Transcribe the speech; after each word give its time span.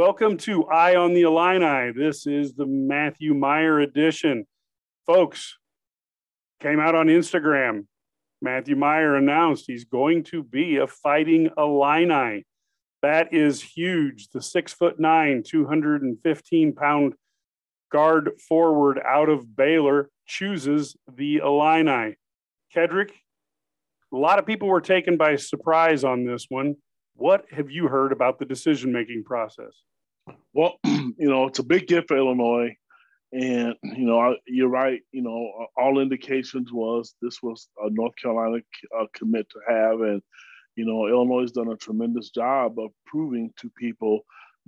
Welcome 0.00 0.38
to 0.38 0.64
Eye 0.64 0.96
on 0.96 1.12
the 1.12 1.24
Illini. 1.24 1.92
This 1.92 2.26
is 2.26 2.54
the 2.54 2.64
Matthew 2.64 3.34
Mayer 3.34 3.80
edition. 3.80 4.46
Folks, 5.06 5.58
came 6.58 6.80
out 6.80 6.94
on 6.94 7.08
Instagram. 7.08 7.84
Matthew 8.40 8.76
Mayer 8.76 9.16
announced 9.16 9.64
he's 9.66 9.84
going 9.84 10.24
to 10.24 10.42
be 10.42 10.78
a 10.78 10.86
fighting 10.86 11.50
Illini. 11.58 12.46
That 13.02 13.34
is 13.34 13.60
huge. 13.60 14.30
The 14.30 14.40
six 14.40 14.72
foot 14.72 14.98
nine, 14.98 15.42
215 15.46 16.74
pound 16.74 17.12
guard 17.92 18.30
forward 18.48 18.98
out 19.06 19.28
of 19.28 19.54
Baylor 19.54 20.08
chooses 20.26 20.96
the 21.14 21.42
Illini. 21.44 22.16
Kedrick, 22.74 23.10
a 24.14 24.16
lot 24.16 24.38
of 24.38 24.46
people 24.46 24.68
were 24.68 24.80
taken 24.80 25.18
by 25.18 25.36
surprise 25.36 26.04
on 26.04 26.24
this 26.24 26.46
one. 26.48 26.76
What 27.16 27.44
have 27.50 27.70
you 27.70 27.88
heard 27.88 28.12
about 28.12 28.38
the 28.38 28.46
decision 28.46 28.92
making 28.92 29.24
process? 29.24 29.74
Well, 30.52 30.78
you 30.84 31.14
know, 31.18 31.46
it's 31.46 31.58
a 31.58 31.64
big 31.64 31.86
gift 31.86 32.08
for 32.08 32.16
Illinois. 32.16 32.76
And, 33.32 33.74
you 33.82 34.04
know, 34.04 34.36
you're 34.46 34.68
right. 34.68 35.00
You 35.12 35.22
know, 35.22 35.66
all 35.76 36.00
indications 36.00 36.72
was 36.72 37.14
this 37.22 37.40
was 37.42 37.68
a 37.84 37.90
North 37.90 38.14
Carolina 38.20 38.62
uh, 38.98 39.06
commit 39.14 39.48
to 39.50 39.60
have. 39.68 40.00
And, 40.00 40.20
you 40.74 40.84
know, 40.84 41.06
Illinois 41.06 41.42
has 41.42 41.52
done 41.52 41.70
a 41.70 41.76
tremendous 41.76 42.30
job 42.30 42.78
of 42.78 42.90
proving 43.06 43.52
to 43.60 43.70
people 43.78 44.22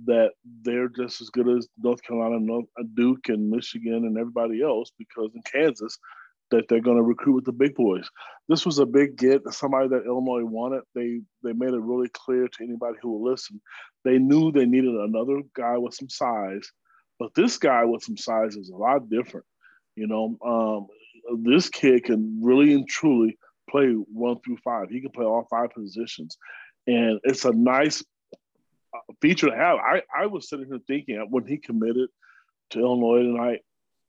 that 0.05 0.31
they're 0.63 0.89
just 0.89 1.21
as 1.21 1.29
good 1.29 1.49
as 1.49 1.67
North 1.77 2.01
Carolina, 2.03 2.59
uh, 2.59 2.83
Duke, 2.95 3.29
and 3.29 3.49
Michigan, 3.49 4.05
and 4.05 4.17
everybody 4.17 4.61
else 4.61 4.91
because 4.97 5.31
in 5.35 5.41
Kansas, 5.41 5.97
that 6.53 6.67
they're 6.69 6.81
going 6.81 6.97
to 6.97 7.03
recruit 7.03 7.33
with 7.33 7.45
the 7.45 7.51
big 7.51 7.73
boys. 7.73 8.07
This 8.47 8.63
was 8.63 8.77
a 8.77 8.85
big 8.85 9.17
get, 9.17 9.41
somebody 9.51 9.87
that 9.87 10.05
Illinois 10.05 10.43
wanted. 10.43 10.83
They 10.93 11.21
they 11.43 11.53
made 11.53 11.73
it 11.73 11.81
really 11.81 12.09
clear 12.09 12.47
to 12.47 12.63
anybody 12.63 12.97
who 13.01 13.11
will 13.11 13.31
listen. 13.31 13.59
They 14.05 14.19
knew 14.19 14.51
they 14.51 14.67
needed 14.67 14.93
another 14.93 15.41
guy 15.55 15.77
with 15.79 15.95
some 15.95 16.09
size, 16.09 16.71
but 17.19 17.33
this 17.33 17.57
guy 17.57 17.85
with 17.85 18.03
some 18.03 18.17
size 18.17 18.55
is 18.55 18.69
a 18.69 18.75
lot 18.75 19.09
different. 19.09 19.47
You 19.95 20.07
know, 20.07 20.37
um, 20.45 21.41
this 21.43 21.69
kid 21.69 22.03
can 22.03 22.39
really 22.43 22.73
and 22.73 22.87
truly 22.87 23.37
play 23.67 23.89
one 23.91 24.39
through 24.41 24.57
five. 24.57 24.89
He 24.89 25.01
can 25.01 25.11
play 25.11 25.25
all 25.25 25.47
five 25.49 25.71
positions, 25.71 26.37
and 26.85 27.19
it's 27.23 27.45
a 27.45 27.51
nice 27.51 28.03
uh, 28.93 28.99
feature 29.21 29.49
to 29.49 29.55
have. 29.55 29.77
I 29.77 30.03
I 30.15 30.27
was 30.27 30.47
sitting 30.47 30.67
here 30.67 30.79
thinking 30.85 31.25
when 31.31 31.47
he 31.47 31.57
committed 31.57 32.09
to 32.71 32.79
Illinois 32.79 33.23
tonight, 33.23 33.61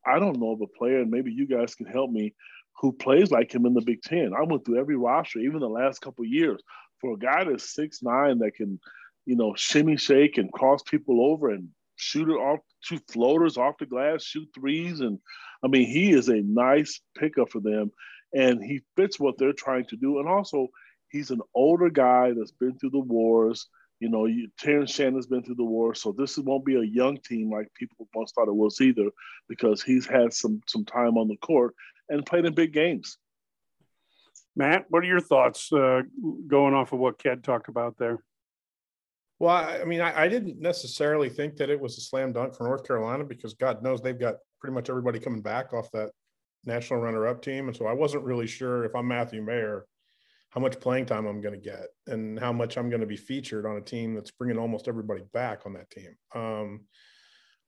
I 0.07 0.19
don't 0.19 0.39
know 0.39 0.53
of 0.53 0.61
a 0.61 0.67
player, 0.67 1.01
and 1.01 1.11
maybe 1.11 1.33
you 1.33 1.47
guys 1.47 1.75
can 1.75 1.87
help 1.87 2.11
me, 2.11 2.35
who 2.81 2.93
plays 2.93 3.31
like 3.31 3.55
him 3.55 3.67
in 3.67 3.75
the 3.75 3.81
Big 3.81 4.03
Ten. 4.03 4.33
I 4.37 4.43
went 4.43 4.65
through 4.65 4.81
every 4.81 4.97
roster, 4.97 5.39
even 5.39 5.61
the 5.61 5.69
last 5.69 6.01
couple 6.01 6.25
years. 6.25 6.61
For 7.01 7.15
a 7.15 7.19
guy 7.19 7.45
that's 7.45 7.75
six 7.75 8.03
nine 8.03 8.39
that 8.39 8.55
can, 8.55 8.81
you 9.27 9.37
know, 9.37 9.55
shimmy 9.57 9.97
shake 9.97 10.39
and 10.39 10.53
cross 10.53 10.83
people 10.83 11.25
over 11.25 11.51
and 11.51 11.69
shoot 11.97 12.29
it 12.29 12.33
off, 12.33 12.61
shoot 12.81 13.03
floaters 13.11 13.57
off 13.57 13.79
the 13.79 13.87
glass, 13.87 14.23
shoot 14.23 14.49
threes, 14.55 15.01
and 15.01 15.19
I 15.65 15.69
mean 15.69 15.87
he 15.87 16.13
is 16.13 16.29
a 16.29 16.43
nice 16.43 17.01
pickup 17.17 17.51
for 17.51 17.61
them, 17.61 17.91
and 18.33 18.63
he 18.63 18.83
fits 18.97 19.21
what 19.21 19.39
they're 19.39 19.53
trying 19.53 19.87
to 19.87 19.97
do. 19.97 20.19
And 20.19 20.29
also, 20.29 20.69
he's 21.09 21.31
an 21.31 21.41
older 21.55 21.91
guy 21.91 22.33
that's 22.37 22.53
been 22.53 22.79
through 22.79 22.91
the 22.91 22.99
wars 22.99 23.69
you 24.05 24.11
know, 24.11 24.27
you, 24.27 24.49
Terrence 24.59 24.93
Shannon's 24.93 25.27
been 25.27 25.43
through 25.43 25.55
the 25.55 25.65
war, 25.65 25.95
so 25.95 26.13
this 26.13 26.37
won't 26.37 26.67
be 26.67 26.77
a 26.77 26.83
young 26.83 27.17
team 27.17 27.51
like 27.51 27.73
people 27.73 28.07
once 28.15 28.33
thought 28.33 28.49
it 28.49 28.55
was 28.55 28.79
either, 28.83 29.09
because 29.49 29.83
he's 29.83 30.05
had 30.05 30.31
some 30.35 30.61
some 30.67 30.85
time 30.85 31.17
on 31.17 31.27
the 31.27 31.39
court 31.39 31.75
and 32.11 32.27
played 32.27 32.45
in 32.45 32.55
big 32.55 32.75
games. 32.75 33.17
Matt, 34.57 34.85
what 34.91 35.03
are 35.03 35.07
your 35.07 35.23
thoughts 35.23 35.73
uh, 35.73 36.03
going 36.47 36.75
off 36.75 36.93
of 36.93 36.99
what 36.99 37.19
Ked 37.19 37.43
talked 37.43 37.71
about 37.71 37.97
there? 37.97 38.19
Well, 39.39 39.57
I 39.57 39.85
mean, 39.85 40.03
I, 40.03 40.25
I, 40.25 40.29
didn't 40.29 40.61
necessarily 40.61 41.31
think 41.31 41.57
that 41.57 41.71
it 41.71 41.81
was 41.81 41.97
a 41.97 42.03
slam 42.03 42.35
dunk 42.35 42.55
for 42.55 42.65
North 42.65 42.87
Carolina 42.87 43.25
because 43.25 43.55
God 43.55 43.83
knows 43.83 44.03
they've 44.03 44.21
got 44.21 44.35
pretty 44.61 44.75
much 44.75 44.91
everybody 44.91 45.19
coming 45.19 45.41
back 45.41 45.73
off 45.73 45.91
that 45.93 46.11
national 46.67 47.01
runner-up 47.01 47.41
team, 47.41 47.69
and 47.69 47.77
so 47.77 47.87
I 47.87 47.95
wasn't 47.95 48.25
really 48.25 48.47
sure 48.47 48.85
if 48.85 48.95
I'm 48.95 49.09
Matthew 49.09 49.41
Mayer 49.41 49.87
how 50.55 50.61
much 50.61 50.79
playing 50.79 51.05
time 51.05 51.27
I'm 51.27 51.41
going 51.41 51.61
to 51.61 51.71
get 51.71 51.87
and 52.07 52.39
how 52.39 52.53
much 52.53 52.79
I'm 52.79 52.89
going 52.89 53.01
to 53.01 53.07
be 53.07 53.17
featured 53.17 53.67
on 53.67 53.77
a 53.77 53.81
team 53.81 54.15
that's 54.15 54.31
bringing 54.31 54.57
almost 54.57 54.87
everybody 54.87 55.23
back 55.33 55.63
on 55.67 55.73
that 55.73 55.91
team. 55.91 56.15
Um, 56.33 56.83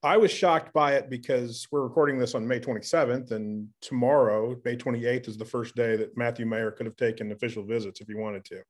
I 0.04 0.18
was 0.18 0.30
shocked 0.30 0.72
by 0.72 0.94
it 0.94 1.10
because 1.10 1.66
we're 1.72 1.82
recording 1.82 2.16
this 2.16 2.36
on 2.36 2.46
May 2.46 2.60
27th, 2.60 3.32
and 3.32 3.66
tomorrow, 3.80 4.54
May 4.64 4.76
28th, 4.76 5.26
is 5.26 5.36
the 5.36 5.44
first 5.44 5.74
day 5.74 5.96
that 5.96 6.16
Matthew 6.16 6.46
Mayer 6.46 6.70
could 6.70 6.86
have 6.86 6.96
taken 6.96 7.32
official 7.32 7.64
visits 7.64 8.00
if 8.00 8.06
he 8.06 8.14
wanted 8.14 8.44
to. 8.44 8.62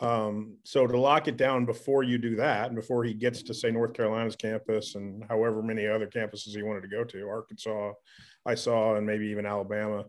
Um, 0.00 0.56
so 0.64 0.88
to 0.88 0.98
lock 0.98 1.28
it 1.28 1.36
down 1.36 1.64
before 1.64 2.02
you 2.02 2.18
do 2.18 2.34
that, 2.36 2.66
and 2.66 2.74
before 2.74 3.04
he 3.04 3.14
gets 3.14 3.44
to 3.44 3.54
say 3.54 3.70
North 3.70 3.92
Carolina's 3.92 4.34
campus 4.34 4.96
and 4.96 5.22
however 5.28 5.62
many 5.62 5.86
other 5.86 6.08
campuses 6.08 6.56
he 6.56 6.62
wanted 6.64 6.80
to 6.80 6.88
go 6.88 7.04
to, 7.04 7.28
Arkansas, 7.28 7.92
I 8.44 8.56
saw, 8.56 8.96
and 8.96 9.06
maybe 9.06 9.26
even 9.26 9.46
Alabama, 9.46 10.06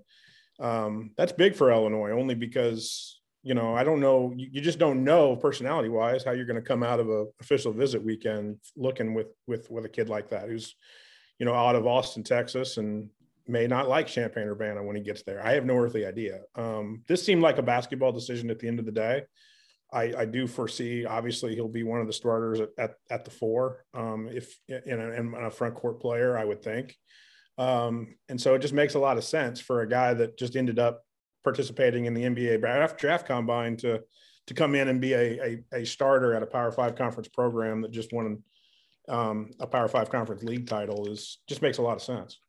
um, 0.59 1.11
that's 1.15 1.33
big 1.33 1.55
for 1.55 1.69
Illinois 1.69 2.11
only 2.11 2.33
because 2.33 3.19
you 3.45 3.53
know, 3.53 3.75
I 3.75 3.83
don't 3.83 3.99
know. 3.99 4.33
You, 4.35 4.59
just 4.59 4.79
don't 4.79 5.03
know 5.03 5.35
personality 5.35 5.87
wise 5.87 6.23
how 6.23 6.31
you're 6.31 6.47
going 6.47 6.61
to 6.61 6.67
come 6.67 6.81
out 6.81 6.99
of 6.99 7.09
a 7.09 7.25
official 7.39 7.71
visit 7.71 8.03
weekend 8.03 8.57
looking 8.75 9.13
with 9.13 9.27
with 9.45 9.69
with 9.69 9.85
a 9.85 9.89
kid 9.89 10.09
like 10.09 10.29
that 10.31 10.49
who's, 10.49 10.75
you 11.37 11.45
know, 11.45 11.53
out 11.53 11.75
of 11.75 11.85
Austin, 11.85 12.23
Texas, 12.23 12.77
and 12.77 13.07
may 13.47 13.67
not 13.67 13.87
like 13.87 14.07
Champaign 14.07 14.47
Urbana 14.47 14.83
when 14.83 14.95
he 14.95 15.03
gets 15.03 15.21
there. 15.21 15.45
I 15.45 15.53
have 15.53 15.63
no 15.63 15.77
earthly 15.77 16.07
idea. 16.07 16.41
Um, 16.55 17.03
this 17.07 17.23
seemed 17.23 17.43
like 17.43 17.59
a 17.59 17.61
basketball 17.61 18.11
decision 18.11 18.49
at 18.49 18.57
the 18.57 18.67
end 18.67 18.79
of 18.79 18.85
the 18.87 18.91
day. 18.91 19.21
I, 19.93 20.13
I 20.17 20.25
do 20.25 20.47
foresee, 20.47 21.05
obviously, 21.05 21.53
he'll 21.53 21.67
be 21.67 21.83
one 21.83 22.01
of 22.01 22.07
the 22.07 22.13
starters 22.13 22.59
at, 22.59 22.69
at, 22.79 22.95
at 23.11 23.25
the 23.25 23.31
four, 23.31 23.85
um, 23.93 24.27
if 24.33 24.59
in 24.67 24.99
a, 24.99 25.11
in 25.11 25.35
a, 25.35 25.51
front 25.51 25.75
court 25.75 26.01
player, 26.01 26.35
I 26.35 26.43
would 26.43 26.63
think. 26.63 26.97
Um, 27.59 28.15
and 28.27 28.41
so 28.41 28.55
it 28.55 28.59
just 28.63 28.73
makes 28.73 28.95
a 28.95 28.99
lot 28.99 29.17
of 29.17 29.23
sense 29.23 29.61
for 29.61 29.81
a 29.81 29.87
guy 29.87 30.15
that 30.15 30.39
just 30.39 30.55
ended 30.55 30.79
up 30.79 31.04
participating 31.45 32.05
in 32.05 32.13
the 32.13 32.23
NBA 32.23 32.59
draft, 32.59 32.99
draft 32.99 33.25
combine 33.25 33.77
to 33.77 34.01
to 34.47 34.53
come 34.53 34.75
in 34.75 34.89
and 34.89 35.01
be 35.01 35.13
a, 35.13 35.41
a, 35.41 35.63
a 35.73 35.85
starter 35.85 36.35
at 36.35 36.43
a 36.43 36.45
Power 36.45 36.71
Five 36.71 36.95
conference 36.95 37.29
program 37.29 37.81
that 37.81 37.91
just 37.91 38.11
won 38.11 38.43
um, 39.07 39.51
a 39.59 39.67
Power 39.67 39.87
Five 39.87 40.09
conference 40.09 40.43
league 40.43 40.67
title 40.67 41.07
is 41.07 41.39
just 41.47 41.61
makes 41.61 41.77
a 41.77 41.81
lot 41.81 41.95
of 41.95 42.01
sense. 42.01 42.39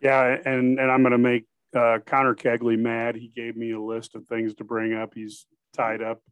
Yeah, 0.00 0.36
and 0.44 0.78
and 0.78 0.90
I'm 0.90 1.02
going 1.02 1.12
to 1.12 1.18
make 1.18 1.46
uh, 1.74 1.98
Connor 2.06 2.34
Kegley 2.34 2.78
mad. 2.78 3.16
He 3.16 3.32
gave 3.34 3.56
me 3.56 3.72
a 3.72 3.80
list 3.80 4.14
of 4.14 4.26
things 4.26 4.54
to 4.54 4.64
bring 4.64 4.94
up. 4.94 5.12
He's 5.14 5.46
tied 5.74 6.02
up 6.02 6.22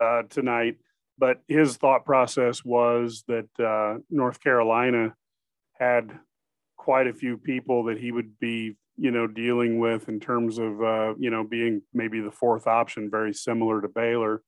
uh, 0.00 0.22
tonight, 0.30 0.76
but 1.18 1.40
his 1.48 1.76
thought 1.76 2.04
process 2.04 2.64
was 2.64 3.24
that 3.26 3.48
uh, 3.58 3.98
North 4.08 4.40
Carolina 4.40 5.14
had 5.78 6.18
quite 6.76 7.06
a 7.06 7.14
few 7.14 7.36
people 7.36 7.84
that 7.84 7.98
he 7.98 8.12
would 8.12 8.38
be 8.38 8.76
you 8.96 9.10
know, 9.10 9.26
dealing 9.26 9.78
with 9.78 10.08
in 10.08 10.20
terms 10.20 10.58
of, 10.58 10.82
uh, 10.82 11.14
you 11.18 11.30
know, 11.30 11.44
being 11.44 11.82
maybe 11.92 12.20
the 12.20 12.30
fourth 12.30 12.66
option, 12.66 13.10
very 13.10 13.34
similar 13.34 13.80
to 13.80 13.88
Baylor. 13.88 14.42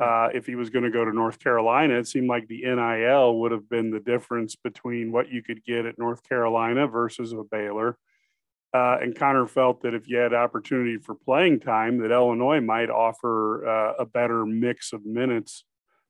Uh, 0.00 0.28
if 0.34 0.44
he 0.44 0.54
was 0.54 0.68
going 0.68 0.84
to 0.84 0.90
go 0.90 1.04
to 1.04 1.12
North 1.12 1.38
Carolina, 1.38 1.94
it 1.94 2.06
seemed 2.06 2.28
like 2.28 2.46
the 2.48 2.62
NIL 2.62 3.38
would 3.40 3.52
have 3.52 3.68
been 3.68 3.90
the 3.90 4.00
difference 4.00 4.54
between 4.54 5.10
what 5.10 5.30
you 5.30 5.42
could 5.42 5.64
get 5.64 5.86
at 5.86 5.98
North 5.98 6.22
Carolina 6.28 6.86
versus 6.86 7.32
a 7.32 7.42
Baylor. 7.50 7.96
Uh, 8.74 8.98
and 9.00 9.16
Connor 9.16 9.46
felt 9.46 9.82
that 9.82 9.94
if 9.94 10.06
you 10.06 10.18
had 10.18 10.34
opportunity 10.34 10.98
for 10.98 11.14
playing 11.14 11.60
time, 11.60 11.98
that 11.98 12.10
Illinois 12.10 12.60
might 12.60 12.90
offer 12.90 13.66
uh, 13.66 13.94
a 13.98 14.04
better 14.04 14.44
mix 14.44 14.92
of 14.92 15.06
minutes 15.06 15.64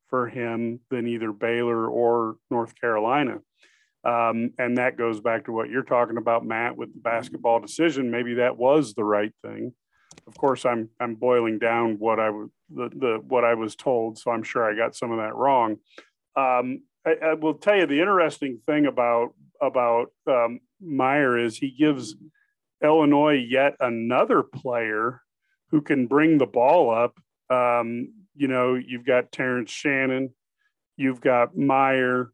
for 0.09 0.27
him 0.27 0.81
than 0.91 1.06
either 1.06 1.31
Baylor 1.31 1.87
or 1.87 2.37
North 2.50 2.75
Carolina. 2.81 3.38
Um, 4.06 4.53
and 4.59 4.78
that 4.78 4.97
goes 4.97 5.21
back 5.21 5.47
to 5.47 5.53
what 5.53 5.69
you're 5.69 5.83
talking 5.83 6.17
about, 6.17 6.47
Matt, 6.47 6.77
with 6.77 6.94
the 6.94 7.00
basketball 7.00 7.59
decision. 7.59 8.12
Maybe 8.12 8.34
that 8.34 8.56
was 8.56 8.94
the 8.94 9.03
right 9.03 9.33
thing. 9.43 9.72
Of 10.28 10.37
course, 10.39 10.65
I'm 10.65 10.89
I'm 11.00 11.17
boiling 11.17 11.59
down 11.59 11.97
what 11.99 12.21
I 12.21 12.31
was 12.31 12.49
the, 12.71 12.89
the 12.89 13.21
what 13.27 13.44
I 13.44 13.55
was 13.55 13.75
told, 13.75 14.19
so 14.19 14.31
I'm 14.31 14.44
sure 14.44 14.65
I 14.65 14.77
got 14.77 14.94
some 14.94 15.11
of 15.11 15.19
that 15.19 15.34
wrong. 15.34 15.78
Um, 16.37 16.82
I, 17.05 17.17
I, 17.23 17.35
will 17.35 17.55
tell 17.55 17.76
you 17.76 17.87
the 17.87 18.00
interesting 18.00 18.61
thing 18.64 18.87
about 18.87 19.35
about 19.61 20.12
um, 20.29 20.61
Mayer 20.81 21.37
is 21.37 21.56
he 21.56 21.70
gives 21.70 22.14
Illinois 22.82 23.44
yet 23.49 23.75
another 23.81 24.43
player 24.43 25.20
who 25.70 25.81
can 25.81 26.06
bring 26.06 26.38
the 26.38 26.47
ball 26.47 26.94
up. 26.94 27.19
Um, 27.50 28.12
you 28.37 28.49
know, 28.49 28.75
you've 28.75 29.06
got 29.06 29.32
Terrence 29.32 29.70
Shannon, 29.70 30.32
you've 30.97 31.20
got 31.20 31.56
Mayer, 31.56 32.32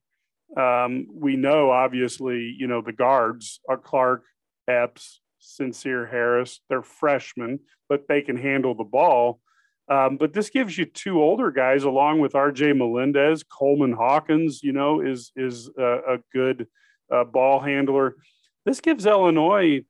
um, 0.56 1.06
we 1.10 1.36
know, 1.36 1.70
obviously, 1.70 2.54
you 2.58 2.66
know, 2.66 2.82
the 2.82 2.92
guards 2.92 3.60
are 3.68 3.78
Clark, 3.78 4.24
Epps, 4.68 5.20
Sencire 5.40 6.10
Harris. 6.10 6.60
They're 6.68 6.82
freshmen, 6.82 7.60
but 7.88 8.06
they 8.08 8.22
can 8.22 8.36
handle 8.36 8.74
the 8.74 8.84
ball. 8.84 9.40
Um, 9.88 10.16
but 10.16 10.32
this 10.32 10.50
gives 10.50 10.78
you 10.78 10.84
two 10.84 11.20
older 11.20 11.50
guys, 11.50 11.84
along 11.84 12.20
with 12.20 12.34
R.J. 12.34 12.72
Melendez, 12.74 13.42
Coleman 13.42 13.92
Hawkins. 13.92 14.62
You 14.62 14.72
know, 14.72 15.00
is 15.00 15.32
is 15.34 15.70
a, 15.76 16.14
a 16.14 16.18
good 16.32 16.68
uh, 17.10 17.24
ball 17.24 17.60
handler. 17.60 18.16
This 18.64 18.80
gives 18.80 19.06
Illinois, 19.06 19.82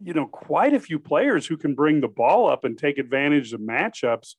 you 0.00 0.14
know, 0.14 0.26
quite 0.26 0.74
a 0.74 0.80
few 0.80 0.98
players 0.98 1.46
who 1.46 1.56
can 1.56 1.74
bring 1.74 2.00
the 2.00 2.08
ball 2.08 2.48
up 2.48 2.64
and 2.64 2.78
take 2.78 2.98
advantage 2.98 3.52
of 3.52 3.60
matchups. 3.60 4.36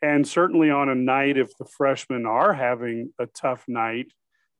And 0.00 0.26
certainly 0.26 0.70
on 0.70 0.88
a 0.88 0.94
night, 0.94 1.36
if 1.36 1.56
the 1.58 1.64
freshmen 1.64 2.26
are 2.26 2.52
having 2.52 3.12
a 3.18 3.26
tough 3.26 3.64
night, 3.68 4.12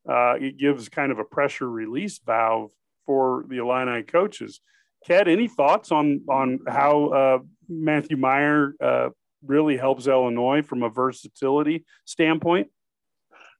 uh, 0.09 0.35
it 0.39 0.57
gives 0.57 0.89
kind 0.89 1.11
of 1.11 1.19
a 1.19 1.23
pressure 1.23 1.69
release 1.69 2.19
valve 2.19 2.71
for 3.05 3.45
the 3.47 3.57
Illini 3.57 4.03
coaches. 4.03 4.59
Ked, 5.05 5.27
any 5.27 5.47
thoughts 5.47 5.91
on 5.91 6.21
on 6.29 6.59
how 6.67 7.07
uh, 7.07 7.39
Matthew 7.67 8.17
Mayer 8.17 8.75
uh, 8.81 9.09
really 9.45 9.77
helps 9.77 10.07
Illinois 10.07 10.61
from 10.61 10.83
a 10.83 10.89
versatility 10.89 11.85
standpoint? 12.05 12.69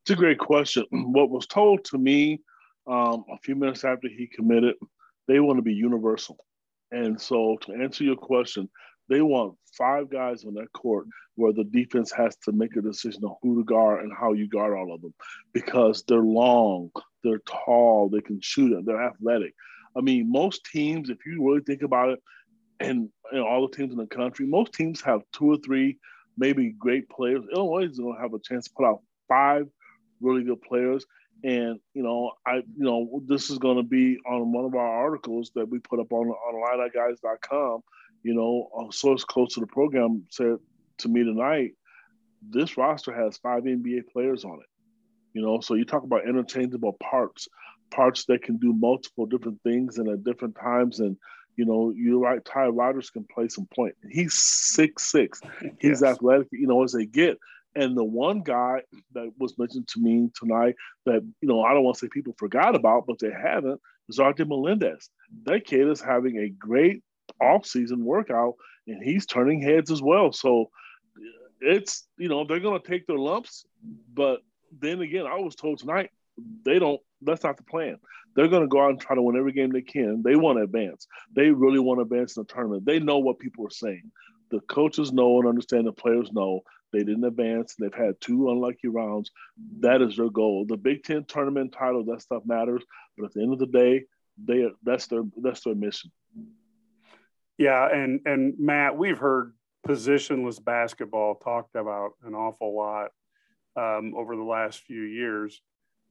It's 0.01 0.12
a 0.12 0.16
great 0.16 0.40
question. 0.40 0.86
What 0.92 1.30
was 1.30 1.48
told 1.48 1.86
to 1.86 1.98
me 1.98 2.42
um, 2.88 3.24
a 3.31 3.38
few 3.42 3.56
minutes 3.56 3.84
after 3.86 4.07
he 4.10 4.28
committed, 4.28 4.75
they 5.28 5.40
want 5.40 5.57
to 5.57 5.62
be 5.62 5.74
universal. 5.74 6.38
And 6.92 7.19
so, 7.19 7.57
to 7.62 7.74
answer 7.74 8.04
your 8.04 8.18
question, 8.18 8.69
they 9.10 9.22
want 9.22 9.56
five 9.78 10.10
guys 10.10 10.46
on 10.46 10.54
that 10.56 10.72
court 10.74 11.08
where 11.36 11.54
the 11.54 11.64
defense 11.64 12.12
has 12.12 12.36
to 12.38 12.52
make 12.52 12.76
a 12.76 12.82
decision 12.82 13.24
on 13.24 13.36
who 13.42 13.58
to 13.58 13.64
guard 13.64 14.04
and 14.04 14.14
how 14.18 14.34
you 14.34 14.48
guard 14.48 14.74
all 14.74 14.94
of 14.94 15.02
them 15.02 15.14
because 15.52 16.04
they're 16.08 16.20
long, 16.20 16.90
they're 17.24 17.40
tall, 17.40 18.10
they 18.10 18.22
can 18.22 18.40
shoot 18.42 18.72
it, 18.72 18.86
they're 18.86 19.04
athletic. 19.04 19.54
I 19.98 20.02
mean, 20.02 20.32
most 20.32 20.66
teams, 20.66 21.10
if 21.10 21.20
you 21.26 21.46
really 21.46 21.62
think 21.62 21.82
about 21.82 22.10
it, 22.10 22.20
and 22.80 23.10
know, 23.32 23.46
all 23.46 23.68
the 23.68 23.76
teams 23.76 23.92
in 23.92 23.98
the 23.98 24.08
country, 24.08 24.46
most 24.46 24.74
teams 24.74 25.02
have 25.02 25.22
two 25.32 25.52
or 25.52 25.58
three 25.58 25.98
maybe 26.38 26.72
great 26.72 27.10
players. 27.10 27.44
Illinois 27.54 27.86
is 27.90 28.00
going 28.00 28.16
to 28.16 28.22
have 28.22 28.34
a 28.34 28.40
chance 28.40 28.68
to 28.68 28.74
put 28.76 28.86
out 28.86 29.02
five 29.28 29.68
really 30.22 30.44
good 30.44 30.62
players. 30.62 31.06
And 31.44 31.80
you 31.94 32.04
know, 32.04 32.32
I 32.48 32.56
you 32.56 32.64
know 32.78 33.22
this 33.26 33.50
is 33.50 33.58
going 33.58 33.78
to 33.78 33.84
be 33.84 34.18
on 34.26 34.54
one 34.54 34.66
of 34.66 34.76
our 34.76 35.04
articles 35.04 35.52
that 35.56 35.68
we 35.68 35.80
put 35.80 36.00
up 36.00 36.12
on 36.12 36.28
on 36.28 36.80
IlliniGuys.com. 36.80 37.82
You 38.24 38.34
know, 38.34 38.88
a 38.88 38.94
source 38.94 39.24
close 39.24 39.54
to 39.54 39.60
the 39.60 39.68
program 39.68 40.24
said 40.30 40.58
to 41.00 41.10
me 41.10 41.24
tonight, 41.24 41.72
this 42.42 42.78
roster 42.78 43.14
has 43.14 43.38
five 43.38 43.64
NBA 43.64 44.10
players 44.12 44.44
on 44.46 44.60
it. 44.60 44.68
You 45.34 45.42
know, 45.42 45.60
so 45.60 45.74
you 45.74 45.86
talk 45.86 46.04
about 46.04 46.28
interchangeable 46.28 46.94
parts, 46.94 47.48
parts 47.92 48.25
that 48.25 48.44
can 48.44 48.58
do 48.58 48.74
multiple 48.74 49.25
different 49.25 49.62
things 49.64 49.98
and 49.98 50.08
at 50.10 50.24
different 50.24 50.56
times. 50.56 51.00
And 51.00 51.18
you 51.56 51.66
know, 51.66 51.94
you're 51.96 52.20
right. 52.20 52.44
Ty 52.44 52.68
Rodgers 52.68 53.10
can 53.10 53.25
play 53.25 53.48
some 53.48 53.68
point. 53.75 53.96
He's 54.10 54.34
six 54.34 55.12
six. 55.12 55.42
He's 55.80 56.02
yes. 56.02 56.04
athletic. 56.04 56.48
You 56.52 56.68
know, 56.68 56.84
as 56.84 56.94
they 56.94 57.06
get. 57.06 57.38
And 57.76 57.98
the 57.98 58.04
one 58.04 58.42
guy 58.42 58.81
that 59.14 59.31
was 59.40 59.58
mentioned 59.58 59.88
to 59.90 60.00
me 60.00 60.30
tonight 60.40 60.76
that, 61.06 61.24
you 61.42 61.48
know, 61.48 61.64
I 61.64 61.74
don't 61.74 61.84
want 61.84 61.98
to 61.98 62.06
say 62.06 62.10
people 62.10 62.36
forgot 62.38 62.76
about, 62.76 63.08
but 63.08 63.18
they 63.19 63.31
haven't, 63.31 63.81
is 64.10 64.19
RJ 64.19 64.48
Melendez. 64.48 65.10
That 65.46 65.66
kid 65.66 65.90
is 65.90 66.00
having 66.00 66.38
a 66.38 66.50
great 66.50 67.02
off-season 67.41 68.03
workout 68.03 68.56
and 68.88 69.03
he's 69.03 69.25
turning 69.25 69.62
heads 69.62 69.91
as 69.91 70.01
well. 70.01 70.31
So 70.31 70.69
it's, 71.62 72.07
you 72.18 72.30
know, 72.30 72.45
they're 72.45 72.59
going 72.59 72.81
to 72.81 72.88
take 72.88 73.07
their 73.07 73.18
lumps. 73.18 73.65
But 74.13 74.41
then 74.80 75.01
again, 75.01 75.25
I 75.25 75.39
was 75.39 75.56
told 75.56 75.80
tonight, 75.80 76.12
they 76.65 76.80
don't, 76.80 77.00
that's 77.21 77.44
not 77.44 77.57
the 77.57 77.63
plan. 77.63 77.97
They're 78.35 78.47
going 78.47 78.63
to 78.63 78.68
go 78.68 78.83
out 78.83 78.89
and 78.89 79.00
try 79.00 79.15
to 79.15 79.21
win 79.21 79.38
every 79.38 79.51
game 79.51 79.71
they 79.71 79.81
can. 79.81 80.24
They 80.24 80.35
want 80.35 80.57
to 80.57 80.63
advance. 80.63 81.07
They 81.35 81.51
really 81.51 81.80
want 81.80 82.00
to 82.00 82.01
advance 82.01 82.35
in 82.35 82.44
the 82.44 82.53
tournament. 82.53 82.85
They 82.85 83.00
know 83.00 83.19
what 83.19 83.39
people 83.39 83.65
are 83.68 83.71
saying 83.71 84.12
the 84.53 84.59
coaches 84.62 85.12
know 85.12 85.39
and 85.39 85.50
understand 85.50 85.88
the 85.88 85.91
players 85.91 86.31
know 86.31 86.62
they 86.91 87.00
didn't 87.00 87.24
advance. 87.25 87.74
They've 87.74 87.94
had 87.94 88.21
two 88.21 88.51
unlucky 88.51 88.88
rounds. 88.88 89.31
That 89.80 90.03
is 90.03 90.15
their 90.15 90.30
goal. 90.30 90.65
The 90.68 90.77
Big 90.77 91.03
Ten 91.03 91.25
tournament 91.25 91.74
title, 91.77 92.06
that 92.06 92.21
stuff 92.21 92.44
matters. 92.45 92.83
But 93.18 93.25
at 93.25 93.33
the 93.33 93.41
end 93.41 93.53
of 93.53 93.59
the 93.59 93.65
day, 93.65 94.03
they 94.44 94.69
that's 94.83 95.07
their 95.07 95.24
that's 95.41 95.62
their 95.62 95.74
mission. 95.74 96.12
Yeah, 97.63 97.88
and 97.88 98.19
and 98.25 98.56
Matt, 98.60 98.98
we've 98.98 99.18
heard 99.18 99.54
positionless 99.88 100.62
basketball 100.62 101.36
talked 101.36 101.77
about 101.77 102.12
an 102.25 102.33
awful 102.33 102.75
lot 102.75 103.12
um, 103.77 104.13
over 104.18 104.36
the 104.36 104.44
last 104.44 104.80
few 104.80 105.01
years. 105.01 105.62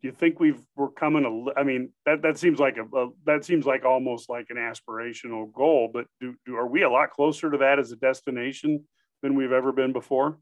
Do 0.01 0.09
you 0.09 0.15
think 0.15 0.41
we've 0.41 0.63
we're 0.77 0.89
coming 0.89 1.27
a? 1.27 1.61
I 1.61 1.63
mean, 1.63 1.91
that 2.07 2.23
that 2.23 2.39
seems 2.39 2.59
like 2.59 2.79
a, 2.79 2.85
a 2.97 3.11
that 3.27 3.45
seems 3.45 3.67
like 3.67 3.85
almost 3.85 4.31
like 4.31 4.47
an 4.49 4.57
aspirational 4.57 5.53
goal. 5.53 5.91
But 5.93 6.07
do, 6.23 6.35
do 6.47 6.57
are 6.57 6.67
we 6.67 6.85
a 6.85 6.91
lot 6.91 7.11
closer 7.11 7.51
to 7.51 7.59
that 7.59 7.79
as 7.79 7.93
a 7.93 7.97
destination 7.97 8.85
than 9.23 9.35
we've 9.35 9.53
ever 9.53 9.73
been 9.73 9.93
before? 9.93 10.39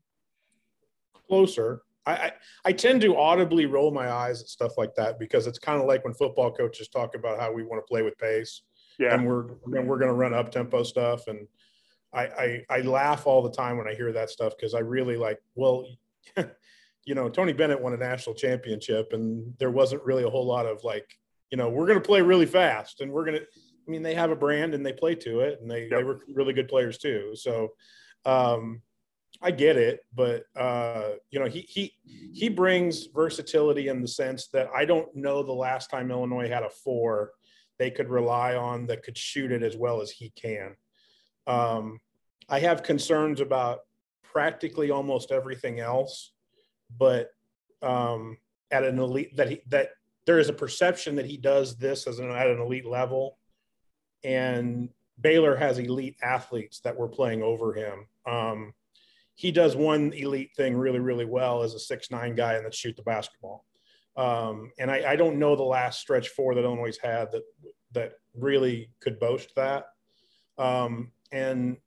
closer. 1.29 1.83
I, 2.07 2.13
I, 2.13 2.33
I 2.67 2.73
tend 2.73 3.01
to 3.01 3.17
audibly 3.17 3.67
roll 3.67 3.91
my 3.91 4.13
eyes 4.13 4.41
at 4.41 4.47
stuff 4.47 4.79
like 4.79 4.95
that 4.95 5.19
because 5.19 5.49
it's 5.49 5.59
kind 5.59 5.81
of 5.81 5.89
like 5.89 6.05
when 6.05 6.15
football 6.15 6.53
coaches 6.53 6.89
talk 6.89 7.17
about 7.17 7.41
how 7.41 7.53
we 7.53 7.65
want 7.65 7.83
to 7.83 7.91
play 7.91 8.03
with 8.03 8.17
pace. 8.17 8.63
Yeah. 9.01 9.15
And 9.15 9.27
we're 9.27 9.47
and 9.65 9.89
we're 9.89 9.99
going 9.99 10.11
to 10.11 10.15
run 10.15 10.35
up 10.35 10.53
tempo 10.53 10.83
stuff. 10.83 11.27
And 11.27 11.49
I, 12.13 12.23
I, 12.23 12.65
I 12.69 12.81
laugh 12.83 13.27
all 13.27 13.43
the 13.43 13.51
time 13.51 13.79
when 13.79 13.89
I 13.89 13.95
hear 13.95 14.13
that 14.13 14.31
stuff 14.31 14.53
because 14.57 14.75
I 14.75 14.81
really 14.81 15.17
like, 15.17 15.41
well, 15.55 15.87
you 17.05 17.15
know, 17.15 17.31
Tony 17.31 17.55
Bennett 17.55 17.81
won 17.81 17.95
a 17.95 17.97
national 17.97 18.35
championship 18.35 19.13
and 19.13 19.55
there 19.59 19.71
wasn't 19.71 20.05
really 20.05 20.25
a 20.25 20.31
whole 20.31 20.47
lot 20.47 20.67
of 20.67 20.85
like, 20.85 21.09
you 21.51 21.57
know, 21.57 21.71
we're 21.71 21.87
going 21.87 22.01
to 22.01 22.07
play 22.07 22.21
really 22.21 22.47
fast 22.47 23.01
and 23.01 23.11
we're 23.11 23.25
going 23.25 23.39
to, 23.39 23.43
I 23.43 23.91
mean, 23.91 24.03
they 24.03 24.15
have 24.15 24.31
a 24.31 24.37
brand 24.37 24.75
and 24.75 24.85
they 24.85 24.93
play 24.93 25.15
to 25.15 25.41
it 25.41 25.61
and 25.61 25.71
they, 25.71 25.83
yep. 25.83 25.91
they 25.91 26.05
were 26.05 26.21
really 26.35 26.53
good 26.53 26.69
players 26.69 26.99
too. 26.99 27.33
So, 27.35 27.71
um, 28.27 28.83
I 29.43 29.51
get 29.51 29.79
it, 29.79 30.01
but 30.15 30.45
uh, 30.55 31.13
you 31.31 31.41
know, 31.41 31.47
he 31.47 31.61
he 31.61 31.95
he 32.35 32.51
brings 32.51 33.07
versatility 33.07 33.89
in 33.89 34.03
the 34.03 34.09
sense 34.09 34.49
that 34.49 34.69
I 34.75 34.85
don't 34.85 35.09
know 35.17 35.43
the 35.43 35.53
last 35.53 35.89
time 35.89 36.11
Illinois 36.11 36.49
had 36.49 36.63
a 36.63 36.69
four 36.69 37.31
they 37.81 37.91
could 37.91 38.11
rely 38.11 38.55
on 38.55 38.87
that 38.87 39.03
could 39.03 39.17
shoot 39.17 39.51
it 39.51 39.63
as 39.63 39.75
well 39.75 40.03
as 40.03 40.11
he 40.11 40.31
can. 40.37 40.77
Um, 41.47 41.99
I 42.47 42.61
have 42.61 42.83
concerns 42.83 43.41
about 43.41 43.81
practically 44.23 44.91
almost 44.91 45.33
everything 45.33 45.81
else, 45.81 46.33
but 46.99 47.31
um, 47.81 48.37
at 48.71 48.85
an 48.85 48.99
elite 48.99 49.35
that 49.39 49.49
he 49.49 49.63
that 49.69 49.93
there 50.27 50.39
is 50.39 50.51
a 50.51 50.53
perception 50.53 51.17
that 51.17 51.25
he 51.25 51.39
does 51.39 51.79
this 51.79 52.07
as 52.07 52.19
an 52.19 52.31
at 52.31 52.49
an 52.49 52.61
elite 52.61 52.85
level, 52.85 53.39
and 54.23 54.91
Baylor 55.19 55.57
has 55.57 55.79
elite 55.79 56.17
athletes 56.23 56.81
that 56.81 56.99
were 56.99 57.09
playing 57.09 57.43
over 57.43 57.73
him. 57.73 58.07
Um, 58.27 58.75
he 59.37 59.51
does 59.51 59.75
one 59.75 60.13
elite 60.13 60.51
thing 60.55 60.77
really, 60.77 60.99
really 60.99 61.25
well 61.25 61.63
as 61.63 61.73
a 61.73 61.81
six 61.81 62.11
nine 62.11 62.35
guy 62.35 62.55
and 62.55 62.67
that 62.67 62.75
shoot 62.75 62.95
the 62.95 63.03
basketball. 63.03 63.65
Um, 64.21 64.71
and 64.79 64.91
I, 64.91 65.13
I, 65.13 65.17
don't 65.17 65.39
know 65.39 65.57
the 65.57 65.63
last 65.63 65.99
stretch 65.99 66.29
four 66.29 66.55
that 66.55 66.63
Illinois 66.63 66.99
had 67.03 67.33
that 67.33 67.43
that 67.93 68.13
really 68.35 68.91
could 69.01 69.19
boast 69.19 69.55
that. 69.57 69.87
Um, 70.59 71.13
and 71.33 71.79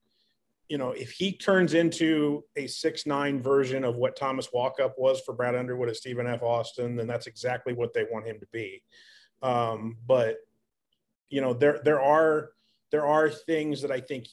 you 0.67 0.79
know, 0.79 0.93
if 0.93 1.11
he 1.11 1.37
turns 1.37 1.75
into 1.75 2.43
a 2.55 2.65
six 2.65 3.05
nine 3.05 3.39
version 3.39 3.83
of 3.83 3.97
what 3.97 4.15
Thomas 4.15 4.47
Walkup 4.47 4.93
was 4.97 5.21
for 5.21 5.33
Brad 5.33 5.53
Underwood 5.53 5.89
at 5.89 5.95
Stephen 5.95 6.25
F. 6.25 6.41
Austin, 6.41 6.95
then 6.95 7.05
that's 7.05 7.27
exactly 7.27 7.73
what 7.73 7.93
they 7.93 8.05
want 8.11 8.25
him 8.25 8.39
to 8.39 8.47
be. 8.51 8.81
Um, 9.43 9.97
but 10.07 10.37
you 11.29 11.39
know, 11.39 11.53
there 11.53 11.81
there 11.85 12.01
are 12.01 12.49
there 12.91 13.05
are 13.05 13.29
things 13.29 13.79
that 13.83 13.91
I 13.91 13.99
think 13.99 14.25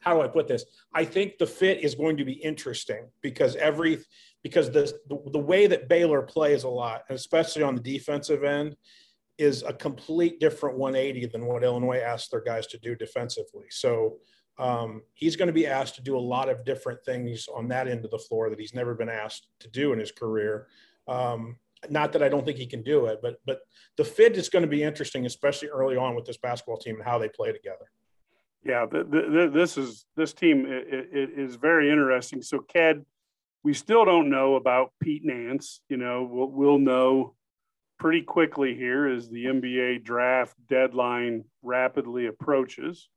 how 0.00 0.14
do 0.14 0.22
I 0.22 0.28
put 0.28 0.48
this? 0.48 0.64
I 0.94 1.04
think 1.04 1.38
the 1.38 1.46
fit 1.46 1.82
is 1.82 1.94
going 1.94 2.16
to 2.18 2.24
be 2.24 2.32
interesting 2.32 3.08
because 3.20 3.56
every 3.56 3.98
because 4.42 4.70
the 4.70 4.92
the, 5.08 5.38
way 5.38 5.66
that 5.66 5.88
Baylor 5.88 6.22
plays 6.22 6.64
a 6.64 6.68
lot, 6.68 7.02
especially 7.10 7.62
on 7.62 7.74
the 7.74 7.80
defensive 7.80 8.44
end, 8.44 8.76
is 9.36 9.62
a 9.62 9.72
complete 9.72 10.40
different 10.40 10.78
180 10.78 11.26
than 11.26 11.46
what 11.46 11.64
Illinois 11.64 11.98
asks 11.98 12.28
their 12.28 12.42
guys 12.42 12.66
to 12.68 12.78
do 12.78 12.94
defensively. 12.94 13.66
So 13.70 14.18
um, 14.58 15.02
he's 15.14 15.36
going 15.36 15.46
to 15.46 15.52
be 15.52 15.66
asked 15.66 15.94
to 15.96 16.02
do 16.02 16.16
a 16.16 16.20
lot 16.20 16.48
of 16.48 16.64
different 16.64 17.04
things 17.04 17.46
on 17.54 17.68
that 17.68 17.88
end 17.88 18.04
of 18.04 18.10
the 18.10 18.18
floor 18.18 18.50
that 18.50 18.58
he's 18.58 18.74
never 18.74 18.94
been 18.94 19.08
asked 19.08 19.48
to 19.60 19.68
do 19.68 19.92
in 19.92 19.98
his 19.98 20.12
career. 20.12 20.66
Um, 21.06 21.56
not 21.88 22.12
that 22.12 22.22
I 22.22 22.28
don't 22.28 22.44
think 22.44 22.58
he 22.58 22.66
can 22.66 22.82
do 22.82 23.06
it, 23.06 23.20
but 23.22 23.36
but 23.46 23.60
the 23.96 24.04
fit 24.04 24.36
is 24.36 24.48
going 24.48 24.62
to 24.62 24.68
be 24.68 24.82
interesting, 24.82 25.26
especially 25.26 25.68
early 25.68 25.96
on 25.96 26.14
with 26.14 26.24
this 26.24 26.36
basketball 26.36 26.78
team 26.78 26.96
and 26.96 27.04
how 27.04 27.18
they 27.18 27.28
play 27.28 27.52
together. 27.52 27.90
Yeah, 28.64 28.86
the, 28.86 29.04
the, 29.04 29.50
this 29.52 29.78
is 29.78 30.04
this 30.16 30.32
team 30.32 30.66
it, 30.66 31.08
it 31.12 31.30
is 31.38 31.54
very 31.54 31.90
interesting. 31.90 32.42
So, 32.42 32.58
Ked, 32.58 33.04
we 33.64 33.74
still 33.74 34.04
don't 34.04 34.30
know 34.30 34.56
about 34.56 34.92
Pete 35.02 35.24
Nance. 35.24 35.80
You 35.88 35.96
know, 35.96 36.28
we'll, 36.30 36.50
we'll 36.50 36.78
know 36.78 37.34
pretty 37.98 38.22
quickly 38.22 38.74
here 38.74 39.06
as 39.06 39.28
the 39.28 39.46
NBA 39.46 40.04
draft 40.04 40.54
deadline 40.68 41.44
rapidly 41.62 42.26
approaches. 42.26 43.08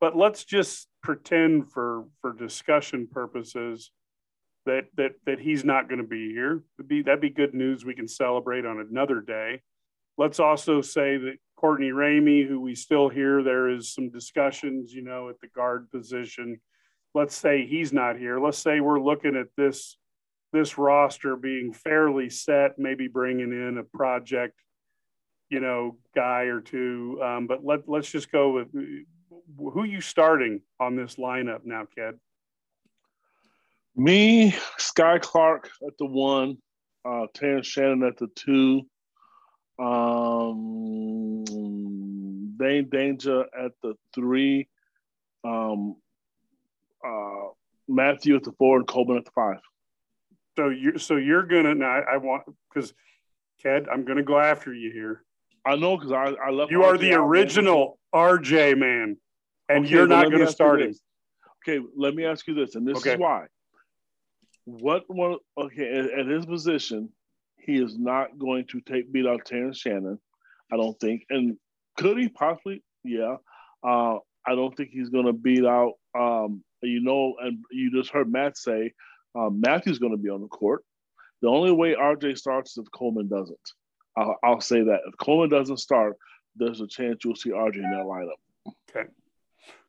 But 0.00 0.16
let's 0.16 0.44
just 0.44 0.86
pretend 1.02 1.70
for 1.72 2.04
for 2.20 2.32
discussion 2.32 3.08
purposes 3.10 3.90
that 4.66 4.86
that 4.96 5.12
that 5.26 5.40
he's 5.40 5.64
not 5.64 5.88
going 5.88 6.00
to 6.00 6.06
be 6.06 6.30
here. 6.30 6.62
Be 6.86 7.02
that'd 7.02 7.20
be 7.20 7.30
good 7.30 7.54
news 7.54 7.84
we 7.84 7.94
can 7.94 8.06
celebrate 8.06 8.64
on 8.64 8.78
another 8.78 9.20
day. 9.20 9.62
Let's 10.16 10.38
also 10.38 10.80
say 10.80 11.16
that 11.16 11.36
Courtney 11.56 11.90
Ramey, 11.90 12.46
who 12.46 12.60
we 12.60 12.74
still 12.76 13.08
hear 13.08 13.42
there 13.42 13.68
is 13.68 13.92
some 13.92 14.10
discussions, 14.10 14.92
you 14.92 15.02
know, 15.02 15.28
at 15.28 15.40
the 15.40 15.48
guard 15.48 15.90
position. 15.90 16.60
Let's 17.14 17.36
say 17.36 17.66
he's 17.66 17.92
not 17.92 18.18
here. 18.18 18.38
Let's 18.38 18.58
say 18.58 18.80
we're 18.80 19.00
looking 19.00 19.36
at 19.36 19.48
this 19.56 19.96
this 20.52 20.78
roster 20.78 21.36
being 21.36 21.72
fairly 21.72 22.30
set, 22.30 22.78
maybe 22.78 23.06
bringing 23.06 23.52
in 23.52 23.78
a 23.78 23.84
project, 23.96 24.54
you 25.50 25.60
know, 25.60 25.98
guy 26.14 26.44
or 26.44 26.60
two. 26.60 27.20
Um, 27.22 27.46
but 27.46 27.64
let 27.64 27.88
let's 27.88 28.10
just 28.10 28.30
go 28.32 28.52
with 28.52 28.68
who 28.72 29.84
you 29.84 30.00
starting 30.00 30.60
on 30.80 30.96
this 30.96 31.16
lineup 31.16 31.60
now, 31.64 31.84
Ked. 31.96 32.18
Me, 33.96 34.54
Skyy 34.78 35.20
Clark 35.20 35.70
at 35.86 35.98
the 35.98 36.06
one, 36.06 36.58
uh, 37.04 37.26
Terrence 37.34 37.66
Shannon 37.66 38.04
at 38.04 38.16
the 38.16 38.28
two, 38.36 38.82
um, 39.78 41.44
Dain 42.56 42.86
Dainja 42.86 43.44
at 43.58 43.72
the 43.82 43.94
three, 44.14 44.68
um, 45.44 45.96
uh, 47.06 47.48
Matthew 47.88 48.36
at 48.36 48.44
the 48.44 48.52
four, 48.52 48.78
and 48.78 48.86
Coleman 48.86 49.18
at 49.18 49.24
the 49.24 49.30
five. 49.30 49.60
So 50.56 50.68
you're 50.68 50.98
so 50.98 51.16
you're 51.16 51.44
gonna 51.44 51.74
now. 51.74 51.86
I, 51.86 52.14
I 52.14 52.16
want 52.16 52.42
because 52.72 52.92
Ked, 53.62 53.88
I'm 53.90 54.04
gonna 54.04 54.22
go 54.22 54.38
after 54.38 54.74
you 54.74 54.90
here. 54.92 55.24
I 55.64 55.76
know 55.76 55.96
because 55.96 56.12
I 56.12 56.34
I 56.44 56.50
love 56.50 56.70
you 56.70 56.84
are 56.84 56.98
the 56.98 57.14
original 57.14 57.98
RJ 58.14 58.78
man, 58.78 59.16
and 59.68 59.84
okay, 59.84 59.94
you're 59.94 60.06
not 60.06 60.30
gonna 60.30 60.50
start 60.50 60.82
him. 60.82 60.94
Okay, 61.62 61.84
let 61.96 62.14
me 62.14 62.24
ask 62.24 62.46
you 62.46 62.54
this, 62.54 62.74
and 62.74 62.86
this 62.86 62.98
okay. 62.98 63.14
is 63.14 63.18
why. 63.18 63.46
What 64.64 65.04
one? 65.08 65.36
Okay, 65.56 65.92
at, 65.92 66.20
at 66.20 66.26
his 66.26 66.46
position, 66.46 67.10
he 67.58 67.76
is 67.76 67.98
not 67.98 68.38
going 68.38 68.66
to 68.68 68.80
take 68.80 69.12
beat 69.12 69.26
out 69.26 69.44
Terrence 69.44 69.78
Shannon. 69.78 70.18
I 70.72 70.76
don't 70.76 70.98
think, 70.98 71.24
and 71.30 71.56
could 71.96 72.18
he 72.18 72.28
possibly? 72.28 72.82
Yeah. 73.04 73.36
Uh, 73.82 74.16
I 74.46 74.54
don't 74.54 74.74
think 74.76 74.90
he's 74.90 75.10
going 75.10 75.26
to 75.26 75.32
beat 75.32 75.64
out. 75.64 75.94
Um, 76.18 76.64
you 76.86 77.00
know, 77.00 77.34
and 77.40 77.64
you 77.70 77.90
just 77.90 78.10
heard 78.10 78.30
Matt 78.30 78.56
say 78.56 78.92
um, 79.34 79.60
Matthew's 79.60 79.98
going 79.98 80.12
to 80.12 80.22
be 80.22 80.30
on 80.30 80.40
the 80.40 80.48
court. 80.48 80.84
The 81.42 81.48
only 81.48 81.72
way 81.72 81.94
RJ 81.94 82.38
starts 82.38 82.72
is 82.72 82.78
if 82.78 82.90
Coleman 82.90 83.28
doesn't. 83.28 83.58
I'll, 84.16 84.36
I'll, 84.42 84.60
say 84.60 84.82
that 84.82 85.00
if 85.06 85.16
Coleman 85.18 85.50
doesn't 85.50 85.76
start, 85.78 86.16
there's 86.56 86.80
a 86.80 86.88
chance 86.88 87.24
you'll 87.24 87.36
see 87.36 87.50
RJ 87.50 87.76
in 87.76 87.82
that 87.82 88.04
lineup. 88.04 88.72
Okay, 88.90 89.08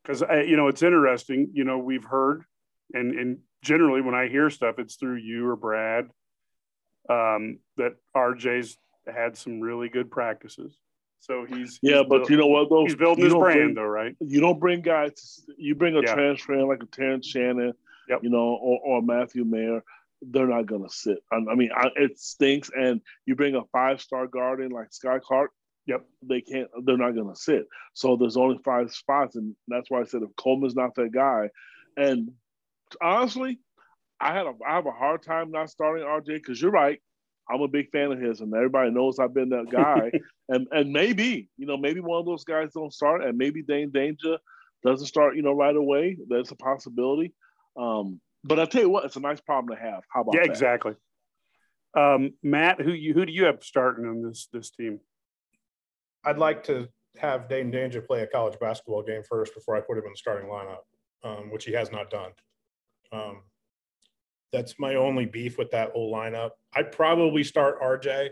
because 0.04 0.22
uh, 0.22 0.44
you 0.46 0.56
know 0.56 0.68
it's 0.68 0.84
interesting. 0.84 1.50
You 1.54 1.64
know 1.64 1.80
we've 1.80 2.04
heard, 2.04 2.44
and 2.94 3.14
and 3.14 3.40
generally 3.64 4.02
when 4.02 4.14
I 4.14 4.28
hear 4.28 4.50
stuff, 4.50 4.76
it's 4.78 4.96
through 4.96 5.18
you 5.18 5.48
or 5.48 5.56
Brad 5.56 6.10
um, 7.10 7.60
that 7.78 7.96
RJ's 8.16 8.78
had 9.12 9.36
some 9.36 9.60
really 9.60 9.90
good 9.90 10.12
practices. 10.12 10.78
So 11.20 11.46
he's 11.46 11.80
yeah, 11.82 11.98
he's 11.98 12.06
but 12.08 12.10
build, 12.10 12.30
you 12.30 12.38
know 12.38 12.48
what 12.48 12.70
though 12.70 12.86
he's 12.86 12.96
building 12.96 13.26
his 13.26 13.34
brand 13.34 13.60
bring, 13.60 13.74
though, 13.76 13.84
right? 13.84 14.16
You 14.20 14.40
don't 14.40 14.60
bring 14.60 14.82
guys. 14.82 15.44
You 15.58 15.76
bring 15.76 15.96
a 15.96 16.02
yeah. 16.02 16.14
transfer 16.14 16.54
in 16.54 16.68
like 16.68 16.82
a 16.82 16.86
Terrence 16.86 17.28
Shannon, 17.28 17.74
yep. 18.08 18.20
you 18.24 18.30
know, 18.30 18.58
or, 18.62 18.80
or 18.84 19.02
Matthew 19.02 19.44
Mayer. 19.44 19.84
They're 20.22 20.48
not 20.48 20.66
gonna 20.66 20.90
sit. 20.90 21.20
I, 21.32 21.38
I 21.38 21.56
mean, 21.56 21.70
I, 21.76 21.90
it 21.96 22.20
stinks. 22.20 22.70
And 22.74 23.02
you 23.26 23.36
bring 23.36 23.56
a 23.56 23.64
five 23.72 24.02
star 24.02 24.28
guard 24.28 24.62
in 24.62 24.72
like 24.72 24.90
Skyy 24.90 25.22
Clark. 25.22 25.52
Yep, 25.86 26.06
they 26.24 26.42
can't. 26.42 26.70
They're 26.86 26.98
not 26.98 27.16
gonna 27.16 27.36
sit. 27.36 27.66
So 27.94 28.16
there's 28.16 28.38
only 28.38 28.60
five 28.64 28.92
spots, 28.92 29.36
and 29.36 29.56
that's 29.68 29.90
why 29.90 30.02
I 30.02 30.06
said 30.06 30.22
if 30.24 30.36
Coleman's 30.36 30.76
not 30.76 30.96
that 30.96 31.12
guy, 31.12 31.50
and 31.98 32.32
honestly, 33.02 33.60
I 34.20 34.34
had 34.34 34.46
a 34.46 34.54
I 34.68 34.76
have 34.76 34.86
a 34.86 34.92
hard 34.92 35.24
time 35.24 35.52
not 35.52 35.70
starting 35.70 36.06
RJ 36.06 36.26
because 36.26 36.62
you're 36.62 36.72
right. 36.72 37.02
I'm 37.50 37.62
a 37.62 37.68
big 37.68 37.90
fan 37.92 38.12
of 38.12 38.20
his, 38.20 38.42
and 38.42 38.54
everybody 38.54 38.92
knows 38.92 39.20
I've 39.20 39.34
been 39.34 39.50
that 39.50 39.70
guy. 39.72 40.12
and 40.50 40.68
and 40.72 40.92
maybe 40.92 41.50
you 41.58 41.66
know 41.66 41.78
maybe 41.78 42.00
one 42.00 42.20
of 42.20 42.26
those 42.26 42.44
guys 42.44 42.74
don't 42.74 42.94
start, 42.94 43.24
and 43.24 43.38
maybe 43.38 43.64
Dain 43.64 43.92
Dainja 43.92 44.38
doesn't 44.84 45.08
start 45.08 45.36
you 45.36 45.42
know 45.42 45.54
right 45.54 45.76
away. 45.76 46.18
That's 46.28 46.52
a 46.52 46.56
possibility. 46.56 47.34
Um, 47.78 48.22
but 48.44 48.60
I 48.60 48.66
tell 48.66 48.82
you 48.82 48.90
what, 48.90 49.06
it's 49.06 49.16
a 49.16 49.22
nice 49.22 49.42
problem 49.42 49.76
to 49.76 49.82
have. 49.82 50.04
How 50.14 50.22
about 50.22 50.36
yeah, 50.36 50.42
that? 50.42 50.50
exactly. 50.50 50.94
Um, 51.98 52.32
Matt, 52.44 52.80
who 52.80 52.92
you 52.92 53.14
who 53.14 53.26
do 53.26 53.32
you 53.32 53.46
have 53.46 53.64
starting 53.64 54.06
on 54.06 54.22
this 54.22 54.48
this 54.54 54.70
team? 54.70 55.00
I'd 56.24 56.38
like 56.38 56.64
to 56.66 56.88
have 57.18 57.50
Dain 57.50 57.72
Dainja 57.72 58.06
play 58.06 58.22
a 58.22 58.28
college 58.28 58.60
basketball 58.60 59.04
game 59.04 59.24
first 59.28 59.54
before 59.54 59.76
I 59.76 59.82
put 59.82 59.98
him 59.98 60.06
in 60.06 60.12
the 60.12 60.18
starting 60.18 60.50
lineup, 60.50 60.84
um, 61.24 61.52
which 61.52 61.66
he 61.66 61.74
has 61.74 61.92
not 61.92 62.10
done. 62.10 62.32
Um, 63.12 63.42
that's 64.52 64.80
my 64.80 64.96
only 64.96 65.26
beef 65.26 65.58
with 65.58 65.72
that 65.72 65.92
whole 65.92 66.14
lineup. 66.14 66.52
I'd 66.74 66.92
probably 66.92 67.44
start 67.44 67.82
RJ 67.82 68.30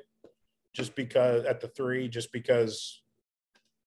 just 0.74 0.95
because 0.95 1.45
at 1.45 1.59
the 1.59 1.67
three, 1.67 2.07
just 2.07 2.31
because, 2.31 3.01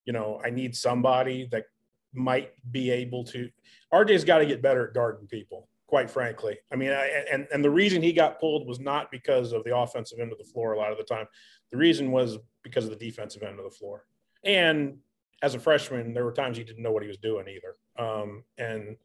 you 0.04 0.12
know, 0.12 0.40
I 0.44 0.50
need 0.50 0.76
somebody 0.76 1.48
that 1.52 1.66
might 2.12 2.52
be 2.70 2.90
able 2.90 3.24
to. 3.24 3.48
RJ's 3.92 4.24
got 4.24 4.38
to 4.38 4.46
get 4.46 4.62
better 4.62 4.88
at 4.88 4.94
guarding 4.94 5.26
people, 5.26 5.68
quite 5.86 6.10
frankly. 6.10 6.58
I 6.72 6.76
mean, 6.76 6.90
I, 6.90 7.24
and 7.30 7.46
and 7.52 7.64
the 7.64 7.70
reason 7.70 8.02
he 8.02 8.12
got 8.12 8.40
pulled 8.40 8.66
was 8.66 8.80
not 8.80 9.10
because 9.10 9.52
of 9.52 9.64
the 9.64 9.76
offensive 9.76 10.18
end 10.18 10.32
of 10.32 10.38
the 10.38 10.44
floor 10.44 10.72
a 10.72 10.78
lot 10.78 10.92
of 10.92 10.98
the 10.98 11.04
time. 11.04 11.26
The 11.70 11.76
reason 11.76 12.10
was 12.10 12.38
because 12.62 12.84
of 12.84 12.90
the 12.90 12.96
defensive 12.96 13.42
end 13.42 13.58
of 13.58 13.64
the 13.64 13.70
floor. 13.70 14.04
And 14.44 14.98
as 15.42 15.54
a 15.54 15.60
freshman, 15.60 16.12
there 16.12 16.24
were 16.24 16.32
times 16.32 16.56
he 16.56 16.64
didn't 16.64 16.82
know 16.82 16.92
what 16.92 17.02
he 17.02 17.08
was 17.08 17.18
doing 17.18 17.46
either. 17.48 17.76
Um, 18.04 18.44
and 18.58 18.96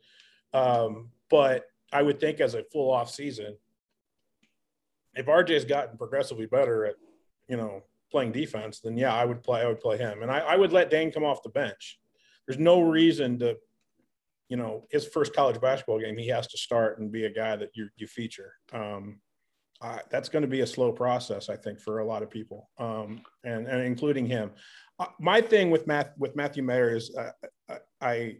um, 0.54 1.10
but 1.30 1.66
I 1.96 2.02
would 2.02 2.20
think 2.20 2.42
as 2.42 2.56
a 2.56 2.64
full 2.74 2.92
off 2.92 3.10
season, 3.10 3.56
if 5.16 5.28
RJ's 5.28 5.64
gotten 5.64 5.98
progressively 5.98 6.46
better 6.46 6.86
at, 6.86 6.96
you 7.48 7.56
know, 7.56 7.84
playing 8.12 8.34
defense, 8.34 8.82
then 8.82 8.98
yeah, 8.98 9.14
I 9.14 9.24
would 9.24 9.42
play. 9.44 9.62
I 9.62 9.68
would 9.68 9.80
play 9.80 9.98
him, 9.98 10.22
and 10.22 10.30
I, 10.30 10.40
I 10.40 10.56
would 10.58 10.74
let 10.74 10.90
Dain 10.90 11.10
come 11.12 11.24
off 11.24 11.42
the 11.42 11.50
bench. 11.50 12.00
There's 12.46 12.60
no 12.60 12.82
reason 12.82 13.40
to, 13.40 13.56
you 14.50 14.58
know, 14.58 14.88
his 14.92 15.08
first 15.08 15.34
college 15.34 15.60
basketball 15.62 16.00
game, 16.00 16.18
he 16.18 16.28
has 16.28 16.48
to 16.48 16.58
start 16.58 17.00
and 17.00 17.12
be 17.12 17.26
a 17.26 17.30
guy 17.30 17.56
that 17.56 17.70
you 17.76 17.88
you 17.96 18.08
feature. 18.08 18.54
Um, 18.74 19.22
uh, 19.82 20.00
that's 20.10 20.30
going 20.30 20.42
to 20.42 20.48
be 20.48 20.62
a 20.62 20.68
slow 20.68 20.92
process, 20.92 21.50
I 21.50 21.56
think, 21.56 21.80
for 21.80 22.00
a 22.00 22.06
lot 22.06 22.24
of 22.24 22.30
people, 22.30 22.70
um, 22.78 23.22
and 23.46 23.68
and 23.68 23.82
including 23.82 24.26
him. 24.26 24.52
Uh, 25.00 25.08
my 25.20 25.40
thing 25.40 25.72
with 25.72 25.88
Math 25.88 26.12
with 26.18 26.36
Matthew 26.36 26.64
Mayer 26.64 26.94
is 26.96 27.16
uh, 27.16 27.32
I, 27.70 27.78
I 28.02 28.38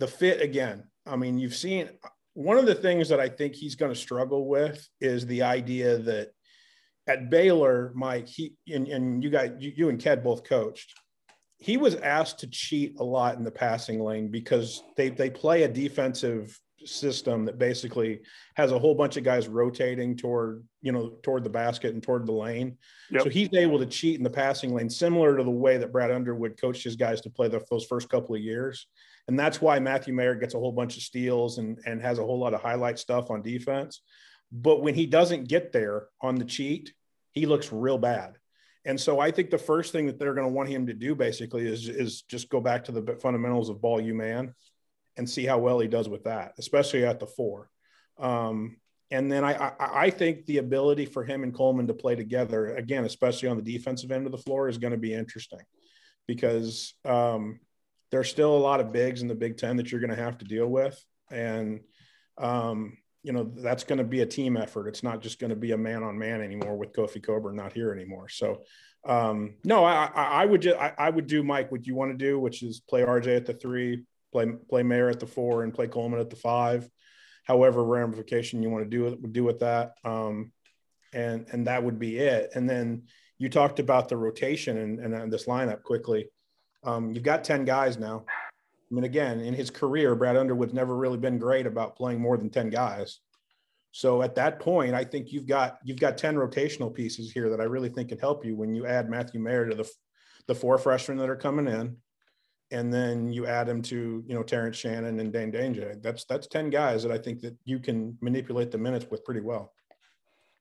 the 0.00 0.08
fit 0.08 0.40
again. 0.40 0.84
I 1.06 1.16
mean, 1.16 1.38
you've 1.38 1.54
seen 1.54 1.88
one 2.34 2.58
of 2.58 2.66
the 2.66 2.74
things 2.74 3.08
that 3.08 3.20
I 3.20 3.28
think 3.28 3.54
he's 3.54 3.76
going 3.76 3.92
to 3.92 3.98
struggle 3.98 4.46
with 4.46 4.86
is 5.00 5.26
the 5.26 5.42
idea 5.42 5.98
that 5.98 6.30
at 7.06 7.30
Baylor, 7.30 7.92
Mike, 7.94 8.28
he 8.28 8.54
and, 8.72 8.88
and 8.88 9.22
you 9.22 9.30
got 9.30 9.60
you, 9.60 9.72
you 9.74 9.88
and 9.88 10.00
Ked 10.00 10.24
both 10.24 10.44
coached. 10.44 10.94
He 11.58 11.76
was 11.76 11.94
asked 11.96 12.40
to 12.40 12.46
cheat 12.48 12.98
a 12.98 13.04
lot 13.04 13.36
in 13.36 13.44
the 13.44 13.50
passing 13.50 14.00
lane 14.00 14.28
because 14.28 14.82
they 14.96 15.10
they 15.10 15.30
play 15.30 15.62
a 15.62 15.68
defensive 15.68 16.58
system 16.86 17.44
that 17.44 17.58
basically 17.58 18.20
has 18.54 18.72
a 18.72 18.78
whole 18.78 18.94
bunch 18.94 19.16
of 19.16 19.24
guys 19.24 19.48
rotating 19.48 20.16
toward 20.16 20.64
you 20.82 20.92
know 20.92 21.10
toward 21.22 21.44
the 21.44 21.50
basket 21.50 21.94
and 21.94 22.02
toward 22.02 22.26
the 22.26 22.32
lane. 22.32 22.76
Yep. 23.10 23.22
So 23.22 23.28
he's 23.28 23.52
able 23.54 23.78
to 23.78 23.86
cheat 23.86 24.16
in 24.16 24.22
the 24.22 24.30
passing 24.30 24.74
lane, 24.74 24.90
similar 24.90 25.36
to 25.36 25.44
the 25.44 25.50
way 25.50 25.78
that 25.78 25.92
Brad 25.92 26.10
Underwood 26.10 26.60
coached 26.60 26.84
his 26.84 26.96
guys 26.96 27.20
to 27.22 27.30
play 27.30 27.48
the, 27.48 27.64
those 27.70 27.86
first 27.86 28.08
couple 28.08 28.34
of 28.34 28.40
years. 28.40 28.86
And 29.28 29.38
that's 29.38 29.60
why 29.60 29.78
Matthew 29.78 30.12
Mayer 30.12 30.34
gets 30.34 30.54
a 30.54 30.58
whole 30.58 30.72
bunch 30.72 30.96
of 30.96 31.02
steals 31.02 31.58
and, 31.58 31.78
and 31.86 32.02
has 32.02 32.18
a 32.18 32.24
whole 32.24 32.38
lot 32.38 32.52
of 32.52 32.60
highlight 32.60 32.98
stuff 32.98 33.30
on 33.30 33.40
defense. 33.40 34.02
But 34.52 34.82
when 34.82 34.94
he 34.94 35.06
doesn't 35.06 35.48
get 35.48 35.72
there 35.72 36.08
on 36.20 36.36
the 36.36 36.44
cheat, 36.44 36.92
he 37.32 37.46
looks 37.46 37.72
real 37.72 37.98
bad. 37.98 38.36
And 38.84 39.00
so 39.00 39.18
I 39.18 39.30
think 39.30 39.50
the 39.50 39.58
first 39.58 39.92
thing 39.92 40.06
that 40.06 40.18
they're 40.18 40.34
going 40.34 40.46
to 40.46 40.52
want 40.52 40.68
him 40.68 40.86
to 40.86 40.92
do 40.92 41.14
basically 41.14 41.66
is, 41.66 41.88
is 41.88 42.22
just 42.22 42.50
go 42.50 42.60
back 42.60 42.84
to 42.84 42.92
the 42.92 43.16
fundamentals 43.20 43.70
of 43.70 43.80
ball 43.80 44.00
you 44.00 44.14
man 44.14 44.54
and 45.16 45.28
see 45.28 45.44
how 45.44 45.58
well 45.58 45.78
he 45.78 45.88
does 45.88 46.08
with 46.08 46.24
that, 46.24 46.54
especially 46.58 47.04
at 47.04 47.20
the 47.20 47.26
four. 47.26 47.70
Um, 48.18 48.76
and 49.10 49.30
then 49.30 49.44
I, 49.44 49.54
I, 49.54 49.72
I 49.78 50.10
think 50.10 50.46
the 50.46 50.58
ability 50.58 51.06
for 51.06 51.24
him 51.24 51.42
and 51.42 51.54
Coleman 51.54 51.86
to 51.86 51.94
play 51.94 52.14
together 52.14 52.74
again, 52.74 53.04
especially 53.04 53.48
on 53.48 53.56
the 53.56 53.62
defensive 53.62 54.10
end 54.10 54.26
of 54.26 54.32
the 54.32 54.38
floor, 54.38 54.68
is 54.68 54.78
going 54.78 54.92
to 54.92 54.98
be 54.98 55.14
interesting 55.14 55.60
because 56.26 56.94
um, 57.04 57.60
there's 58.10 58.30
still 58.30 58.56
a 58.56 58.58
lot 58.58 58.80
of 58.80 58.92
bigs 58.92 59.22
in 59.22 59.28
the 59.28 59.34
Big 59.34 59.56
Ten 59.56 59.76
that 59.76 59.90
you're 59.90 60.00
going 60.00 60.14
to 60.14 60.22
have 60.22 60.38
to 60.38 60.44
deal 60.44 60.66
with, 60.66 61.02
and 61.30 61.80
um, 62.38 62.96
you 63.22 63.32
know 63.32 63.44
that's 63.56 63.84
going 63.84 63.98
to 63.98 64.04
be 64.04 64.22
a 64.22 64.26
team 64.26 64.56
effort. 64.56 64.88
It's 64.88 65.02
not 65.02 65.20
just 65.20 65.38
going 65.38 65.50
to 65.50 65.56
be 65.56 65.72
a 65.72 65.78
man 65.78 66.02
on 66.02 66.18
man 66.18 66.40
anymore 66.40 66.76
with 66.76 66.92
Kofi 66.92 67.22
Cockburn 67.22 67.56
not 67.56 67.72
here 67.72 67.92
anymore. 67.92 68.28
So 68.28 68.62
um, 69.06 69.56
no, 69.64 69.84
I, 69.84 70.10
I, 70.14 70.24
I 70.42 70.44
would 70.46 70.62
just 70.62 70.78
I, 70.78 70.92
I, 70.96 71.10
would 71.10 71.26
do 71.26 71.42
Mike 71.42 71.70
what 71.70 71.86
you 71.86 71.94
want 71.94 72.12
to 72.12 72.16
do, 72.16 72.38
which 72.40 72.62
is 72.62 72.80
play 72.80 73.02
RJ 73.02 73.36
at 73.36 73.46
the 73.46 73.52
three, 73.52 74.04
play 74.34 74.50
play 74.68 74.82
Mayer 74.82 75.08
at 75.08 75.20
the 75.20 75.26
four, 75.26 75.62
and 75.62 75.72
play 75.72 75.86
Coleman 75.86 76.18
at 76.18 76.28
the 76.28 76.36
five. 76.36 76.90
However 77.44 77.84
ramification 77.84 78.62
you 78.62 78.70
want 78.70 78.84
to 78.84 78.90
do 78.90 79.06
it 79.06 79.32
do 79.32 79.44
with 79.44 79.60
that, 79.60 79.94
um, 80.04 80.50
and 81.12 81.46
and 81.52 81.68
that 81.68 81.84
would 81.84 82.00
be 82.00 82.18
it. 82.18 82.50
And 82.54 82.68
then 82.68 83.04
you 83.38 83.48
talked 83.48 83.78
about 83.78 84.08
the 84.08 84.16
rotation 84.16 84.76
and, 84.78 85.14
and 85.14 85.32
this 85.32 85.46
lineup 85.46 85.82
quickly. 85.82 86.26
Um, 86.82 87.12
you've 87.12 87.22
got 87.22 87.44
10 87.44 87.64
guys 87.64 87.96
now. 87.96 88.24
I 88.28 88.94
mean, 88.94 89.04
again, 89.04 89.40
in 89.40 89.54
his 89.54 89.70
career, 89.70 90.14
Brad 90.14 90.36
Underwood's 90.36 90.74
never 90.74 90.96
really 90.96 91.18
been 91.18 91.38
great 91.38 91.66
about 91.66 91.96
playing 91.96 92.20
more 92.20 92.36
than 92.36 92.50
10 92.50 92.70
guys. 92.70 93.20
So 93.92 94.22
at 94.22 94.34
that 94.36 94.60
point, 94.60 94.94
I 94.94 95.04
think 95.04 95.32
you've 95.32 95.46
got 95.46 95.78
you've 95.84 96.00
got 96.00 96.18
10 96.18 96.34
rotational 96.34 96.92
pieces 96.92 97.30
here 97.30 97.50
that 97.50 97.60
I 97.60 97.64
really 97.64 97.88
think 97.88 98.08
can 98.08 98.18
help 98.18 98.44
you 98.44 98.56
when 98.56 98.74
you 98.74 98.86
add 98.86 99.08
Matthew 99.08 99.40
Mayer 99.40 99.68
to 99.68 99.74
the 99.74 99.88
the 100.46 100.54
four 100.54 100.78
freshmen 100.78 101.18
that 101.18 101.30
are 101.30 101.36
coming 101.36 101.68
in. 101.68 101.96
And 102.70 102.92
then 102.92 103.30
you 103.30 103.46
add 103.46 103.66
them 103.66 103.82
to, 103.82 104.24
you 104.26 104.34
know, 104.34 104.42
Terrence 104.42 104.76
Shannon 104.76 105.20
and 105.20 105.32
Dain 105.32 105.52
Dainja. 105.52 106.02
That's 106.02 106.24
that's 106.24 106.46
10 106.46 106.70
guys 106.70 107.02
that 107.02 107.12
I 107.12 107.18
think 107.18 107.40
that 107.40 107.56
you 107.64 107.78
can 107.78 108.16
manipulate 108.20 108.70
the 108.70 108.78
minutes 108.78 109.06
with 109.10 109.24
pretty 109.24 109.40
well. 109.40 109.72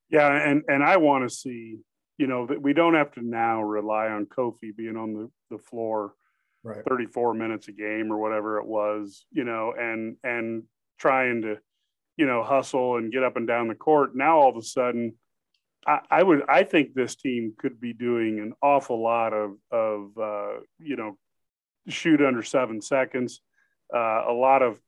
Yeah, 0.09 0.31
and 0.31 0.63
and 0.67 0.83
I 0.83 0.97
want 0.97 1.27
to 1.27 1.35
see 1.35 1.79
you 2.17 2.27
know 2.27 2.45
that 2.45 2.61
we 2.61 2.73
don't 2.73 2.93
have 2.93 3.11
to 3.13 3.21
now 3.21 3.63
rely 3.63 4.07
on 4.09 4.25
Kofi 4.25 4.75
being 4.75 4.97
on 4.97 5.13
the, 5.13 5.31
the 5.49 5.57
floor 5.57 6.13
right. 6.63 6.83
34 6.87 7.33
minutes 7.33 7.67
a 7.67 7.71
game 7.71 8.11
or 8.11 8.17
whatever 8.17 8.57
it 8.57 8.65
was, 8.65 9.25
you 9.31 9.43
know, 9.43 9.73
and 9.77 10.17
and 10.23 10.63
trying 10.99 11.41
to, 11.41 11.57
you 12.17 12.25
know, 12.25 12.43
hustle 12.43 12.97
and 12.97 13.11
get 13.11 13.23
up 13.23 13.37
and 13.37 13.47
down 13.47 13.67
the 13.67 13.75
court. 13.75 14.15
Now 14.15 14.39
all 14.39 14.49
of 14.49 14.57
a 14.57 14.61
sudden, 14.61 15.15
I, 15.85 15.99
I, 16.09 16.23
would 16.23 16.43
I 16.47 16.63
think 16.63 16.93
this 16.93 17.15
team 17.15 17.53
could 17.57 17.79
be 17.79 17.93
doing 17.93 18.39
an 18.39 18.53
awful 18.61 19.01
lot 19.01 19.33
of 19.33 19.51
of 19.71 20.17
uh, 20.17 20.59
you 20.79 20.95
know 20.95 21.17
shoot 21.87 22.21
under 22.21 22.43
seven 22.43 22.81
seconds, 22.81 23.41
uh, 23.93 24.23
a 24.27 24.33
lot 24.33 24.61
of 24.61 24.79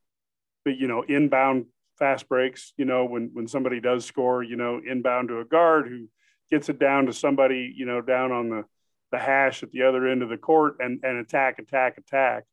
you 0.66 0.88
know 0.88 1.04
inbound 1.04 1.66
fast 1.98 2.28
breaks. 2.28 2.74
You 2.78 2.86
know 2.86 3.06
when 3.06 3.32
when 3.34 3.48
somebody 3.48 3.80
does 3.80 4.06
score, 4.06 4.44
you 4.44 4.56
know 4.56 4.82
inbound 4.86 5.30
to 5.30 5.40
a 5.40 5.46
guard 5.46 5.88
who 5.88 6.08
gets 6.52 6.70
it 6.70 6.80
down 6.80 7.08
to 7.08 7.14
somebody 7.14 7.74
you 7.76 7.86
know 7.86 8.02
down 8.02 8.32
on 8.32 8.50
the 8.50 8.64
the 9.12 9.20
hash 9.20 9.64
at 9.64 9.72
the 9.72 9.84
other 9.84 10.08
end 10.08 10.24
of 10.24 10.30
the 10.30 10.38
court 10.38 10.78
and 10.80 11.00
and 11.04 11.18
attack 11.18 11.60
attack 11.60 11.98
attack. 11.98 12.44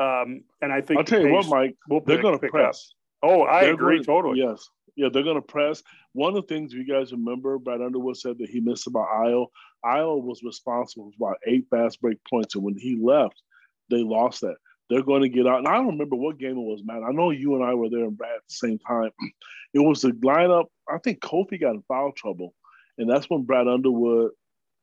Um, 0.00 0.44
and 0.62 0.72
I 0.72 0.80
think 0.80 0.98
I'll 0.98 1.04
tell 1.04 1.20
you 1.20 1.32
what, 1.32 1.46
Mike, 1.48 1.76
they're 2.06 2.22
going 2.22 2.38
to 2.38 2.48
press. 2.48 2.92
Up. 3.22 3.30
Oh, 3.30 3.42
I 3.42 3.62
they're 3.62 3.74
agree 3.74 3.96
going, 3.96 4.04
totally. 4.04 4.38
Yes, 4.40 4.68
yeah, 4.94 5.08
they're 5.12 5.24
going 5.24 5.36
to 5.36 5.42
press. 5.42 5.82
One 6.12 6.36
of 6.36 6.46
the 6.46 6.54
things 6.54 6.72
you 6.72 6.84
guys 6.84 7.12
remember, 7.12 7.58
Brad 7.58 7.80
Underwood 7.80 8.16
said 8.16 8.38
that 8.38 8.48
he 8.48 8.60
missed 8.60 8.86
about 8.86 9.08
Ayo. 9.08 9.46
Ayo 9.84 10.22
was 10.22 10.42
responsible 10.42 11.10
for 11.10 11.28
about 11.28 11.38
eight 11.46 11.66
fast 11.70 12.00
break 12.00 12.18
points, 12.28 12.54
and 12.54 12.64
when 12.64 12.76
he 12.76 12.96
left, 13.00 13.42
they 13.90 14.02
lost 14.02 14.40
that. 14.42 14.56
They're 14.90 15.02
going 15.02 15.22
to 15.22 15.28
get 15.28 15.46
out, 15.46 15.58
and 15.58 15.68
I 15.68 15.74
don't 15.74 15.88
remember 15.88 16.16
what 16.16 16.38
game 16.38 16.56
it 16.56 16.60
was, 16.60 16.82
man. 16.82 17.04
I 17.06 17.12
know 17.12 17.30
you 17.30 17.54
and 17.54 17.64
I 17.64 17.74
were 17.74 17.90
there 17.90 18.04
and 18.04 18.16
Brad 18.16 18.36
at 18.36 18.42
the 18.48 18.54
same 18.54 18.78
time. 18.78 19.10
It 19.74 19.80
was 19.80 20.00
the 20.00 20.12
lineup. 20.12 20.64
I 20.90 20.96
think 20.96 21.20
Kofi 21.20 21.60
got 21.60 21.74
in 21.74 21.82
foul 21.82 22.12
trouble, 22.12 22.54
and 22.96 23.08
that's 23.08 23.28
when 23.28 23.42
Brad 23.42 23.68
Underwood. 23.68 24.30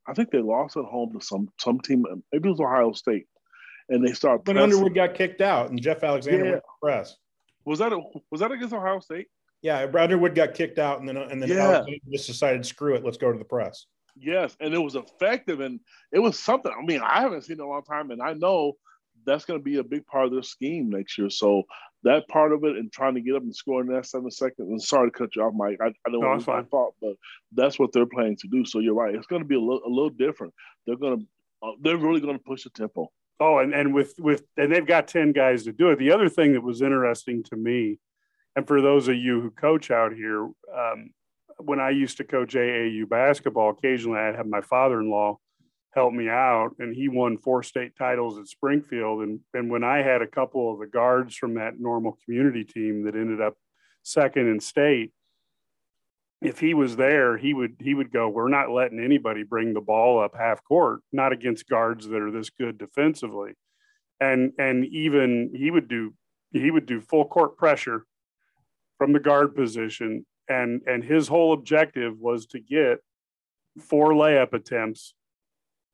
I 0.08 0.14
think 0.14 0.30
they 0.30 0.38
lost 0.38 0.78
at 0.78 0.86
home 0.86 1.12
to 1.14 1.26
some 1.26 1.50
some 1.60 1.80
team. 1.80 2.06
Maybe 2.32 2.48
it 2.48 2.52
was 2.52 2.60
Ohio 2.60 2.92
State 2.92 3.26
and 3.90 4.06
they 4.06 4.14
start. 4.14 4.46
When 4.46 4.58
Underwood 4.58 4.96
got 4.96 5.14
kicked 5.14 5.42
out 5.42 5.70
and 5.70 5.82
Jeff 5.82 6.04
Alexander 6.04 6.46
yeah. 6.46 6.52
went 6.52 6.64
press. 6.82 7.16
Was 7.66 7.80
that 7.80 7.94
a, 7.94 8.02
was 8.32 8.42
that 8.42 8.52
against 8.52 8.74
Ohio 8.74 9.00
State? 9.00 9.28
Yeah, 9.62 9.86
Brad 9.88 10.06
Underwood 10.06 10.36
got 10.36 10.54
kicked 10.54 10.80
out, 10.80 11.00
and 11.00 11.10
then 11.10 11.18
and 11.18 11.42
then 11.42 11.50
yeah. 11.50 11.84
just 12.12 12.28
decided, 12.28 12.66
screw 12.66 12.96
it, 12.96 13.04
let's 13.04 13.18
go 13.18 13.32
to 13.32 13.40
the 13.40 13.46
press. 13.46 13.88
Yes, 14.16 14.56
and 14.60 14.74
it 14.74 14.80
was 14.80 14.96
effective, 14.96 15.60
and 15.60 15.80
it 16.12 16.20
was 16.20 16.40
something. 16.40 16.72
I 16.72 16.84
mean, 16.86 17.02
I 17.02 17.22
haven't 17.22 17.42
seen 17.42 17.58
it 17.58 17.62
in 17.62 17.66
a 17.66 17.70
long 17.70 17.84
time, 17.84 18.12
and 18.12 18.22
I 18.22 18.34
know 18.34 18.74
that's 19.26 19.46
going 19.46 19.60
to 19.60 19.64
be 19.64 19.78
a 19.78 19.84
big 19.84 20.06
part 20.06 20.26
of 20.26 20.32
their 20.32 20.44
scheme 20.44 20.90
next 20.90 21.18
year. 21.18 21.30
So 21.30 21.64
that 22.04 22.28
part 22.28 22.54
of 22.54 22.64
it, 22.64 22.78
and 22.78 22.92
trying 22.92 23.16
to 23.16 23.22
get 23.22 23.36
up 23.36 23.42
and 23.42 23.56
score 23.56 23.82
in 23.82 23.88
that 23.88 24.06
seven 24.06 24.30
seconds. 24.30 24.70
And 24.70 24.82
sorry 24.82 25.10
to 25.10 25.18
cut 25.18 25.36
you 25.36 25.42
off, 25.42 25.54
Mike. 25.56 25.78
I, 25.82 25.88
I 25.88 26.12
know 26.12 26.20
no, 26.20 26.34
it's 26.34 26.48
my 26.48 26.64
fault, 26.64 26.96
but 27.02 27.14
that's 27.54 27.80
what 27.80 27.92
they're 27.92 28.06
planning 28.06 28.38
to 28.38 28.48
do. 28.48 28.64
So 28.64 28.80
you're 28.80 28.94
right. 28.94 29.16
It's 29.16 29.28
going 29.28 29.42
to 29.42 29.48
be 29.48 29.56
a 29.56 29.60
little, 29.60 29.82
a 29.86 29.90
little 29.90 30.12
different. 30.12 30.54
They're 30.86 30.98
going 30.98 31.20
to, 31.20 31.26
uh, 31.68 31.72
they're 31.82 31.98
really 31.98 32.22
going 32.22 32.38
to 32.38 32.44
push 32.44 32.64
the 32.64 32.70
tempo. 32.70 33.10
Oh, 33.40 33.58
and, 33.58 33.74
and 33.74 33.94
with 33.94 34.14
with 34.18 34.44
and 34.56 34.72
they've 34.72 34.86
got 34.86 35.10
10 35.10 35.34
guys 35.34 35.64
to 35.64 35.74
do 35.74 35.90
it. 35.90 36.00
The 36.00 36.12
other 36.12 36.30
thing 36.30 36.54
that 36.54 36.64
was 36.64 36.82
interesting 36.82 37.44
to 37.46 37.58
me, 37.58 38.00
and 38.56 38.66
for 38.66 38.82
those 38.82 39.08
of 39.08 39.16
you 39.16 39.42
who 39.42 39.52
coach 39.52 39.92
out 39.92 40.14
here, 40.14 40.44
um, 40.44 41.10
when 41.58 41.80
I 41.80 41.90
used 41.90 42.18
to 42.18 42.24
coach 42.24 42.54
AAU 42.54 43.10
basketball, 43.10 43.72
occasionally 43.72 44.20
I'd 44.20 44.36
have 44.36 44.48
my 44.48 44.62
father-in-law 44.62 45.38
help 45.96 46.14
me 46.14 46.28
out, 46.28 46.72
and 46.80 46.94
he 46.94 47.08
won 47.08 47.38
four 47.38 47.64
state 47.64 47.96
titles 47.98 48.38
at 48.38 48.48
Springfield. 48.48 49.22
And 49.22 49.40
and 49.54 49.70
when 49.70 49.84
I 49.84 50.02
had 50.02 50.22
a 50.22 50.28
couple 50.28 50.72
of 50.72 50.80
the 50.80 50.88
guards 50.88 51.36
from 51.36 51.56
that 51.56 51.80
normal 51.80 52.18
community 52.26 52.64
team 52.64 53.06
that 53.06 53.16
ended 53.16 53.42
up 53.42 53.56
second 54.04 54.48
in 54.48 54.60
state, 54.60 55.14
if 56.42 56.60
he 56.60 56.74
was 56.74 56.98
there, 56.98 57.38
he 57.38 57.54
would 57.54 57.78
he 57.80 57.94
would 57.94 58.12
go, 58.12 58.28
We're 58.28 58.50
not 58.50 58.72
letting 58.72 59.00
anybody 59.00 59.44
bring 59.44 59.74
the 59.74 59.82
ball 59.82 60.22
up 60.22 60.36
half 60.38 60.64
court, 60.64 61.00
not 61.12 61.32
against 61.32 61.70
guards 61.70 62.08
that 62.08 62.22
are 62.22 62.32
this 62.32 62.50
good 62.50 62.78
defensively. 62.78 63.54
And 64.20 64.52
and 64.60 64.86
even 64.86 65.52
he 65.56 65.72
would 65.72 65.88
do 65.88 66.14
he 66.52 66.72
would 66.72 66.86
do 66.86 67.02
full 67.02 67.26
court 67.26 67.58
pressure 67.58 68.06
from 68.98 69.14
the 69.14 69.20
guard 69.20 69.56
position. 69.56 70.26
And 70.50 70.82
and 70.86 71.04
his 71.04 71.28
whole 71.28 71.54
objective 71.54 72.20
was 72.20 72.46
to 72.48 72.60
get 72.60 73.00
four 73.80 74.12
layup 74.12 74.54
attempts, 74.54 75.14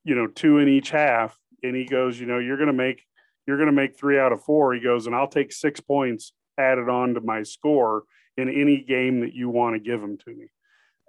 you 0.03 0.15
know, 0.15 0.27
two 0.27 0.57
in 0.57 0.67
each 0.67 0.89
half. 0.89 1.37
And 1.63 1.75
he 1.75 1.85
goes, 1.85 2.19
you 2.19 2.25
know, 2.25 2.39
you're 2.39 2.57
gonna 2.57 2.73
make 2.73 3.05
you're 3.47 3.57
gonna 3.57 3.71
make 3.71 3.97
three 3.97 4.19
out 4.19 4.31
of 4.31 4.43
four. 4.43 4.73
He 4.73 4.79
goes, 4.79 5.07
and 5.07 5.15
I'll 5.15 5.27
take 5.27 5.51
six 5.51 5.79
points 5.79 6.33
added 6.57 6.89
on 6.89 7.13
to 7.15 7.21
my 7.21 7.43
score 7.43 8.03
in 8.37 8.49
any 8.49 8.81
game 8.81 9.21
that 9.21 9.33
you 9.33 9.49
want 9.49 9.75
to 9.75 9.79
give 9.79 10.01
them 10.01 10.17
to 10.17 10.29
me. 10.29 10.47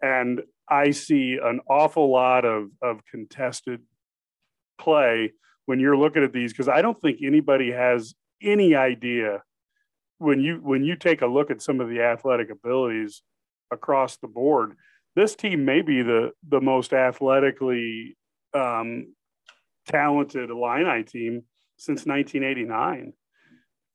And 0.00 0.42
I 0.68 0.90
see 0.90 1.38
an 1.42 1.60
awful 1.68 2.10
lot 2.10 2.44
of, 2.44 2.70
of 2.80 3.04
contested 3.04 3.80
play 4.78 5.32
when 5.66 5.78
you're 5.78 5.96
looking 5.96 6.24
at 6.24 6.32
these 6.32 6.52
because 6.52 6.68
I 6.68 6.82
don't 6.82 7.00
think 7.00 7.18
anybody 7.22 7.70
has 7.70 8.14
any 8.42 8.74
idea 8.74 9.42
when 10.18 10.40
you 10.40 10.56
when 10.56 10.84
you 10.84 10.96
take 10.96 11.22
a 11.22 11.26
look 11.26 11.50
at 11.50 11.62
some 11.62 11.80
of 11.80 11.88
the 11.88 12.00
athletic 12.00 12.50
abilities 12.50 13.22
across 13.70 14.16
the 14.16 14.28
board. 14.28 14.74
This 15.14 15.34
team 15.36 15.64
may 15.64 15.82
be 15.82 16.02
the 16.02 16.32
the 16.48 16.60
most 16.60 16.92
athletically 16.92 18.16
um, 18.54 19.14
talented 19.86 20.50
Illini 20.50 21.02
team 21.04 21.42
since 21.76 22.06
1989 22.06 23.12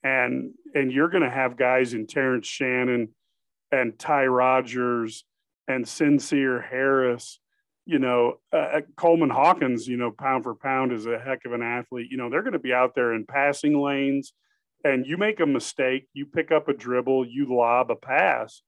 and 0.03 0.53
and 0.73 0.91
you're 0.91 1.09
going 1.09 1.23
to 1.23 1.29
have 1.29 1.57
guys 1.57 1.93
in 1.93 2.07
Terrence 2.07 2.47
Shannon 2.47 3.09
and 3.71 3.97
Ty 3.97 4.25
Rodgers 4.27 5.23
and 5.67 5.83
Sencire 5.83 6.63
Harris, 6.63 7.39
you 7.85 7.99
know, 7.99 8.39
uh, 8.53 8.57
uh, 8.57 8.81
Coleman 8.95 9.29
Hawkins, 9.29 9.87
you 9.87 9.97
know, 9.97 10.11
pound 10.11 10.43
for 10.43 10.55
pound 10.55 10.93
is 10.93 11.05
a 11.05 11.19
heck 11.19 11.45
of 11.45 11.53
an 11.53 11.61
athlete. 11.61 12.07
You 12.09 12.17
know, 12.17 12.29
they're 12.29 12.43
going 12.43 12.53
to 12.53 12.59
be 12.59 12.73
out 12.73 12.95
there 12.95 13.13
in 13.13 13.25
passing 13.25 13.81
lanes, 13.81 14.33
and 14.83 15.05
you 15.05 15.17
make 15.17 15.39
a 15.39 15.45
mistake, 15.45 16.07
you 16.13 16.25
pick 16.25 16.51
up 16.51 16.69
a 16.69 16.73
dribble, 16.73 17.25
you 17.27 17.53
lob 17.53 17.91
a 17.91 17.95
pass. 17.95 18.61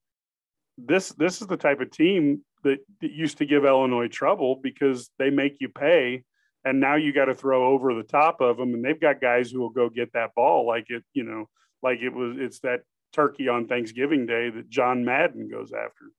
This 0.77 1.09
this 1.09 1.41
is 1.41 1.47
the 1.47 1.57
type 1.57 1.79
of 1.79 1.91
team 1.91 2.43
that, 2.63 2.79
that 3.01 3.11
used 3.11 3.37
to 3.39 3.45
give 3.45 3.65
Illinois 3.65 4.07
trouble 4.07 4.59
because 4.61 5.09
they 5.17 5.29
make 5.29 5.57
you 5.59 5.69
pay 5.69 6.23
and 6.65 6.79
now 6.79 6.95
you 6.95 7.13
got 7.13 7.25
to 7.25 7.35
throw 7.35 7.69
over 7.69 7.93
the 7.93 8.03
top 8.03 8.41
of 8.41 8.57
them 8.57 8.73
and 8.73 8.83
they've 8.83 8.99
got 8.99 9.21
guys 9.21 9.51
who 9.51 9.59
will 9.59 9.69
go 9.69 9.89
get 9.89 10.13
that 10.13 10.35
ball 10.35 10.67
like 10.67 10.85
it 10.89 11.03
you 11.13 11.23
know 11.23 11.47
like 11.81 11.99
it 12.01 12.09
was 12.09 12.35
it's 12.37 12.59
that 12.59 12.81
turkey 13.13 13.47
on 13.47 13.67
thanksgiving 13.67 14.25
day 14.25 14.49
that 14.49 14.69
john 14.69 15.03
madden 15.05 15.49
goes 15.49 15.71
after. 15.71 16.11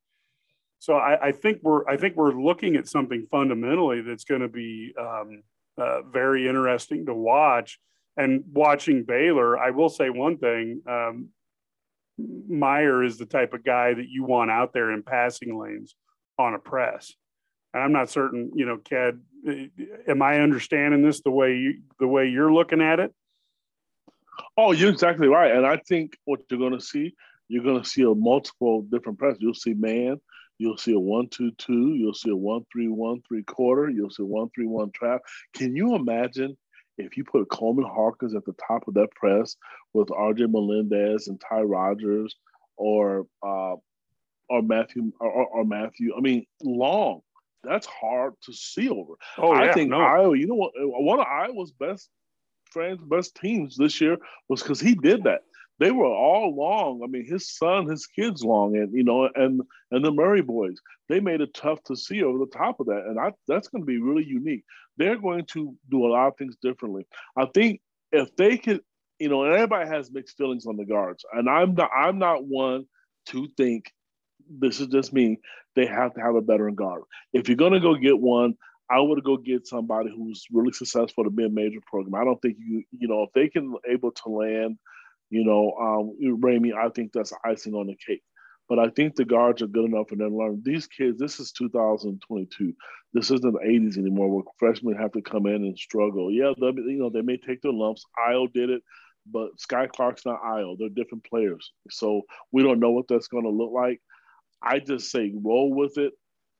So 0.78 0.94
i, 0.94 1.28
I 1.28 1.32
think 1.32 1.60
we're 1.62 1.86
i 1.88 1.96
think 1.96 2.16
we're 2.16 2.32
looking 2.32 2.76
at 2.76 2.88
something 2.88 3.26
fundamentally 3.30 4.00
that's 4.00 4.24
going 4.24 4.40
to 4.40 4.48
be 4.48 4.94
um, 4.98 5.42
uh, 5.78 6.02
very 6.02 6.48
interesting 6.48 7.06
to 7.06 7.14
watch. 7.14 7.78
And 8.16 8.44
watching 8.52 9.04
baylor 9.04 9.58
i 9.58 9.70
will 9.70 9.88
say 9.88 10.10
one 10.10 10.38
thing 10.38 10.82
um, 10.88 11.28
Mayer 12.18 13.02
is 13.02 13.16
the 13.16 13.24
type 13.24 13.54
of 13.54 13.64
guy 13.64 13.94
that 13.94 14.08
you 14.10 14.24
want 14.24 14.50
out 14.50 14.74
there 14.74 14.90
in 14.90 15.02
passing 15.02 15.58
lanes 15.58 15.94
on 16.40 16.54
a 16.54 16.58
press 16.58 17.14
and 17.72 17.82
I'm 17.82 17.92
not 17.92 18.10
certain, 18.10 18.50
you 18.54 18.66
know, 18.66 18.78
Ked, 18.78 19.20
am 20.08 20.22
I 20.22 20.40
understanding 20.40 21.02
this 21.02 21.20
the 21.20 21.30
way 21.30 21.56
you 21.56 21.82
the 21.98 22.08
way 22.08 22.28
you're 22.28 22.52
looking 22.52 22.80
at 22.80 23.00
it? 23.00 23.12
Oh, 24.56 24.72
you're 24.72 24.90
exactly 24.90 25.28
right. 25.28 25.54
And 25.54 25.66
I 25.66 25.76
think 25.76 26.16
what 26.24 26.40
you're 26.50 26.58
going 26.58 26.78
to 26.78 26.84
see, 26.84 27.14
you're 27.48 27.64
going 27.64 27.82
to 27.82 27.88
see 27.88 28.02
a 28.02 28.14
multiple 28.14 28.82
different 28.82 29.18
press. 29.18 29.36
You'll 29.38 29.54
see 29.54 29.74
man, 29.74 30.20
you'll 30.58 30.78
see 30.78 30.94
a 30.94 30.98
one 30.98 31.28
two 31.28 31.52
two, 31.52 31.94
you'll 31.94 32.14
see 32.14 32.30
a 32.30 32.36
one 32.36 32.64
three 32.72 32.88
one 32.88 33.22
three 33.28 33.44
quarter, 33.44 33.88
you'll 33.88 34.10
see 34.10 34.22
one 34.22 34.50
three 34.54 34.66
one 34.66 34.90
trap. 34.92 35.20
Can 35.54 35.76
you 35.76 35.94
imagine 35.94 36.56
if 36.98 37.16
you 37.16 37.24
put 37.24 37.48
Coleman 37.50 37.86
Hawkins 37.86 38.34
at 38.34 38.44
the 38.44 38.54
top 38.66 38.88
of 38.88 38.94
that 38.94 39.10
press 39.12 39.56
with 39.94 40.08
RJ 40.08 40.50
Melendez 40.50 41.28
and 41.28 41.40
Ty 41.40 41.62
Rodgers 41.62 42.34
or 42.76 43.26
uh, 43.46 43.76
or 44.50 44.62
Matthew 44.62 45.12
or, 45.20 45.46
or 45.46 45.64
Matthew? 45.64 46.12
I 46.16 46.20
mean, 46.20 46.44
long 46.62 47.22
that's 47.62 47.86
hard 47.86 48.34
to 48.42 48.52
see 48.52 48.88
over. 48.88 49.14
Oh, 49.38 49.54
yeah, 49.54 49.70
I 49.70 49.72
think 49.72 49.90
no. 49.90 50.00
Iowa, 50.00 50.36
you 50.36 50.46
know 50.46 50.54
what? 50.54 50.72
One 50.76 51.20
of 51.20 51.26
Iowa's 51.26 51.72
best 51.72 52.08
friends, 52.70 53.00
best 53.02 53.34
teams 53.36 53.76
this 53.76 54.00
year 54.00 54.16
was 54.48 54.62
because 54.62 54.80
he 54.80 54.94
did 54.94 55.24
that. 55.24 55.42
They 55.78 55.90
were 55.90 56.06
all 56.06 56.54
long. 56.54 57.00
I 57.02 57.06
mean, 57.06 57.26
his 57.26 57.56
son, 57.56 57.86
his 57.86 58.06
kids 58.06 58.44
long, 58.44 58.76
and 58.76 58.92
you 58.92 59.02
know, 59.02 59.30
and 59.34 59.62
and 59.90 60.04
the 60.04 60.10
Murray 60.10 60.42
boys. 60.42 60.76
They 61.08 61.20
made 61.20 61.40
it 61.40 61.54
tough 61.54 61.82
to 61.84 61.96
see 61.96 62.22
over 62.22 62.38
the 62.38 62.46
top 62.46 62.80
of 62.80 62.86
that, 62.86 63.04
and 63.06 63.18
I, 63.18 63.32
that's 63.48 63.68
going 63.68 63.82
to 63.82 63.86
be 63.86 63.98
really 63.98 64.24
unique. 64.24 64.64
They're 64.98 65.18
going 65.18 65.46
to 65.52 65.74
do 65.90 66.06
a 66.06 66.08
lot 66.08 66.28
of 66.28 66.36
things 66.36 66.56
differently. 66.62 67.06
I 67.36 67.46
think 67.46 67.80
if 68.12 68.34
they 68.36 68.58
could, 68.58 68.82
you 69.18 69.30
know, 69.30 69.44
and 69.44 69.54
everybody 69.54 69.88
has 69.88 70.12
mixed 70.12 70.36
feelings 70.36 70.66
on 70.66 70.76
the 70.76 70.84
guards, 70.84 71.24
and 71.32 71.48
I'm 71.48 71.74
not, 71.74 71.90
I'm 71.96 72.18
not 72.18 72.44
one 72.44 72.84
to 73.28 73.48
think 73.56 73.90
this 74.58 74.80
is 74.80 74.88
just 74.88 75.12
me. 75.12 75.38
They 75.76 75.86
have 75.86 76.14
to 76.14 76.20
have 76.20 76.34
a 76.34 76.40
veteran 76.40 76.74
guard. 76.74 77.02
If 77.32 77.48
you're 77.48 77.56
gonna 77.56 77.80
go 77.80 77.94
get 77.94 78.18
one, 78.18 78.54
I 78.90 79.00
would 79.00 79.22
go 79.22 79.36
get 79.36 79.68
somebody 79.68 80.10
who's 80.10 80.44
really 80.50 80.72
successful 80.72 81.24
to 81.24 81.30
be 81.30 81.44
a 81.44 81.48
major 81.48 81.80
program. 81.86 82.20
I 82.20 82.24
don't 82.24 82.42
think 82.42 82.56
you, 82.58 82.82
you 82.90 83.06
know, 83.06 83.22
if 83.22 83.30
they 83.34 83.48
can 83.48 83.74
able 83.88 84.10
to 84.10 84.28
land, 84.28 84.78
you 85.30 85.44
know, 85.44 85.72
um, 85.80 86.40
Ramey, 86.40 86.74
I 86.74 86.88
think 86.88 87.12
that's 87.12 87.32
icing 87.44 87.74
on 87.74 87.86
the 87.86 87.96
cake. 88.04 88.22
But 88.68 88.78
I 88.78 88.88
think 88.90 89.14
the 89.14 89.24
guards 89.24 89.62
are 89.62 89.68
good 89.68 89.84
enough 89.84 90.12
and 90.12 90.20
then 90.20 90.36
learn. 90.36 90.62
These 90.64 90.86
kids, 90.86 91.18
this 91.18 91.40
is 91.40 91.52
2022. 91.52 92.72
This 93.12 93.30
isn't 93.30 93.42
the 93.42 93.58
80s 93.58 93.98
anymore 93.98 94.28
where 94.28 94.44
freshmen 94.58 94.96
have 94.96 95.12
to 95.12 95.22
come 95.22 95.46
in 95.46 95.64
and 95.64 95.76
struggle. 95.76 96.30
Yeah, 96.30 96.52
you 96.56 96.98
know, 96.98 97.10
they 97.10 97.22
may 97.22 97.36
take 97.36 97.62
their 97.62 97.72
lumps. 97.72 98.04
Ayo 98.28 98.52
did 98.52 98.70
it, 98.70 98.82
but 99.26 99.50
Skyy 99.58 99.88
Clark's 99.88 100.24
not 100.24 100.42
Ayo. 100.42 100.76
They're 100.78 100.88
different 100.88 101.24
players. 101.24 101.72
So 101.90 102.22
we 102.52 102.62
don't 102.62 102.78
know 102.78 102.92
what 102.92 103.08
that's 103.08 103.28
going 103.28 103.44
to 103.44 103.50
look 103.50 103.72
like. 103.72 104.00
I 104.62 104.78
just 104.80 105.10
say 105.10 105.32
roll 105.34 105.72
with 105.74 105.98
it. 105.98 106.12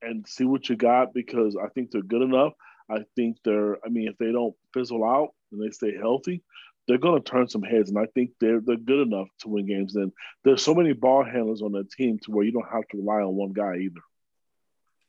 and 0.03 0.27
see 0.27 0.45
what 0.45 0.69
you 0.69 0.77
got 0.77 1.13
because 1.15 1.57
I 1.57 1.69
think 1.69 1.91
they're 1.91 2.03
good 2.03 2.23
enough. 2.23 2.53
I 2.91 3.05
think 3.17 3.37
they're. 3.45 3.77
I 3.85 3.89
mean, 3.89 4.09
if 4.09 4.19
they 4.19 4.33
don't 4.33 4.55
fizzle 4.75 5.05
out 5.05 5.31
and 5.53 5.63
they 5.63 5.71
stay 5.71 5.97
healthy, 5.97 6.43
they're 6.89 6.99
going 6.99 7.23
to 7.23 7.31
turn 7.31 7.49
some 7.49 7.63
heads, 7.63 7.91
and 7.91 7.99
I 7.99 8.07
think 8.15 8.31
they're 8.41 8.61
they're 8.61 8.77
good 8.77 9.07
enough 9.07 9.29
to 9.41 9.49
win 9.49 9.67
games. 9.67 9.95
And 9.97 10.13
there's 10.45 10.65
so 10.65 10.75
many 10.75 10.93
ball 10.93 11.25
handlers 11.25 11.63
on 11.63 11.73
that 11.73 11.91
team 11.91 12.19
to 12.23 12.31
where 12.31 12.45
you 12.45 12.53
don't 12.53 12.73
have 12.73 12.89
to 12.89 12.97
rely 12.97 13.23
on 13.23 13.35
one 13.37 13.53
guy 13.53 13.77
either. 13.77 14.01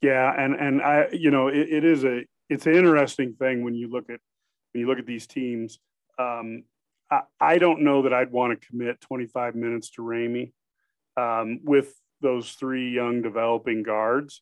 Yeah, 0.01 0.33
and 0.37 0.55
and 0.55 0.81
I, 0.81 1.07
you 1.11 1.31
know, 1.31 1.47
it, 1.47 1.69
it 1.69 1.85
is 1.85 2.03
a 2.03 2.25
it's 2.49 2.65
an 2.65 2.75
interesting 2.75 3.33
thing 3.33 3.63
when 3.63 3.75
you 3.75 3.89
look 3.89 4.09
at 4.09 4.19
when 4.73 4.81
you 4.81 4.87
look 4.87 4.99
at 4.99 5.05
these 5.07 5.27
teams. 5.27 5.79
Um, 6.19 6.63
I, 7.09 7.21
I 7.39 7.57
don't 7.57 7.81
know 7.81 8.03
that 8.03 8.13
I'd 8.13 8.31
want 8.31 8.59
to 8.59 8.67
commit 8.67 9.01
25 9.01 9.55
minutes 9.55 9.91
to 9.91 10.01
Ramey 10.01 10.51
um, 11.17 11.59
with 11.63 11.93
those 12.21 12.51
three 12.51 12.91
young 12.91 13.21
developing 13.21 13.83
guards 13.83 14.41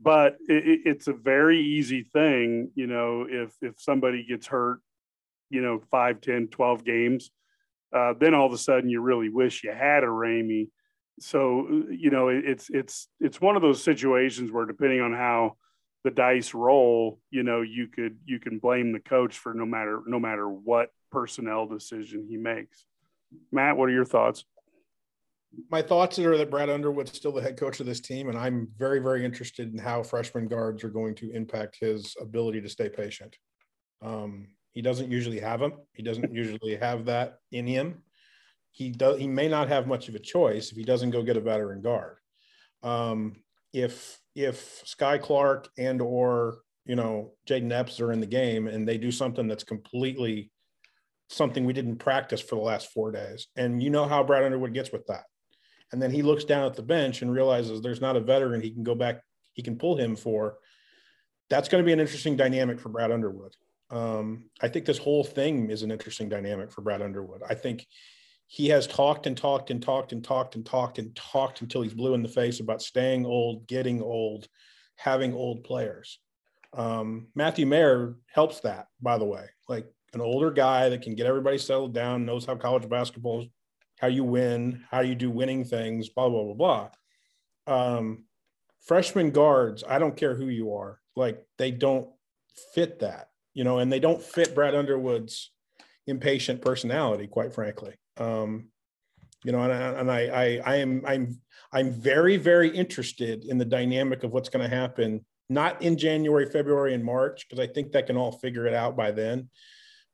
but 0.00 0.36
it, 0.48 0.80
it's 0.84 1.06
a 1.06 1.12
very 1.12 1.60
easy 1.60 2.02
thing 2.02 2.70
you 2.74 2.86
know 2.86 3.26
if 3.28 3.54
if 3.62 3.74
somebody 3.78 4.24
gets 4.24 4.46
hurt 4.46 4.80
you 5.50 5.62
know 5.62 5.80
5 5.90 6.20
10 6.20 6.48
12 6.48 6.84
games 6.84 7.30
uh, 7.94 8.12
then 8.18 8.34
all 8.34 8.46
of 8.46 8.52
a 8.52 8.58
sudden 8.58 8.90
you 8.90 9.00
really 9.00 9.28
wish 9.28 9.62
you 9.62 9.72
had 9.72 10.02
a 10.02 10.08
Ramey. 10.08 10.68
So 11.20 11.84
you 11.90 12.10
know 12.10 12.28
it, 12.28 12.44
it's 12.44 12.68
it's 12.70 13.08
it's 13.20 13.40
one 13.40 13.54
of 13.54 13.62
those 13.62 13.82
situations 13.82 14.50
where 14.50 14.66
depending 14.66 15.00
on 15.00 15.12
how 15.12 15.56
the 16.02 16.10
dice 16.10 16.52
roll, 16.54 17.20
you 17.30 17.44
know 17.44 17.62
you 17.62 17.86
could 17.86 18.18
you 18.26 18.40
can 18.40 18.58
blame 18.58 18.92
the 18.92 18.98
coach 18.98 19.38
for 19.38 19.54
no 19.54 19.64
matter 19.64 20.02
no 20.06 20.18
matter 20.18 20.48
what 20.48 20.90
personnel 21.12 21.66
decision 21.66 22.26
he 22.28 22.36
makes. 22.36 22.84
Matt, 23.52 23.76
what 23.76 23.88
are 23.88 23.92
your 23.92 24.04
thoughts? 24.04 24.44
My 25.70 25.82
thoughts 25.82 26.18
are 26.18 26.36
that 26.36 26.50
Brad 26.50 26.70
Underwood's 26.70 27.12
still 27.12 27.32
the 27.32 27.42
head 27.42 27.56
coach 27.56 27.80
of 27.80 27.86
this 27.86 28.00
team, 28.00 28.28
and 28.28 28.38
I'm 28.38 28.68
very, 28.76 29.00
very 29.00 29.24
interested 29.24 29.72
in 29.72 29.78
how 29.78 30.02
freshman 30.02 30.46
guards 30.46 30.84
are 30.84 30.90
going 30.90 31.14
to 31.16 31.30
impact 31.32 31.78
his 31.80 32.14
ability 32.20 32.60
to 32.60 32.68
stay 32.68 32.88
patient. 32.88 33.36
Um, 34.02 34.48
he 34.72 34.82
doesn't 34.82 35.10
usually 35.10 35.40
have 35.40 35.60
them. 35.60 35.74
He 35.92 36.02
doesn't 36.02 36.32
usually 36.34 36.76
have 36.76 37.06
that 37.06 37.38
in 37.52 37.66
him. 37.66 38.02
He 38.72 38.90
does. 38.90 39.18
He 39.18 39.28
may 39.28 39.48
not 39.48 39.68
have 39.68 39.86
much 39.86 40.08
of 40.08 40.14
a 40.14 40.20
choice 40.20 40.70
if 40.70 40.76
he 40.76 40.84
doesn't 40.84 41.10
go 41.10 41.22
get 41.22 41.36
a 41.36 41.40
veteran 41.40 41.80
guard. 41.80 42.16
Um, 42.82 43.36
if 43.72 44.18
if 44.34 44.82
Skyy 44.84 45.20
Clark 45.20 45.68
and 45.78 46.00
or 46.00 46.58
you 46.84 46.96
know 46.96 47.32
Jayden 47.48 47.72
Epps 47.72 48.00
are 48.00 48.12
in 48.12 48.20
the 48.20 48.26
game 48.26 48.66
and 48.66 48.86
they 48.86 48.98
do 48.98 49.12
something 49.12 49.46
that's 49.46 49.64
completely 49.64 50.50
something 51.30 51.64
we 51.64 51.72
didn't 51.72 51.96
practice 51.96 52.40
for 52.40 52.56
the 52.56 52.60
last 52.60 52.92
four 52.92 53.12
days, 53.12 53.46
and 53.56 53.82
you 53.82 53.90
know 53.90 54.06
how 54.06 54.24
Brad 54.24 54.42
Underwood 54.42 54.74
gets 54.74 54.90
with 54.90 55.06
that 55.06 55.24
and 55.94 56.02
then 56.02 56.10
he 56.10 56.22
looks 56.22 56.42
down 56.42 56.66
at 56.66 56.74
the 56.74 56.82
bench 56.82 57.22
and 57.22 57.32
realizes 57.32 57.80
there's 57.80 58.00
not 58.00 58.16
a 58.16 58.20
veteran 58.20 58.60
he 58.60 58.72
can 58.72 58.82
go 58.82 58.96
back, 58.96 59.20
he 59.52 59.62
can 59.62 59.78
pull 59.78 59.96
him 59.96 60.16
for. 60.16 60.58
That's 61.48 61.68
going 61.68 61.84
to 61.84 61.86
be 61.86 61.92
an 61.92 62.00
interesting 62.00 62.36
dynamic 62.36 62.80
for 62.80 62.88
Brad 62.88 63.12
Underwood. 63.12 63.54
Um, 63.90 64.50
I 64.60 64.66
think 64.66 64.86
this 64.86 64.98
whole 64.98 65.22
thing 65.22 65.70
is 65.70 65.84
an 65.84 65.92
interesting 65.92 66.28
dynamic 66.28 66.72
for 66.72 66.80
Brad 66.80 67.00
Underwood. 67.00 67.42
I 67.48 67.54
think 67.54 67.86
he 68.48 68.66
has 68.70 68.88
talked 68.88 69.28
and 69.28 69.36
talked 69.36 69.70
and 69.70 69.80
talked 69.80 70.12
and 70.12 70.24
talked 70.24 70.56
and 70.56 70.66
talked 70.66 70.98
and 70.98 71.14
talked 71.14 71.60
until 71.60 71.82
he's 71.82 71.94
blue 71.94 72.14
in 72.14 72.24
the 72.24 72.28
face 72.28 72.58
about 72.58 72.82
staying 72.82 73.24
old, 73.24 73.68
getting 73.68 74.02
old, 74.02 74.48
having 74.96 75.32
old 75.32 75.62
players. 75.62 76.18
Um, 76.72 77.28
Matthew 77.36 77.66
Mayer 77.66 78.16
helps 78.32 78.58
that, 78.62 78.88
by 79.00 79.16
the 79.16 79.24
way, 79.24 79.44
like 79.68 79.86
an 80.12 80.20
older 80.20 80.50
guy 80.50 80.88
that 80.88 81.02
can 81.02 81.14
get 81.14 81.26
everybody 81.26 81.56
settled 81.56 81.94
down, 81.94 82.26
knows 82.26 82.44
how 82.44 82.56
college 82.56 82.88
basketball 82.88 83.46
how 84.04 84.08
you 84.08 84.22
win, 84.22 84.84
how 84.90 85.00
you 85.00 85.14
do 85.14 85.30
winning 85.30 85.64
things, 85.64 86.10
blah, 86.10 86.28
blah, 86.28 86.52
blah, 86.52 86.90
blah. 87.66 87.74
Um, 87.74 88.24
freshman 88.82 89.30
guards, 89.30 89.82
I 89.88 89.98
don't 89.98 90.14
care 90.14 90.34
who 90.34 90.48
you 90.48 90.74
are, 90.74 91.00
like 91.16 91.42
they 91.56 91.70
don't 91.70 92.10
fit 92.74 92.98
that, 92.98 93.30
you 93.54 93.64
know, 93.64 93.78
and 93.78 93.90
they 93.90 94.00
don't 94.00 94.20
fit 94.20 94.54
Brad 94.54 94.74
Underwood's 94.74 95.50
impatient 96.06 96.60
personality, 96.60 97.26
quite 97.26 97.54
frankly. 97.54 97.94
Um, 98.18 98.66
you 99.42 99.52
know, 99.52 99.62
and, 99.62 99.72
I, 99.72 100.00
and 100.00 100.10
I, 100.10 100.20
I, 100.26 100.72
I 100.72 100.76
am, 100.76 101.02
I'm, 101.06 101.40
I'm 101.72 101.90
very, 101.90 102.36
very 102.36 102.68
interested 102.68 103.46
in 103.46 103.56
the 103.56 103.64
dynamic 103.64 104.22
of 104.22 104.32
what's 104.32 104.50
going 104.50 104.68
to 104.68 104.76
happen, 104.76 105.24
not 105.48 105.80
in 105.80 105.96
January, 105.96 106.44
February, 106.50 106.92
and 106.92 107.02
March, 107.02 107.48
because 107.48 107.58
I 107.58 107.72
think 107.72 107.92
that 107.92 108.06
can 108.06 108.18
all 108.18 108.32
figure 108.32 108.66
it 108.66 108.74
out 108.74 108.98
by 108.98 109.12
then. 109.12 109.48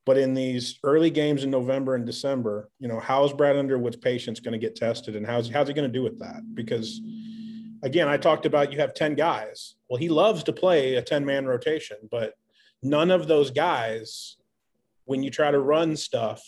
But 0.07 0.19
in 0.19 0.35
these 0.35 0.79
early 0.83 1.11
games 1.11 1.45
in 1.45 1.51
November 1.51 1.95
and 1.95 2.07
December, 2.07 2.71
you 2.79 2.89
know, 2.89 3.01
how 3.01 3.25
is 3.25 3.33
Brad 3.33 3.57
Underwood's 3.57 3.97
patience 3.97 4.41
going 4.41 4.53
to 4.53 4.59
get 4.59 4.75
tested 4.75 5.15
and 5.15 5.27
how's, 5.27 5.51
how's 5.51 5.69
he 5.69 5.75
going 5.75 5.91
to 5.91 5.93
do 5.93 6.03
with 6.03 6.19
that? 6.21 6.43
Because 6.55 7.01
again, 7.83 8.09
I 8.09 8.17
talked 8.17 8.47
about 8.47 8.73
you 8.73 8.79
have 8.79 8.95
10 8.95 9.15
guys. 9.15 9.75
Well, 9.89 9.99
he 9.99 10.09
loves 10.09 10.43
to 10.45 10.53
play 10.53 10.95
a 10.95 11.03
10 11.03 11.25
man 11.25 11.47
rotation, 11.47 11.97
but 12.11 12.35
none 12.83 13.11
of 13.11 13.29
those 13.29 13.51
guys, 13.51 14.37
when 15.05 15.23
you 15.23 15.31
try 15.31 15.51
to 15.51 15.61
run 15.61 15.97
stuff, 15.97 16.43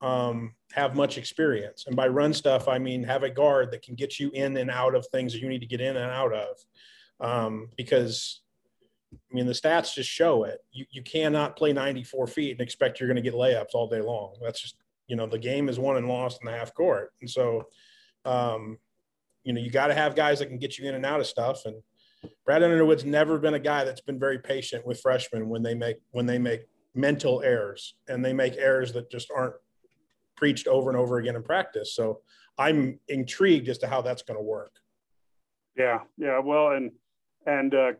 um, 0.00 0.54
have 0.72 0.94
much 0.94 1.18
experience. 1.18 1.84
And 1.86 1.96
by 1.96 2.08
run 2.08 2.32
stuff, 2.34 2.68
I 2.68 2.78
mean 2.78 3.02
have 3.04 3.22
a 3.22 3.30
guard 3.30 3.70
that 3.70 3.82
can 3.82 3.94
get 3.94 4.20
you 4.20 4.30
in 4.34 4.56
and 4.56 4.70
out 4.70 4.94
of 4.94 5.06
things 5.06 5.32
that 5.32 5.40
you 5.40 5.48
need 5.48 5.60
to 5.60 5.66
get 5.66 5.80
in 5.80 5.96
and 5.96 6.10
out 6.10 6.32
of. 6.32 6.56
Um, 7.20 7.68
because 7.76 8.42
I 9.34 9.36
mean, 9.36 9.46
the 9.46 9.52
stats 9.52 9.92
just 9.92 10.08
show 10.08 10.44
it. 10.44 10.60
You, 10.70 10.86
you 10.92 11.02
cannot 11.02 11.56
play 11.56 11.72
94 11.72 12.28
feet 12.28 12.52
and 12.52 12.60
expect 12.60 13.00
you're 13.00 13.08
going 13.08 13.16
to 13.16 13.22
get 13.22 13.34
layups 13.34 13.74
all 13.74 13.88
day 13.88 14.00
long. 14.00 14.36
That's 14.40 14.60
just, 14.60 14.76
you 15.08 15.16
know, 15.16 15.26
the 15.26 15.40
game 15.40 15.68
is 15.68 15.76
won 15.76 15.96
and 15.96 16.06
lost 16.06 16.38
in 16.40 16.46
the 16.46 16.56
half 16.56 16.72
court. 16.72 17.12
And 17.20 17.28
so, 17.28 17.66
um, 18.24 18.78
you 19.42 19.52
know, 19.52 19.60
you 19.60 19.72
got 19.72 19.88
to 19.88 19.94
have 19.94 20.14
guys 20.14 20.38
that 20.38 20.46
can 20.46 20.58
get 20.58 20.78
you 20.78 20.88
in 20.88 20.94
and 20.94 21.04
out 21.04 21.18
of 21.18 21.26
stuff. 21.26 21.64
And 21.64 21.82
Brad 22.46 22.62
Underwood's 22.62 23.04
never 23.04 23.36
been 23.36 23.54
a 23.54 23.58
guy 23.58 23.82
that's 23.82 24.00
been 24.00 24.20
very 24.20 24.38
patient 24.38 24.86
with 24.86 25.00
freshmen 25.00 25.48
when 25.48 25.64
they 25.64 25.74
make, 25.74 25.96
when 26.12 26.26
they 26.26 26.38
make 26.38 26.68
mental 26.94 27.42
errors 27.42 27.96
and 28.06 28.24
they 28.24 28.32
make 28.32 28.54
errors 28.56 28.92
that 28.92 29.10
just 29.10 29.32
aren't 29.36 29.54
preached 30.36 30.68
over 30.68 30.90
and 30.90 30.96
over 30.96 31.18
again 31.18 31.34
in 31.34 31.42
practice. 31.42 31.92
So 31.92 32.20
I'm 32.56 33.00
intrigued 33.08 33.68
as 33.68 33.78
to 33.78 33.88
how 33.88 34.00
that's 34.00 34.22
going 34.22 34.38
to 34.38 34.44
work. 34.44 34.76
Yeah. 35.76 36.02
Yeah. 36.16 36.38
Well, 36.38 36.70
and, 36.70 36.92
and, 37.46 37.74
uh, 37.74 37.92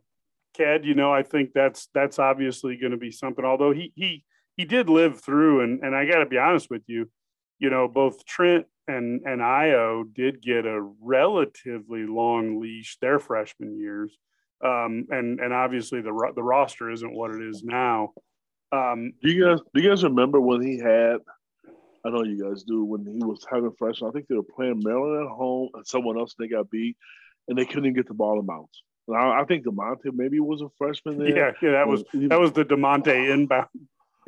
Ked, 0.55 0.85
you 0.85 0.95
know, 0.95 1.13
I 1.13 1.23
think 1.23 1.51
that's 1.55 1.89
that's 1.95 2.19
obviously 2.19 2.77
going 2.77 2.93
to 2.93 2.99
be 2.99 3.11
something. 3.11 3.45
Although 3.45 3.73
he 3.73 3.93
he 3.95 4.25
he 4.57 4.65
did 4.65 4.89
live 4.89 5.21
through, 5.23 5.63
and 5.63 5.83
and 5.83 5.95
I 5.95 6.07
got 6.07 6.19
to 6.19 6.27
be 6.27 6.39
honest 6.39 6.71
with 6.71 6.83
you, 6.87 7.11
you 7.59 7.71
know, 7.71 7.89
both 7.89 8.25
Trent 8.25 8.67
and 8.87 9.23
and 9.25 9.41
Ayo 9.41 10.05
did 10.13 10.43
get 10.43 10.67
a 10.67 10.81
relatively 11.01 12.07
long 12.07 12.61
leash 12.61 12.99
their 13.01 13.19
freshman 13.19 13.79
years, 13.79 14.17
um, 14.65 15.07
and 15.11 15.41
and 15.41 15.53
obviously 15.53 16.01
the 16.01 16.33
the 16.35 16.43
roster 16.43 16.91
isn't 16.91 17.15
what 17.15 17.35
it 17.35 17.43
is 17.43 17.63
now. 17.65 18.13
Um, 18.73 19.13
do 19.23 19.31
you 19.31 19.45
guys 19.45 19.61
do 19.75 19.83
you 19.83 19.89
guys 19.89 20.05
remember 20.05 20.41
when 20.41 20.63
he 20.63 20.79
had? 20.79 21.17
I 22.07 22.11
know 22.11 22.23
you 22.23 22.43
guys 22.43 22.65
do 22.65 22.85
when 22.85 23.07
he 23.07 23.25
was 23.25 23.47
having 23.51 23.73
freshman. 23.79 24.11
I 24.11 24.13
think 24.13 24.29
they 24.29 24.35
were 24.35 24.43
playing 24.43 24.83
Maryland 24.85 25.27
at 25.27 25.35
home, 25.35 25.71
and 25.75 25.87
someone 25.87 26.19
else 26.19 26.35
they 26.39 26.49
got 26.49 26.71
beat, 26.71 26.97
and 27.49 27.57
they 27.57 27.65
couldn't 27.65 27.87
even 27.87 27.95
get 27.95 28.07
the 28.07 28.15
ball 28.15 28.39
in 28.39 28.47
bounds. 28.47 28.83
I 29.13 29.45
think 29.45 29.67
Da'Monte 29.67 30.13
maybe 30.13 30.41
was 30.41 30.63
a 30.63 30.69
freshman 30.79 31.19
there. 31.19 31.37
Yeah, 31.37 31.53
yeah, 31.61 31.71
that 31.73 31.89
was 31.89 32.05
that 32.13 32.41
was 32.41 32.53
the 32.53 32.65
Da'Monte 32.65 33.33
inbound 33.33 33.69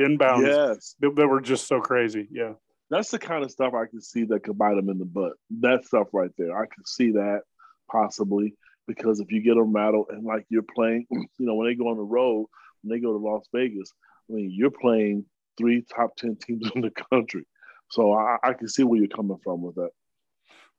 inbounds. 0.00 0.46
Yes, 0.46 0.94
that, 1.00 1.16
that 1.16 1.28
were 1.28 1.40
just 1.40 1.66
so 1.66 1.80
crazy. 1.80 2.28
Yeah, 2.30 2.52
that's 2.90 3.10
the 3.10 3.18
kind 3.18 3.42
of 3.42 3.50
stuff 3.50 3.74
I 3.74 3.86
can 3.86 4.00
see 4.00 4.24
that 4.24 4.42
could 4.42 4.58
bite 4.58 4.74
them 4.74 4.90
in 4.90 4.98
the 4.98 5.04
butt. 5.04 5.32
That 5.60 5.84
stuff 5.84 6.08
right 6.12 6.30
there, 6.36 6.56
I 6.56 6.66
can 6.66 6.84
see 6.84 7.12
that 7.12 7.42
possibly 7.90 8.54
because 8.86 9.20
if 9.20 9.30
you 9.32 9.40
get 9.40 9.54
them 9.54 9.72
rattled 9.72 10.06
and 10.10 10.24
like 10.24 10.44
you're 10.48 10.62
playing, 10.62 11.06
you 11.10 11.28
know, 11.46 11.54
when 11.54 11.68
they 11.68 11.74
go 11.74 11.88
on 11.88 11.96
the 11.96 12.02
road, 12.02 12.46
when 12.82 12.96
they 12.96 13.00
go 13.00 13.12
to 13.12 13.18
Las 13.18 13.46
Vegas, 13.54 13.92
I 14.30 14.34
mean, 14.34 14.50
you're 14.52 14.70
playing 14.70 15.24
three 15.56 15.82
top 15.82 16.16
ten 16.16 16.36
teams 16.36 16.70
in 16.74 16.82
the 16.82 16.90
country, 16.90 17.46
so 17.90 18.12
I, 18.12 18.36
I 18.42 18.52
can 18.52 18.68
see 18.68 18.82
where 18.82 18.98
you're 18.98 19.08
coming 19.08 19.38
from 19.42 19.62
with 19.62 19.76
that. 19.76 19.90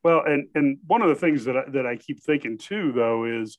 Well, 0.03 0.21
and 0.25 0.47
and 0.55 0.77
one 0.86 1.01
of 1.01 1.10
the 1.10 1.15
things 1.15 1.45
that 1.45 1.57
I, 1.57 1.63
that 1.71 1.86
I 1.86 1.95
keep 1.95 2.21
thinking 2.23 2.57
too, 2.57 2.91
though, 2.93 3.25
is 3.25 3.57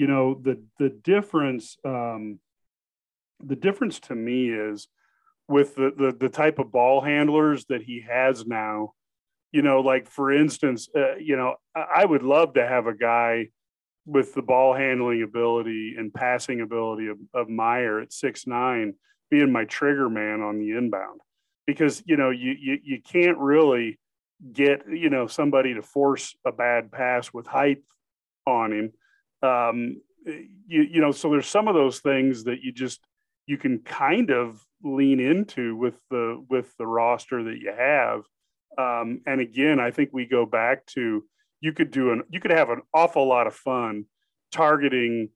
you 0.00 0.06
know 0.06 0.40
the 0.42 0.58
the 0.78 0.88
difference 0.88 1.76
um, 1.84 2.38
the 3.38 3.56
difference 3.56 4.00
to 4.00 4.14
me 4.14 4.48
is 4.48 4.88
with 5.46 5.74
the, 5.74 5.92
the 5.94 6.16
the 6.18 6.30
type 6.30 6.58
of 6.58 6.72
ball 6.72 7.02
handlers 7.02 7.66
that 7.66 7.82
he 7.82 8.02
has 8.08 8.46
now 8.46 8.94
you 9.52 9.60
know 9.60 9.80
like 9.80 10.08
for 10.08 10.32
instance 10.32 10.88
uh, 10.96 11.16
you 11.16 11.36
know 11.36 11.56
i 11.74 12.02
would 12.02 12.22
love 12.22 12.54
to 12.54 12.66
have 12.66 12.86
a 12.86 12.94
guy 12.94 13.48
with 14.06 14.32
the 14.32 14.40
ball 14.40 14.72
handling 14.72 15.22
ability 15.22 15.94
and 15.98 16.14
passing 16.14 16.62
ability 16.62 17.08
of, 17.08 17.18
of 17.34 17.50
mayer 17.50 18.00
at 18.00 18.10
six 18.10 18.46
nine 18.46 18.94
being 19.30 19.52
my 19.52 19.66
trigger 19.66 20.08
man 20.08 20.40
on 20.40 20.58
the 20.58 20.72
inbound. 20.72 21.20
Because 21.66 22.02
you 22.06 22.16
know 22.16 22.30
you, 22.30 22.54
you 22.58 22.78
you 22.82 23.02
can't 23.02 23.38
really 23.38 24.00
get 24.52 24.82
you 24.88 25.10
know 25.10 25.26
somebody 25.26 25.74
to 25.74 25.82
force 25.82 26.34
a 26.46 26.52
bad 26.52 26.90
pass 26.90 27.32
with 27.34 27.46
height 27.46 27.82
on 28.46 28.72
him 28.72 28.92
um, 29.42 30.00
you, 30.24 30.82
you 30.82 31.00
know 31.00 31.12
so 31.12 31.30
there's 31.30 31.48
some 31.48 31.68
of 31.68 31.74
those 31.74 32.00
things 32.00 32.44
that 32.44 32.62
you 32.62 32.72
just 32.72 33.00
you 33.46 33.56
can 33.56 33.78
kind 33.80 34.30
of 34.30 34.64
lean 34.82 35.20
into 35.20 35.76
with 35.76 36.00
the 36.10 36.44
with 36.48 36.74
the 36.78 36.86
roster 36.86 37.42
that 37.44 37.58
you 37.58 37.72
have. 37.76 38.22
Um, 38.78 39.20
and 39.26 39.40
again 39.40 39.80
i 39.80 39.90
think 39.90 40.10
we 40.12 40.26
go 40.26 40.46
back 40.46 40.86
to 40.94 41.24
you 41.60 41.72
could 41.72 41.90
do 41.90 42.12
an 42.12 42.22
you 42.30 42.40
could 42.40 42.52
have 42.52 42.70
an 42.70 42.82
awful 42.94 43.26
lot 43.26 43.48
of 43.48 43.54
fun 43.54 44.04
targeting 44.52 45.28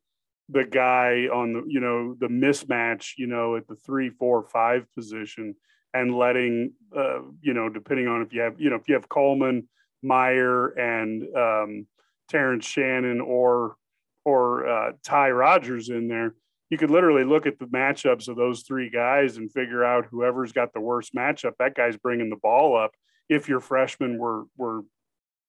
the 0.48 0.64
guy 0.64 1.26
on 1.32 1.52
the 1.52 1.64
you 1.66 1.80
know 1.80 2.14
the 2.14 2.28
mismatch 2.28 3.12
you 3.16 3.26
know 3.26 3.56
at 3.56 3.66
the 3.66 3.76
three 3.76 4.10
four 4.10 4.42
five 4.42 4.86
position 4.94 5.54
and 5.94 6.16
letting 6.16 6.72
uh, 6.96 7.20
you 7.40 7.54
know 7.54 7.68
depending 7.68 8.08
on 8.08 8.20
if 8.22 8.32
you 8.32 8.40
have 8.40 8.60
you 8.60 8.68
know 8.68 8.76
if 8.76 8.88
you 8.88 8.94
have 8.94 9.08
Coleman 9.08 9.68
Mayer 10.02 10.68
and 10.68 11.24
um, 11.36 11.86
Terrence 12.28 12.66
Shannon 12.66 13.20
or 13.20 13.76
or 14.24 14.66
uh, 14.66 14.92
Ty 15.02 15.30
Rodgers 15.30 15.88
in 15.88 16.08
there 16.08 16.34
you 16.70 16.78
could 16.78 16.90
literally 16.90 17.24
look 17.24 17.46
at 17.46 17.58
the 17.58 17.66
matchups 17.66 18.26
of 18.26 18.37
those 18.37 18.62
three 18.62 18.90
guys 18.90 19.37
and 19.37 19.52
figure 19.52 19.84
out 19.84 20.06
whoever's 20.10 20.52
got 20.52 20.72
the 20.72 20.80
worst 20.80 21.14
matchup 21.14 21.52
that 21.58 21.74
guy's 21.74 21.96
bringing 21.96 22.30
the 22.30 22.37
ball 22.37 22.76
up 22.76 22.92
if 23.28 23.48
your 23.48 23.60
freshmen 23.60 24.18
were 24.18 24.44
were 24.56 24.82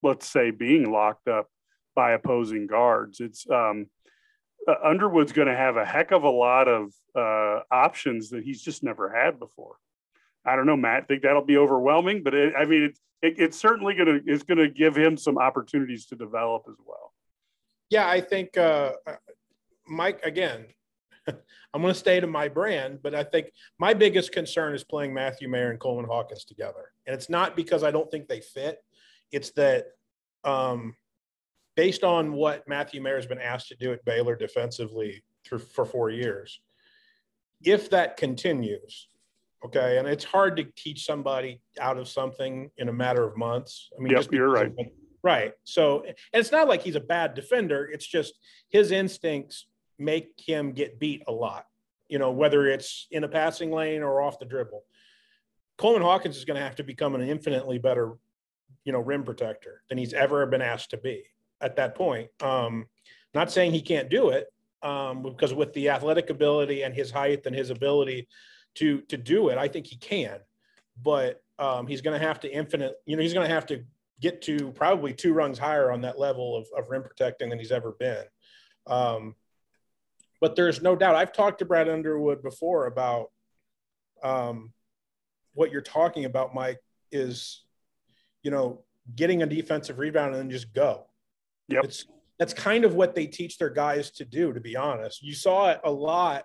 let's 0.04 0.28
say 0.28 0.52
being 0.52 0.92
locked 0.92 1.28
up 1.28 1.48
by 1.96 2.12
opposing 2.12 2.68
guards 2.68 3.20
it's 3.20 3.50
um, 3.50 3.88
uh, 4.68 4.76
Underwood's 4.84 5.32
going 5.32 5.48
to 5.48 5.56
have 5.56 5.78
a 5.78 5.86
heck 5.86 6.12
of 6.12 6.24
a 6.24 6.30
lot 6.30 6.68
of 6.68 6.92
uh, 7.16 7.62
options 7.72 8.30
that 8.32 8.44
he's 8.44 8.62
just 8.62 8.84
never 8.84 9.10
had 9.10 9.40
before. 9.40 9.76
I 10.46 10.56
don't 10.56 10.66
know, 10.66 10.78
Matt. 10.78 11.04
I 11.04 11.06
think 11.06 11.24
that'll 11.24 11.46
be 11.46 11.58
overwhelming, 11.58 12.24
but 12.24 12.34
it, 12.34 12.54
I 12.58 12.66
mean, 12.66 12.84
it, 12.84 13.00
it, 13.22 13.40
it's 13.40 13.58
certainly 13.58 13.96
going 13.96 14.08
to 14.08 14.32
it's 14.32 14.44
going 14.44 14.58
to 14.58 14.70
give 14.70 14.96
him 14.96 15.18
some 15.18 15.38
opportunities 15.38 16.06
to 16.08 16.16
develop 16.16 16.64
as 16.70 16.76
well. 16.86 17.05
Yeah, 17.90 18.08
I 18.08 18.22
think 18.22 18.58
uh, 18.58 18.94
Mike. 19.88 20.22
Again, 20.24 20.66
I'm 21.28 21.82
going 21.82 21.94
to 21.94 22.00
stay 22.00 22.20
to 22.20 22.28
my 22.28 22.48
brand, 22.48 23.00
but 23.04 23.14
I 23.14 23.24
think 23.24 23.48
my 23.80 23.94
biggest 23.94 24.32
concern 24.32 24.74
is 24.74 24.84
playing 24.84 25.14
Matthew 25.14 25.50
Mayer 25.50 25.72
and 25.72 25.80
Coleman 25.80 26.06
Hawkins 26.06 26.46
together, 26.46 26.92
and 27.06 27.14
it's 27.14 27.30
not 27.30 27.56
because 27.56 27.84
I 27.84 27.92
don't 27.92 28.10
think 28.10 28.28
they 28.28 28.42
fit. 28.42 28.80
It's 29.32 29.52
that 29.52 29.88
um, 30.44 30.96
based 31.76 32.04
on 32.04 32.34
what 32.34 32.68
Matthew 32.68 33.02
Mayer 33.02 33.16
has 33.16 33.26
been 33.26 33.40
asked 33.40 33.68
to 33.70 33.76
do 33.76 33.92
at 33.92 34.04
Baylor 34.06 34.36
defensively 34.36 35.24
for, 35.44 35.60
for 35.60 35.86
four 35.86 36.10
years, 36.10 36.60
if 37.64 37.90
that 37.90 38.18
continues, 38.18 39.08
okay, 39.66 39.98
and 39.98 40.08
it's 40.08 40.24
hard 40.24 40.58
to 40.58 40.66
teach 40.76 41.06
somebody 41.06 41.62
out 41.80 41.98
of 41.98 42.08
something 42.08 42.70
in 42.78 42.90
a 42.90 42.94
matter 42.94 43.24
of 43.24 43.38
months. 43.38 43.90
I 43.98 44.02
mean, 44.02 44.14
yep, 44.14 44.32
you're 44.32 44.50
right. 44.50 44.72
Right. 45.26 45.54
So, 45.64 46.04
and 46.04 46.16
it's 46.34 46.52
not 46.52 46.68
like 46.68 46.84
he's 46.84 46.96
a 46.96 47.00
bad 47.00 47.34
defender. 47.34 47.90
It's 47.92 48.06
just 48.06 48.36
his 48.70 48.92
instincts 48.92 49.66
make 49.98 50.34
him 50.38 50.72
get 50.72 51.00
beat 51.00 51.24
a 51.28 51.32
lot, 51.32 51.66
you 52.08 52.20
know, 52.20 52.30
whether 52.30 52.68
it's 52.68 53.08
in 53.10 53.24
a 53.24 53.28
passing 53.28 53.72
lane 53.72 54.04
or 54.04 54.22
off 54.22 54.38
the 54.38 54.46
dribble. 54.46 54.84
Coleman 55.80 56.04
Hawkins 56.04 56.38
is 56.38 56.46
going 56.46 56.60
to 56.60 56.64
have 56.64 56.76
to 56.76 56.84
become 56.84 57.16
an 57.16 57.28
infinitely 57.28 57.80
better, 57.80 58.14
you 58.84 58.92
know, 58.92 59.00
rim 59.00 59.24
protector 59.24 59.82
than 59.90 59.98
he's 59.98 60.14
ever 60.14 60.46
been 60.46 60.62
asked 60.62 60.92
to 60.92 60.98
be 60.98 61.24
at 61.60 61.78
that 61.78 61.96
point. 61.96 62.30
Um, 62.40 62.86
not 63.34 63.52
saying 63.52 63.72
he 63.72 63.82
can't 63.82 64.12
do 64.12 64.30
it, 64.30 64.46
um, 64.84 65.24
because 65.24 65.56
with 65.56 65.74
the 65.74 65.90
athletic 65.90 66.30
ability 66.30 66.84
and 66.84 66.94
his 66.94 67.10
height 67.10 67.48
and 67.48 67.56
his 67.56 67.72
ability 67.72 68.28
to 68.76 69.02
to 69.10 69.18
do 69.18 69.50
it, 69.50 69.58
I 69.58 69.70
think 69.70 69.88
he 69.88 69.96
can. 69.96 70.38
But 71.02 71.42
um, 71.58 71.88
he's 71.88 72.02
going 72.02 72.20
to 72.20 72.24
have 72.24 72.42
to 72.42 72.48
infinite. 72.48 72.94
You 73.08 73.16
know, 73.16 73.24
he's 73.24 73.34
going 73.34 73.48
to 73.48 73.54
have 73.54 73.66
to 73.68 73.86
get 74.22 74.42
to 74.44 74.72
probably 74.72 75.14
two 75.14 75.34
rungs 75.34 75.60
higher 75.60 75.92
on 75.92 76.02
that 76.02 76.20
level 76.20 76.58
of, 76.58 76.68
of 76.78 76.90
rim 76.90 77.04
protecting 77.04 77.50
than 77.50 77.60
he's 77.60 77.72
ever 77.72 77.96
been. 78.00 78.24
Um, 78.88 79.36
but 80.42 80.56
there's 80.56 80.82
no 80.82 80.96
doubt. 80.96 81.16
I've 81.16 81.34
talked 81.34 81.60
to 81.60 81.66
Brad 81.66 81.90
Underwood 81.90 82.42
before 82.42 82.86
about 82.88 83.32
um, 84.24 84.74
what 85.54 85.72
you're 85.72 85.82
talking 85.82 86.26
about, 86.26 86.54
Mike. 86.54 86.80
Is 87.12 87.64
you 88.44 88.52
know 88.52 88.84
getting 89.16 89.44
a 89.44 89.46
defensive 89.46 90.00
rebound 90.00 90.34
and 90.34 90.44
then 90.44 90.50
just 90.50 90.74
go. 90.74 91.06
Yep. 91.70 91.84
It's 91.86 92.06
that's 92.38 92.54
kind 92.54 92.84
of 92.84 92.96
what 92.96 93.16
they 93.16 93.28
teach 93.28 93.58
their 93.58 93.70
guys 93.70 94.12
to 94.12 94.26
do, 94.26 94.54
to 94.54 94.60
be 94.60 94.76
honest. 94.76 95.24
You 95.24 95.34
saw 95.34 95.70
it 95.70 95.80
a 95.84 95.92
lot, 95.92 96.44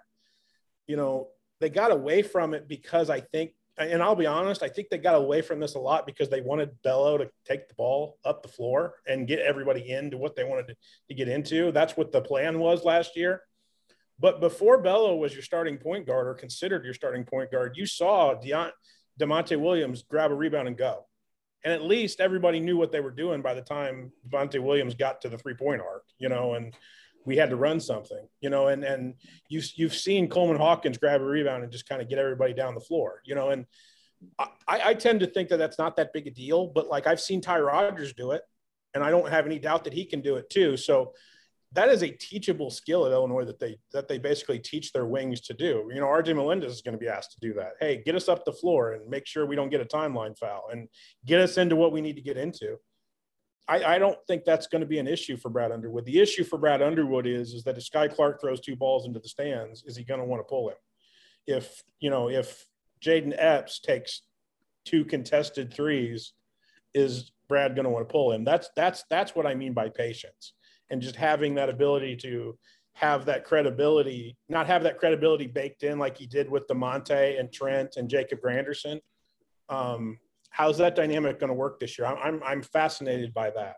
you 0.87 0.97
know, 0.97 1.29
they 1.61 1.69
got 1.69 1.91
away 1.91 2.23
from 2.23 2.55
it 2.55 2.69
because 2.69 3.11
I 3.11 3.21
think, 3.21 3.53
and 3.81 4.03
I'll 4.03 4.17
be 4.17 4.27
honest, 4.27 4.63
I 4.63 4.69
think 4.69 4.89
they 4.89 4.99
got 4.99 5.15
away 5.15 5.43
from 5.43 5.61
this 5.61 5.75
a 5.75 5.79
lot 5.79 6.07
because 6.07 6.29
they 6.29 6.41
wanted 6.41 6.71
Bello 6.83 7.19
to 7.19 7.31
take 7.45 7.69
the 7.69 7.75
ball 7.75 8.19
up 8.25 8.43
the 8.43 8.49
floor 8.49 8.95
and 9.07 9.27
get 9.27 9.39
everybody 9.39 9.91
into 9.91 10.19
what 10.19 10.37
they 10.37 10.45
wanted 10.45 10.69
to, 10.69 10.77
to 11.09 11.15
get 11.15 11.29
into. 11.29 11.73
That's 11.73 11.97
what 11.97 12.13
the 12.13 12.21
plan 12.21 12.59
was 12.59 12.85
last 12.85 13.17
year. 13.17 13.43
But 14.19 14.41
before 14.41 14.83
Bello 14.83 15.17
was 15.17 15.33
your 15.33 15.43
starting 15.43 15.79
point 15.79 16.07
guard 16.07 16.27
or 16.27 16.35
considered 16.35 16.85
your 16.85 16.95
starting 16.95 17.25
point 17.25 17.51
guard, 17.51 17.77
you 17.77 17.87
saw 17.87 18.35
Deont- 18.35 18.73
Da'Monte 19.19 19.59
Williams 19.59 20.03
grab 20.03 20.31
a 20.31 20.35
rebound 20.35 20.69
and 20.69 20.77
go 20.77 21.07
and 21.65 21.75
at 21.75 21.83
least 21.83 22.21
everybody 22.21 22.61
knew 22.61 22.77
what 22.77 22.93
they 22.93 23.01
were 23.01 23.11
doing 23.11 23.43
by 23.43 23.55
the 23.55 23.61
time 23.61 24.13
Da'Monte 24.29 24.63
Williams 24.63 24.95
got 24.95 25.21
to 25.23 25.29
the 25.29 25.39
three 25.39 25.55
point 25.55 25.81
arc, 25.81 26.05
you 26.19 26.29
know, 26.29 26.55
and 26.55 26.75
we 27.25 27.37
had 27.37 27.51
to 27.51 27.57
run 27.57 27.81
something, 27.81 28.27
you 28.41 28.51
know, 28.51 28.69
and 28.69 28.85
and 28.85 29.15
you 29.49 29.63
you've 29.75 29.95
seen 29.95 30.29
Coleman 30.29 30.57
Hawkins 30.57 30.99
grab 30.99 31.21
a 31.21 31.25
rebound 31.25 31.63
and 31.63 31.73
just 31.73 31.89
kind 31.89 32.01
of 32.01 32.09
get 32.09 32.19
everybody 32.19 32.55
down 32.55 32.75
the 32.75 32.81
floor, 32.81 33.21
you 33.25 33.35
know, 33.35 33.51
and 33.51 33.67
I, 34.39 34.49
I 34.69 34.95
tend 34.95 35.21
to 35.21 35.27
think 35.27 35.49
that 35.49 35.57
that's 35.57 35.79
not 35.79 35.97
that 35.97 36.13
big 36.13 36.27
a 36.27 36.31
deal, 36.31 36.67
but 36.67 36.89
like 36.89 37.07
I've 37.07 37.21
seen 37.21 37.41
Ty 37.41 37.61
Rodgers 37.61 38.13
do 38.13 38.33
it, 38.33 38.43
and 38.95 39.03
I 39.03 39.11
don't 39.11 39.29
have 39.29 39.47
any 39.47 39.59
doubt 39.59 39.85
that 39.85 39.93
he 39.93 40.05
can 40.05 40.21
do 40.21 40.37
it 40.37 40.51
too. 40.51 40.77
So 40.77 41.13
that 41.73 41.89
is 41.89 42.03
a 42.03 42.11
teachable 42.11 42.71
skill 42.71 43.07
at 43.07 43.13
Illinois 43.13 43.45
that 43.45 43.61
they 43.61 43.79
that 43.93 44.09
they 44.09 44.19
basically 44.19 44.59
teach 44.59 44.93
their 44.93 45.07
wings 45.07 45.41
to 45.43 45.55
do. 45.55 45.89
You 45.93 46.01
know, 46.01 46.07
RJ 46.07 46.35
Melendez 46.35 46.73
is 46.73 46.83
going 46.83 46.95
to 46.95 46.99
be 46.99 47.09
asked 47.09 47.33
to 47.33 47.41
do 47.41 47.55
that. 47.55 47.73
Hey, 47.81 48.03
get 48.05 48.15
us 48.15 48.29
up 48.29 48.45
the 48.45 48.53
floor 48.53 48.93
and 48.93 49.09
make 49.09 49.27
sure 49.27 49.47
we 49.47 49.57
don't 49.57 49.71
get 49.71 49.81
a 49.81 49.85
timeline 49.85 50.37
foul 50.37 50.69
and 50.73 50.89
get 51.25 51.41
us 51.41 51.59
into 51.59 51.77
what 51.77 51.93
we 51.93 52.01
need 52.01 52.17
to 52.17 52.23
get 52.23 52.37
into. 52.37 52.77
I, 53.71 53.95
I 53.95 53.99
don't 53.99 54.19
think 54.27 54.45
that's 54.45 54.67
going 54.67 54.81
to 54.81 54.87
be 54.87 54.99
an 54.99 55.07
issue 55.07 55.37
for 55.37 55.49
Brad 55.49 55.71
Underwood. 55.71 56.05
The 56.05 56.19
issue 56.19 56.43
for 56.43 56.59
Brad 56.59 56.83
Underwood 56.83 57.27
is 57.27 57.55
is 57.55 57.63
that 57.65 57.79
if 57.79 57.89
Skyy 57.89 58.13
Clark 58.13 58.41
throws 58.41 58.61
two 58.61 58.75
balls 58.75 59.07
into 59.07 59.21
the 59.21 59.29
stands, 59.29 59.85
is 59.85 59.97
he 59.97 60.03
going 60.03 60.21
to 60.21 60.27
want 60.27 60.41
to 60.41 60.45
pull 60.45 60.71
him? 60.71 60.77
If 61.47 61.83
you 62.01 62.11
know, 62.11 62.29
if 62.29 62.67
Jayden 63.05 63.35
Epps 63.39 63.79
takes 63.79 64.23
two 64.85 65.05
contested 65.05 65.73
threes, 65.73 66.33
is 66.95 67.31
Brad 67.49 67.77
going 67.77 67.85
to 67.85 67.91
want 67.91 68.09
to 68.09 68.13
pull 68.13 68.33
him? 68.33 68.45
That's 68.45 68.69
that's 68.75 69.05
that's 69.09 69.37
what 69.37 69.47
I 69.47 69.55
mean 69.55 69.73
by 69.73 69.89
patience 69.89 70.55
and 70.91 71.01
just 71.01 71.15
having 71.15 71.55
that 71.55 71.69
ability 71.69 72.17
to 72.17 72.59
have 72.95 73.25
that 73.27 73.45
credibility, 73.45 74.37
not 74.49 74.67
have 74.67 74.83
that 74.83 74.99
credibility 74.99 75.47
baked 75.47 75.85
in 75.85 75.99
like 75.99 76.17
he 76.19 76.27
did 76.27 76.51
with 76.51 76.67
Da'Monte 76.67 77.39
and 77.39 77.53
Trent 77.53 77.97
and 77.97 78.11
Jacob 78.11 78.41
Grandison. 78.41 79.01
Um, 79.69 80.19
how's 80.51 80.79
that 80.79 80.95
dynamic 80.95 81.41
going 81.41 81.49
to 81.49 81.55
work 81.55 81.81
this 81.81 81.99
year? 81.99 82.07
I'm, 82.07 82.43
I'm 82.45 82.63
fascinated 82.63 83.33
by 83.33 83.51
that. 83.51 83.77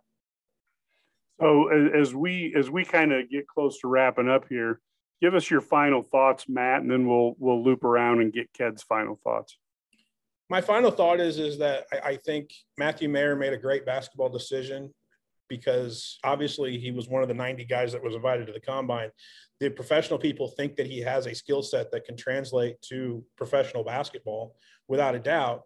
So 1.41 1.69
as 1.69 2.15
we 2.15 2.55
as 2.57 2.71
we 2.71 2.85
kind 2.85 3.13
of 3.13 3.29
get 3.31 3.49
close 3.49 3.81
to 3.81 3.89
wrapping 3.89 4.29
up 4.29 4.45
here, 4.49 4.81
give 5.21 5.35
us 5.35 5.51
your 5.51 5.61
final 5.61 6.03
thoughts, 6.03 6.49
Matt, 6.49 6.83
and 6.83 6.91
then 6.91 7.07
we'll 7.07 7.35
we'll 7.39 7.63
loop 7.63 7.85
around 7.85 8.21
and 8.21 8.33
get 8.33 8.53
Ked's 8.53 8.83
final 8.83 9.19
thoughts. 9.25 9.57
My 10.51 10.61
final 10.61 10.91
thought 10.91 11.21
is 11.21 11.39
is 11.39 11.59
that 11.59 11.87
I, 11.93 12.11
I 12.11 12.17
think 12.17 12.53
Matthew 12.79 13.09
Mayer 13.09 13.35
made 13.35 13.53
a 13.53 13.59
great 13.59 13.85
basketball 13.87 14.29
decision 14.29 14.93
because 15.49 16.19
obviously 16.25 16.79
he 16.79 16.91
was 16.91 17.09
one 17.09 17.23
of 17.23 17.29
the 17.29 17.35
90 17.35 17.65
guys 17.67 17.93
that 17.93 18.03
was 18.03 18.15
invited 18.15 18.47
to 18.47 18.53
the 18.53 18.61
combine. 18.61 19.11
The 19.61 19.69
professional 19.69 20.19
people 20.19 20.49
think 20.49 20.77
that 20.77 20.87
he 20.87 21.01
has 21.01 21.27
a 21.27 21.35
skill 21.35 21.63
set 21.63 21.91
that 21.93 22.05
can 22.05 22.17
translate 22.17 22.81
to 22.89 23.23
professional 23.37 23.85
basketball 23.85 24.57
without 24.89 25.15
a 25.15 25.19
doubt. 25.19 25.63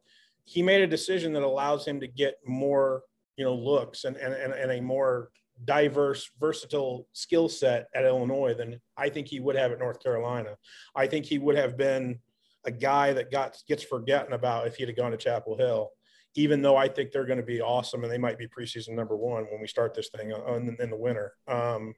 He 0.47 0.63
made 0.63 0.81
a 0.81 0.87
decision 0.87 1.33
that 1.35 1.43
allows 1.43 1.87
him 1.87 2.01
to 2.01 2.09
get 2.09 2.37
more, 2.47 3.03
you 3.37 3.45
know, 3.45 3.55
looks 3.55 4.05
and, 4.05 4.17
and, 4.17 4.35
and 4.35 4.73
a 4.73 4.81
more 4.81 5.31
diverse, 5.65 6.31
versatile 6.41 7.07
skill 7.13 7.49
set 7.49 7.89
at 7.95 8.05
Illinois 8.05 8.55
than 8.55 8.81
I 8.97 9.11
think 9.11 9.29
he 9.29 9.41
would 9.41 9.57
have 9.57 9.73
at 9.73 9.79
North 9.79 10.03
Carolina. 10.03 10.57
I 10.95 11.07
think 11.07 11.27
he 11.27 11.39
would 11.39 11.57
have 11.57 11.77
been 11.77 12.21
a 12.65 12.71
guy 12.71 13.13
that 13.13 13.31
got 13.31 13.59
gets 13.69 13.83
forgotten 13.83 14.33
about 14.33 14.67
if 14.67 14.77
he'd 14.77 14.89
have 14.89 14.97
gone 14.97 15.11
to 15.13 15.17
Chapel 15.17 15.57
Hill 15.57 15.91
even 16.37 16.61
though 16.61 16.77
I 16.77 16.87
think 16.87 17.11
they're 17.11 17.27
going 17.27 17.39
to 17.39 17.45
be 17.45 17.63
awesome 17.63 18.05
and 18.05 18.13
they 18.13 18.19
might 18.19 18.39
be 18.39 18.47
preseason 18.47 18.91
number 18.91 19.17
one 19.17 19.45
when 19.45 19.61
we 19.61 19.67
start 19.67 19.95
this 19.95 20.11
thing 20.11 20.31
in, 20.31 20.77
in 20.79 20.91
the 20.91 20.97
winter. 20.97 21.33
Um, 21.49 21.95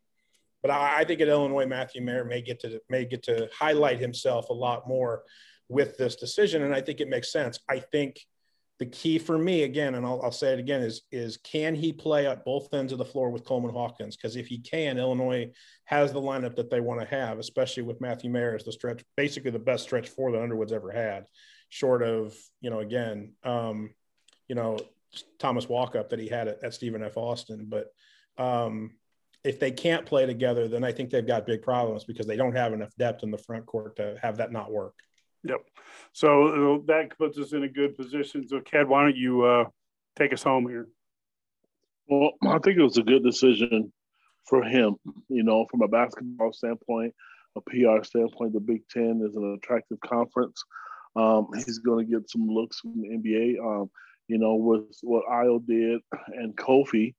but 0.63 0.71
I, 0.71 1.01
I, 1.01 1.05
think 1.05 1.21
at 1.21 1.29
Illinois, 1.29 1.67
Matthew 1.67 2.03
Mayer 2.03 2.25
may 2.25 2.41
get 2.41 2.61
to 2.61 2.81
may 2.89 3.05
get 3.05 3.23
to 3.25 3.49
highlight 3.57 4.01
himself 4.01 4.49
a 4.49 4.55
lot 4.55 4.89
more 4.89 5.23
with 5.69 5.97
this 5.99 6.17
decision, 6.17 6.63
and 6.63 6.75
I 6.75 6.81
think 6.81 7.01
it 7.01 7.09
makes 7.09 7.31
sense. 7.31 7.61
I 7.69 7.81
think 7.81 8.21
the 8.79 8.87
key 8.87 9.19
for 9.19 9.37
me 9.37 9.65
again, 9.65 9.97
and 9.97 10.07
I'll, 10.07 10.21
I'll 10.23 10.33
say 10.33 10.53
it 10.53 10.61
again, 10.61 10.83
is 10.83 11.03
is 11.11 11.37
can 11.39 11.75
he 11.75 11.93
play 11.93 12.27
at 12.27 12.45
both 12.45 12.73
ends 12.73 12.93
of 12.93 12.99
the 12.99 13.05
floor 13.05 13.31
with 13.31 13.45
Coleman 13.45 13.73
Hawkins? 13.73 14.17
Because 14.17 14.37
if 14.37 14.47
he 14.47 14.59
can, 14.59 14.99
Illinois 14.99 15.51
has 15.85 16.13
the 16.13 16.21
lineup 16.21 16.55
that 16.57 16.71
they 16.71 16.81
want 16.81 17.01
to 17.01 17.07
have, 17.07 17.39
especially 17.39 17.83
with 17.83 18.01
Matthew 18.01 18.31
Mayer 18.31 18.55
as 18.55 18.65
the 18.65 18.73
stretch, 18.73 19.05
basically 19.17 19.51
the 19.51 19.59
best 19.59 19.85
stretch 19.85 20.09
four 20.09 20.31
that 20.33 20.43
Underwood's 20.43 20.73
ever 20.73 20.93
had, 20.93 21.27
short 21.71 22.03
of 22.03 22.37
you 22.61 22.71
know 22.71 22.81
again. 22.81 23.33
Um, 23.43 23.91
you 24.49 24.55
know, 24.55 24.79
Thomas 25.39 25.67
Walkup 25.67 26.09
that 26.09 26.19
he 26.19 26.29
had 26.29 26.49
at, 26.49 26.63
at 26.65 26.75
Stephen 26.75 27.03
F. 27.03 27.17
Austin. 27.17 27.67
But 27.69 27.89
um, 28.43 28.93
if 29.45 29.59
they 29.61 29.71
can't 29.71 30.07
play 30.07 30.27
together, 30.27 30.69
then 30.69 30.85
I 30.85 30.93
think 30.93 31.11
they've 31.11 31.27
got 31.27 31.47
big 31.47 31.63
problems 31.63 32.05
because 32.05 32.27
they 32.27 32.37
don't 32.37 32.57
have 32.57 32.73
enough 32.73 32.95
depth 32.99 33.23
in 33.23 33.31
the 33.31 33.39
front 33.39 33.67
court 33.67 33.97
to 33.97 34.17
have 34.23 34.39
that 34.39 34.53
not 34.53 34.71
work. 34.71 34.95
Yep. 35.45 35.61
So 36.13 36.83
that 36.87 37.17
puts 37.17 37.39
us 37.39 37.53
in 37.53 37.65
a 37.65 37.69
good 37.69 37.97
position. 37.97 38.47
So, 38.47 38.61
Ked, 38.61 38.89
why 38.89 39.03
don't 39.03 39.17
you 39.17 39.43
uh, 39.43 39.65
take 40.17 40.33
us 40.33 40.43
home 40.43 40.69
here? 40.69 40.89
Well, 42.09 42.33
I 42.43 42.59
think 42.59 42.79
it 42.79 42.83
was 42.83 42.97
a 42.97 43.03
good 43.03 43.23
decision 43.23 43.93
for 44.47 44.63
him. 44.63 44.97
You 45.29 45.43
know, 45.43 45.67
from 45.71 45.83
a 45.83 45.89
basketball 45.89 46.53
standpoint, 46.53 47.15
a 47.57 47.61
PR 47.61 48.03
standpoint, 48.03 48.55
the 48.55 48.61
Big 48.61 48.89
Ten 48.89 49.23
is 49.29 49.37
an 49.37 49.55
attractive 49.55 50.01
conference. 50.01 50.63
Um, 51.17 51.49
he's 51.55 51.79
going 51.79 52.07
to 52.07 52.13
get 52.13 52.31
some 52.31 52.49
looks 52.49 52.81
from 52.81 53.01
the 53.01 53.09
NBA. 53.09 53.59
Um, 53.61 53.91
you 54.29 54.39
know, 54.39 54.55
with 54.55 54.99
what 55.03 55.25
Ayo 55.27 55.65
did 55.67 56.01
and 56.35 56.57
Kofi, 56.57 57.15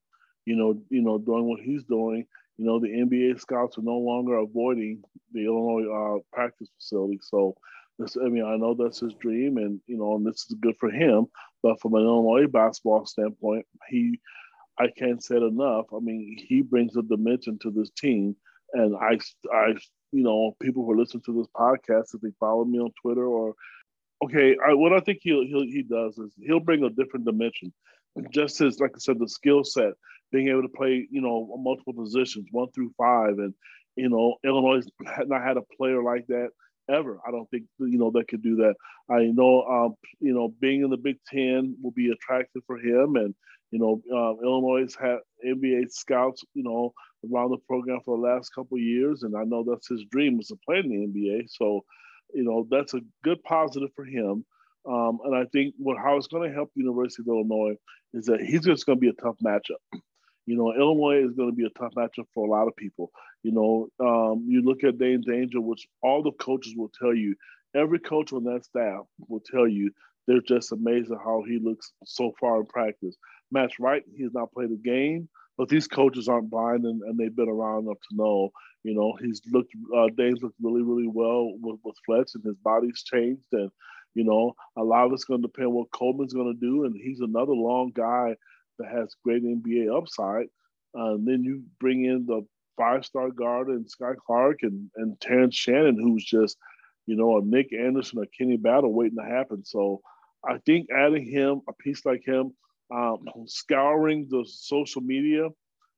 you 0.45 0.55
know, 0.55 0.81
you 0.89 1.01
know, 1.01 1.17
doing 1.17 1.45
what 1.45 1.59
he's 1.59 1.83
doing. 1.83 2.25
You 2.57 2.65
know, 2.65 2.79
the 2.79 2.87
NBA 2.87 3.39
scouts 3.39 3.77
are 3.77 3.83
no 3.83 3.97
longer 3.97 4.35
avoiding 4.37 5.01
the 5.31 5.45
Illinois 5.45 5.89
uh, 5.89 6.19
practice 6.33 6.69
facility. 6.77 7.19
So, 7.21 7.55
this, 7.99 8.17
I 8.17 8.29
mean, 8.29 8.45
I 8.45 8.55
know 8.55 8.73
that's 8.73 9.01
his 9.01 9.13
dream, 9.15 9.57
and 9.57 9.79
you 9.85 9.97
know, 9.97 10.15
and 10.15 10.25
this 10.25 10.45
is 10.49 10.55
good 10.59 10.75
for 10.79 10.89
him. 10.89 11.27
But 11.61 11.79
from 11.81 11.93
an 11.95 12.03
Illinois 12.03 12.47
basketball 12.47 13.05
standpoint, 13.05 13.65
he, 13.89 14.19
I 14.79 14.87
can't 14.97 15.23
say 15.23 15.35
it 15.35 15.43
enough. 15.43 15.85
I 15.93 15.99
mean, 15.99 16.37
he 16.39 16.61
brings 16.61 16.95
a 16.95 17.03
dimension 17.03 17.59
to 17.59 17.71
this 17.71 17.89
team, 17.91 18.35
and 18.73 18.95
I, 18.95 19.19
I, 19.53 19.75
you 20.11 20.23
know, 20.23 20.55
people 20.61 20.85
who 20.85 20.97
listen 20.97 21.21
to 21.25 21.37
this 21.37 21.47
podcast, 21.55 22.15
if 22.15 22.21
they 22.21 22.31
follow 22.39 22.65
me 22.65 22.79
on 22.79 22.91
Twitter 23.01 23.25
or 23.25 23.53
okay, 24.23 24.55
I, 24.65 24.73
what 24.73 24.93
I 24.93 24.99
think 25.01 25.19
he 25.21 25.31
he 25.31 25.71
he 25.71 25.83
does 25.83 26.17
is 26.17 26.33
he'll 26.39 26.59
bring 26.59 26.83
a 26.83 26.89
different 26.89 27.25
dimension. 27.25 27.73
Just 28.31 28.59
as, 28.61 28.79
like 28.79 28.91
I 28.95 28.99
said, 28.99 29.19
the 29.19 29.29
skill 29.29 29.63
set, 29.63 29.93
being 30.31 30.49
able 30.49 30.63
to 30.63 30.69
play, 30.69 31.07
you 31.11 31.21
know, 31.21 31.55
multiple 31.61 31.93
positions, 31.93 32.47
one 32.51 32.71
through 32.71 32.91
five, 32.97 33.37
and 33.37 33.53
you 33.95 34.09
know, 34.09 34.35
Illinois 34.45 34.83
had 35.05 35.27
not 35.27 35.43
had 35.43 35.57
a 35.57 35.75
player 35.77 36.01
like 36.01 36.25
that 36.27 36.49
ever. 36.89 37.19
I 37.27 37.31
don't 37.31 37.49
think 37.49 37.65
you 37.79 37.97
know 37.97 38.11
that 38.11 38.27
could 38.27 38.43
do 38.43 38.55
that. 38.57 38.75
I 39.09 39.23
know, 39.25 39.63
um, 39.63 39.95
you 40.19 40.33
know, 40.33 40.53
being 40.59 40.83
in 40.83 40.89
the 40.89 40.97
Big 40.97 41.17
Ten 41.27 41.75
will 41.81 41.91
be 41.91 42.11
attractive 42.11 42.63
for 42.65 42.77
him, 42.77 43.15
and 43.15 43.33
you 43.71 43.79
know, 43.79 44.01
uh, 44.11 44.43
Illinois 44.43 44.81
has 44.81 44.95
had 44.95 45.17
NBA 45.45 45.91
scouts, 45.91 46.43
you 46.53 46.63
know, 46.63 46.93
around 47.31 47.51
the 47.51 47.57
program 47.67 47.99
for 48.03 48.17
the 48.17 48.23
last 48.23 48.49
couple 48.49 48.77
years, 48.77 49.23
and 49.23 49.35
I 49.35 49.43
know 49.43 49.63
that's 49.63 49.87
his 49.87 50.05
dream 50.11 50.37
was 50.37 50.47
to 50.47 50.57
play 50.65 50.79
in 50.79 50.89
the 50.89 51.19
NBA. 51.19 51.43
So 51.49 51.83
you 52.33 52.43
know, 52.43 52.67
that's 52.69 52.93
a 52.93 53.01
good 53.23 53.41
positive 53.43 53.89
for 53.95 54.05
him. 54.05 54.45
Um, 54.87 55.19
and 55.25 55.35
I 55.35 55.45
think 55.51 55.75
what 55.77 55.97
how 55.97 56.17
it's 56.17 56.27
going 56.27 56.47
to 56.47 56.55
help 56.55 56.71
University 56.75 57.23
of 57.23 57.27
Illinois 57.27 57.75
is 58.13 58.25
that 58.25 58.41
he's 58.41 58.61
just 58.61 58.85
going 58.85 58.97
to 58.97 59.01
be 59.01 59.09
a 59.09 59.21
tough 59.21 59.35
matchup. 59.43 60.01
You 60.49 60.57
know, 60.57 60.73
Illinois 60.73 61.23
is 61.23 61.35
going 61.35 61.51
to 61.51 61.55
be 61.55 61.65
a 61.67 61.79
tough 61.79 61.93
matchup 61.93 62.25
for 62.33 62.47
a 62.47 62.49
lot 62.49 62.67
of 62.67 62.75
people. 62.75 63.11
You 63.43 63.51
know, 63.51 63.87
um, 63.99 64.45
you 64.47 64.63
look 64.63 64.83
at 64.83 64.97
Dain 64.97 65.23
Dainja, 65.23 65.61
which 65.61 65.87
all 66.01 66.23
the 66.23 66.31
coaches 66.31 66.73
will 66.75 66.89
tell 66.99 67.13
you. 67.13 67.35
Every 67.75 67.99
coach 67.99 68.33
on 68.33 68.45
that 68.45 68.65
staff 68.65 69.05
will 69.27 69.41
tell 69.41 69.67
you 69.67 69.91
they're 70.25 70.41
just 70.41 70.71
amazed 70.71 71.11
at 71.11 71.19
how 71.23 71.43
he 71.47 71.59
looks 71.59 71.91
so 72.03 72.33
far 72.39 72.61
in 72.61 72.65
practice. 72.65 73.15
Matt 73.51 73.77
Wright, 73.79 74.01
he's 74.15 74.33
not 74.33 74.51
played 74.51 74.71
a 74.71 74.75
game, 74.75 75.29
but 75.55 75.69
these 75.69 75.87
coaches 75.87 76.27
aren't 76.27 76.49
blind 76.49 76.83
and, 76.83 77.03
and 77.03 77.19
they've 77.19 77.35
been 77.35 77.47
around 77.47 77.83
enough 77.83 77.99
to 78.09 78.15
know, 78.15 78.49
you 78.83 78.95
know, 78.95 79.15
he's 79.21 79.43
looked, 79.51 79.71
uh, 79.95 80.07
Dave's 80.17 80.41
looked 80.41 80.57
really, 80.63 80.81
really 80.81 81.07
well 81.07 81.53
with, 81.61 81.79
with 81.83 81.95
Fletch 82.07 82.31
and 82.33 82.43
his 82.43 82.57
body's 82.63 83.03
changed. 83.03 83.45
And, 83.51 83.69
you 84.15 84.23
know, 84.23 84.55
a 84.75 84.83
lot 84.83 85.05
of 85.05 85.13
it's 85.13 85.25
going 85.25 85.43
to 85.43 85.47
depend 85.47 85.73
what 85.73 85.91
Coleman's 85.91 86.33
going 86.33 86.51
to 86.51 86.59
do. 86.59 86.85
And 86.85 86.95
he's 86.95 87.19
another 87.19 87.53
long 87.53 87.91
guy 87.93 88.35
that 88.79 88.91
has 88.91 89.15
great 89.23 89.43
NBA 89.43 89.95
upside. 89.95 90.47
Uh, 90.97 91.13
and 91.13 91.27
then 91.27 91.43
you 91.43 91.63
bring 91.79 92.05
in 92.05 92.25
the 92.25 92.45
five 92.77 93.05
star 93.05 93.29
guard 93.29 93.67
and 93.67 93.85
Skyy 93.85 94.15
Clark 94.15 94.59
and, 94.63 94.89
and 94.95 95.19
Terrence 95.19 95.55
Shannon, 95.55 95.97
who's 96.01 96.23
just, 96.23 96.57
you 97.05 97.15
know, 97.15 97.37
a 97.37 97.41
Nick 97.43 97.73
Anderson, 97.73 98.23
a 98.23 98.27
Kenny 98.37 98.57
Battle 98.57 98.93
waiting 98.93 99.17
to 99.17 99.25
happen. 99.25 99.63
So 99.65 100.01
I 100.47 100.57
think 100.65 100.87
adding 100.95 101.29
him, 101.29 101.61
a 101.67 101.73
piece 101.73 102.05
like 102.05 102.23
him, 102.25 102.53
um, 102.93 103.25
scouring 103.45 104.27
the 104.29 104.45
social 104.47 105.01
media. 105.01 105.49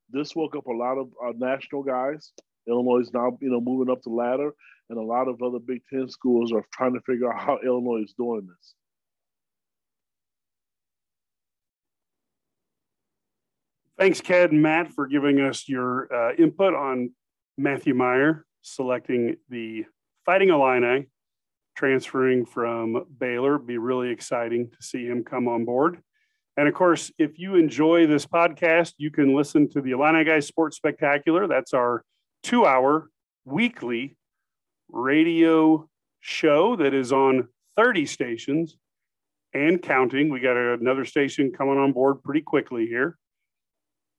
This 0.09 0.35
woke 0.35 0.55
up 0.55 0.67
a 0.67 0.73
lot 0.73 0.97
of 0.97 1.09
uh, 1.25 1.31
national 1.37 1.83
guys. 1.83 2.33
Illinois 2.67 2.99
is 2.99 3.13
now, 3.13 3.37
you 3.41 3.49
know, 3.49 3.61
moving 3.61 3.91
up 3.91 4.01
the 4.01 4.09
ladder, 4.09 4.51
and 4.89 4.99
a 4.99 5.01
lot 5.01 5.27
of 5.27 5.41
other 5.41 5.59
Big 5.59 5.81
Ten 5.89 6.09
schools 6.09 6.51
are 6.51 6.65
trying 6.73 6.93
to 6.93 7.01
figure 7.01 7.31
out 7.31 7.39
how 7.39 7.59
Illinois 7.63 8.03
is 8.03 8.13
doing 8.17 8.47
this. 8.47 8.75
Thanks, 14.01 14.19
Ked 14.19 14.51
and 14.51 14.63
Matt, 14.63 14.91
for 14.91 15.05
giving 15.05 15.39
us 15.41 15.69
your 15.69 16.11
uh, 16.11 16.33
input 16.33 16.73
on 16.73 17.11
Matthew 17.55 17.93
Mayer 17.93 18.47
selecting 18.63 19.35
the 19.47 19.85
Fighting 20.25 20.49
Illini, 20.49 21.05
transferring 21.77 22.47
from 22.47 23.05
Baylor. 23.19 23.59
Be 23.59 23.77
really 23.77 24.09
exciting 24.09 24.71
to 24.71 24.77
see 24.81 25.05
him 25.05 25.23
come 25.23 25.47
on 25.47 25.65
board. 25.65 26.01
And 26.57 26.67
of 26.67 26.73
course, 26.73 27.11
if 27.19 27.37
you 27.37 27.53
enjoy 27.53 28.07
this 28.07 28.25
podcast, 28.25 28.93
you 28.97 29.11
can 29.11 29.35
listen 29.35 29.69
to 29.69 29.81
the 29.81 29.91
Illini 29.91 30.23
Guys 30.23 30.47
Sports 30.47 30.77
Spectacular. 30.77 31.45
That's 31.45 31.75
our 31.75 32.03
two 32.41 32.65
hour 32.65 33.07
weekly 33.45 34.17
radio 34.89 35.87
show 36.21 36.75
that 36.77 36.95
is 36.95 37.13
on 37.13 37.49
30 37.77 38.07
stations 38.07 38.77
and 39.53 39.79
counting. 39.79 40.29
We 40.29 40.39
got 40.39 40.57
another 40.57 41.05
station 41.05 41.51
coming 41.51 41.77
on 41.77 41.91
board 41.91 42.23
pretty 42.23 42.41
quickly 42.41 42.87
here. 42.87 43.19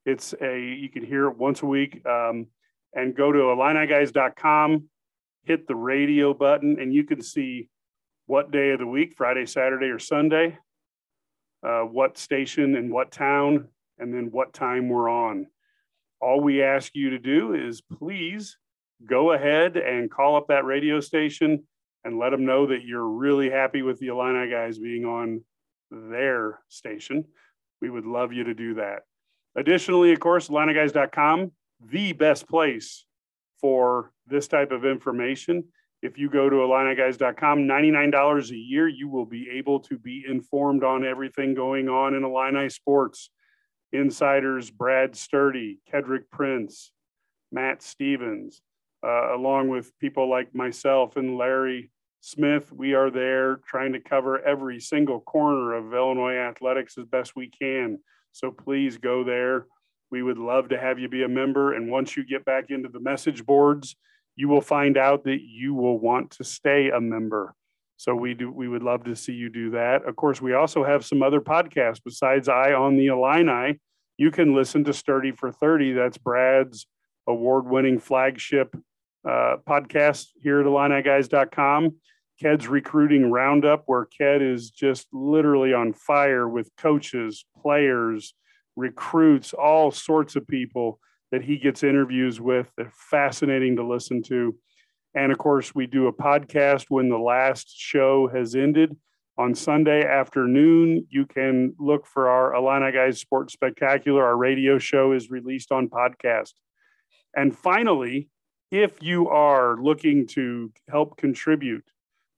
It's 0.05 0.35
a, 0.41 0.61
you 0.61 0.89
can 0.89 1.05
hear 1.05 1.29
it 1.29 1.37
once 1.37 1.63
a 1.63 1.67
week. 1.67 2.05
Um, 2.07 2.47
and 2.95 3.15
go 3.17 3.33
to 3.33 3.39
IlliniGuys.com, 3.39 4.85
hit 5.45 5.67
the 5.67 5.77
radio 5.77 6.35
button, 6.35 6.79
and 6.79 6.93
you 6.93 7.05
can 7.05 7.23
see 7.23 7.69
what 8.27 8.51
day 8.51 8.71
of 8.71 8.81
the 8.81 8.87
week, 8.87 9.15
Friday, 9.17 9.47
Saturday, 9.47 9.87
or 9.87 9.99
Sunday 9.99 10.59
uh, 11.63 11.83
what 11.83 12.19
station 12.19 12.77
and 12.77 12.91
what 12.91 13.11
town, 13.11 13.69
and 13.99 14.13
then 14.13 14.29
what 14.31 14.53
time 14.53 14.89
we're 14.89 15.09
on. 15.09 15.47
All 16.21 16.41
we 16.41 16.63
ask 16.63 16.95
you 16.95 17.11
to 17.11 17.19
do 17.19 17.55
is 17.55 17.81
please 17.81 18.57
go 19.09 19.33
ahead 19.33 19.77
and 19.77 20.11
call 20.11 20.37
up 20.37 20.49
that 20.49 20.65
radio 20.65 21.01
station 21.01 21.65
and 22.05 22.19
let 22.19 22.31
them 22.31 22.45
know 22.45 22.67
that 22.67 22.85
you're 22.85 23.09
really 23.09 23.51
happy 23.51 23.83
with 23.83 23.99
the 23.99 24.09
Illini 24.09 24.51
guys 24.51 24.79
being 24.79 25.05
on 25.05 25.45
their 25.91 26.61
station. 26.69 27.25
We 27.81 27.91
would 27.91 28.07
love 28.07 28.33
you 28.33 28.45
to 28.45 28.55
do 28.55 28.75
that. 28.75 29.03
Additionally, 29.57 30.13
of 30.13 30.21
course, 30.21 30.49
IlliniGuys.com, 30.49 31.53
the 31.91 32.13
best 32.13 32.49
place 32.49 33.05
for 33.61 34.13
this 34.27 34.49
type 34.49 34.73
of 34.73 34.85
information. 34.85 35.65
If 36.03 36.19
you 36.19 36.29
go 36.29 36.51
to 36.51 36.57
IlliniGuys.com, 36.57 37.61
$99 37.61 38.51
a 38.51 38.57
year, 38.57 38.89
you 38.89 39.09
will 39.09 39.27
be 39.27 39.49
able 39.51 39.81
to 39.81 39.99
be 39.99 40.25
informed 40.29 40.83
on 40.83 41.05
everything 41.05 41.55
going 41.55 41.89
on 41.89 42.15
in 42.15 42.25
Illini 42.25 42.69
sports. 42.69 43.31
Insiders 43.93 44.71
Brad 44.71 45.15
Sturdy, 45.15 45.79
Kedrick 45.93 46.25
Prince, 46.31 46.93
Matt 47.53 47.83
Stevens, 47.83 48.63
uh, 49.05 49.35
along 49.35 49.69
with 49.69 49.97
people 49.99 50.31
like 50.31 50.55
myself 50.55 51.17
and 51.17 51.37
Larry 51.37 51.91
Smith. 52.21 52.73
We 52.73 52.95
are 52.95 53.11
there 53.11 53.57
trying 53.67 53.93
to 53.93 54.01
cover 54.01 54.41
every 54.41 54.81
single 54.81 55.21
corner 55.21 55.75
of 55.75 55.93
Illinois 55.93 56.37
athletics 56.37 56.97
as 56.97 57.05
best 57.05 57.37
we 57.37 57.49
can. 57.49 57.99
So 58.33 58.51
please 58.51 58.99
go 58.99 59.25
there. 59.25 59.67
We 60.11 60.23
would 60.23 60.39
love 60.39 60.69
to 60.71 60.79
have 60.79 60.99
you 60.99 61.09
be 61.09 61.23
a 61.23 61.29
member. 61.29 61.75
And 61.75 61.91
once 61.91 62.17
you 62.17 62.25
get 62.25 62.45
back 62.45 62.71
into 62.71 62.89
the 62.89 63.01
message 63.01 63.47
boards, 63.47 63.97
you 64.37 64.49
will 64.49 64.61
find 64.61 64.97
out 64.97 65.25
that 65.25 65.41
you 65.43 65.75
will 65.75 65.99
want 65.99 66.31
to 66.33 66.45
stay 66.45 66.91
a 66.91 67.01
member. 67.01 67.55
So 67.97 68.15
we 68.15 68.35
do 68.35 68.51
we 68.51 68.67
would 68.67 68.83
love 68.83 69.05
to 69.05 69.15
see 69.15 69.33
you 69.33 69.49
do 69.49 69.71
that. 69.71 70.05
Of 70.07 70.17
course, 70.17 70.43
we 70.43 70.55
also 70.55 70.83
have 70.83 71.05
some 71.05 71.23
other 71.23 71.41
podcasts 71.41 72.01
besides 72.05 72.49
Eye 72.49 72.73
on 72.73 72.97
the 72.97 73.07
Illini. 73.07 73.79
You 74.19 74.31
can 74.31 74.55
listen 74.55 74.85
to 74.85 74.93
Sturdy 74.93 75.33
for 75.33 75.53
30. 75.53 75.93
That's 75.93 76.19
Brad's 76.19 76.87
award-winning 77.27 78.01
flagship 78.01 78.75
uh, 79.25 79.57
podcast 79.67 80.29
here 80.43 80.61
at 80.61 80.67
IlliniGuys.com. 80.67 81.95
Ked's 82.43 82.67
recruiting 82.67 83.31
roundup, 83.31 83.85
where 83.87 84.07
Ked 84.07 84.43
is 84.43 84.71
just 84.71 85.07
literally 85.13 85.73
on 85.73 85.93
fire 85.93 86.49
with 86.49 86.75
coaches, 86.77 87.45
players, 87.63 88.35
recruits, 88.75 89.53
all 89.53 89.93
sorts 89.93 90.35
of 90.35 90.49
people 90.49 90.99
that 91.31 91.45
he 91.45 91.57
gets 91.57 91.85
interviews 91.85 92.41
with. 92.41 92.69
They're 92.77 92.93
fascinating 92.93 93.77
to 93.77 93.87
listen 93.87 94.25
to. 94.25 94.57
And 95.15 95.31
of 95.31 95.39
course, 95.39 95.73
we 95.73 95.87
do 95.87 96.09
a 96.09 96.13
podcast 96.13 96.87
when 96.89 97.09
the 97.09 97.19
last 97.19 97.73
show 97.77 98.29
has 98.35 98.57
ended. 98.57 98.97
On 99.39 99.55
Sunday 99.55 100.05
afternoon, 100.05 101.07
you 101.11 101.27
can 101.27 101.77
look 101.79 102.07
for 102.07 102.29
our 102.29 102.55
Illini 102.57 102.91
Guys 102.91 103.21
Sports 103.21 103.53
Spectacular. 103.53 104.25
Our 104.25 104.37
radio 104.37 104.79
show 104.79 105.13
is 105.13 105.31
released 105.31 105.71
on 105.71 105.89
podcast. 105.89 106.55
And 107.37 107.57
finally, 107.57 108.31
if 108.73 109.01
you 109.01 109.29
are 109.29 109.77
looking 109.81 110.27
to 110.29 110.73
help 110.91 111.17
contribute 111.19 111.85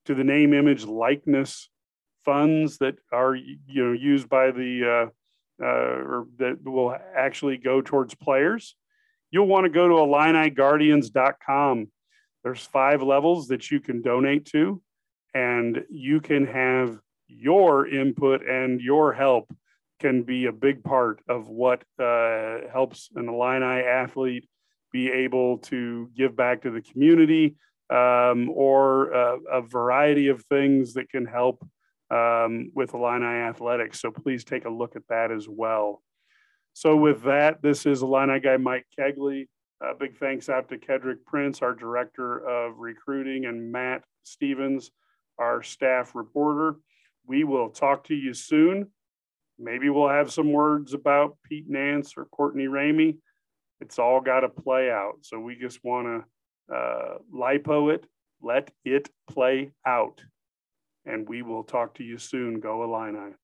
to 0.07 0.15
the 0.15 0.25
name, 0.25 0.53
image, 0.53 0.85
likeness 0.85 1.69
funds 2.25 2.79
that 2.79 2.97
are 3.13 3.35
you 3.35 3.59
know 3.67 3.93
used 3.93 4.29
by 4.29 4.51
the 4.51 5.11
uh, 5.61 5.65
uh, 5.65 5.67
or 5.67 6.27
that 6.39 6.65
will 6.65 6.97
actually 7.15 7.57
go 7.57 7.81
towards 7.81 8.15
players, 8.15 8.75
you'll 9.31 9.47
want 9.47 9.65
to 9.65 9.71
go 9.71 9.89
to 9.89 9.95
IlliniGuardians.com. 9.95 11.91
There's 12.43 12.61
five 12.61 13.03
levels 13.03 13.49
that 13.49 13.71
you 13.71 13.81
can 13.81 14.03
donate 14.03 14.47
to, 14.47 14.83
and 15.33 15.85
you 15.89 16.21
can 16.21 16.47
have 16.47 16.99
your 17.29 17.87
input 17.87 18.47
and 18.47 18.81
your 18.81 19.13
help 19.13 19.55
can 20.01 20.23
be 20.23 20.47
a 20.47 20.53
big 20.53 20.83
part 20.85 21.21
of 21.29 21.49
what 21.49 21.83
uh, 21.99 22.59
helps 22.71 23.11
an 23.15 23.29
Illini 23.29 23.83
athlete 23.83 24.49
be 24.93 25.11
able 25.11 25.59
to 25.59 26.11
give 26.17 26.37
back 26.37 26.63
to 26.63 26.71
the 26.71 26.83
community 26.83 27.57
um, 27.91 28.51
or 28.51 29.15
uh, 29.15 29.37
a 29.53 29.63
variety 29.63 30.29
of 30.29 30.45
things 30.45 30.95
that 30.95 31.11
can 31.11 31.27
help 31.27 31.67
um, 32.11 32.71
with 32.75 32.95
Illini 32.95 33.27
athletics. 33.27 34.01
So 34.01 34.11
please 34.11 34.45
take 34.45 34.65
a 34.65 34.71
look 34.71 34.97
at 34.97 35.07
that 35.09 35.31
as 35.31 35.49
well. 35.49 36.03
So 36.73 36.97
with 36.97 37.23
that, 37.23 37.63
this 37.63 37.87
is 37.87 38.03
Illini 38.03 38.41
guy 38.41 38.57
Mike 38.57 38.87
Kegley. 38.99 39.49
Uh, 39.85 39.93
big 39.99 40.17
thanks 40.17 40.49
out 40.49 40.69
to 40.69 40.79
Kedrick 40.79 41.25
Prince, 41.27 41.63
our 41.63 41.75
director 41.75 42.39
of 42.39 42.79
recruiting, 42.79 43.45
and 43.47 43.71
Matt 43.71 44.03
Stevens, 44.23 44.91
our 45.39 45.63
staff 45.63 46.15
reporter. 46.15 46.77
We 47.27 47.45
will 47.45 47.71
talk 47.71 48.05
to 48.05 48.15
you 48.15 48.35
soon. 48.35 48.91
Maybe 49.59 49.89
we'll 49.89 50.09
have 50.09 50.33
some 50.33 50.53
words 50.53 50.95
about 50.95 51.37
Pete 51.45 51.69
Nance 51.69 52.15
or 52.17 52.25
Courtney 52.27 52.67
Ramey. 52.67 53.19
It's 53.81 53.99
all 53.99 54.21
got 54.21 54.41
to 54.41 54.49
play 54.49 54.91
out. 54.91 55.19
So 55.23 55.39
we 55.39 55.57
just 55.57 55.79
want 55.85 56.07
to 56.07 56.25
uh, 56.73 57.19
lipo 57.33 57.95
it, 57.95 58.07
let 58.43 58.71
it 58.85 59.09
play 59.29 59.73
out. 59.87 60.23
And 61.07 61.29
we 61.29 61.43
will 61.43 61.65
talk 61.65 61.95
to 61.95 62.05
you 62.05 62.19
soon. 62.19 62.61
Go 62.61 62.85
Illini. 62.85 63.33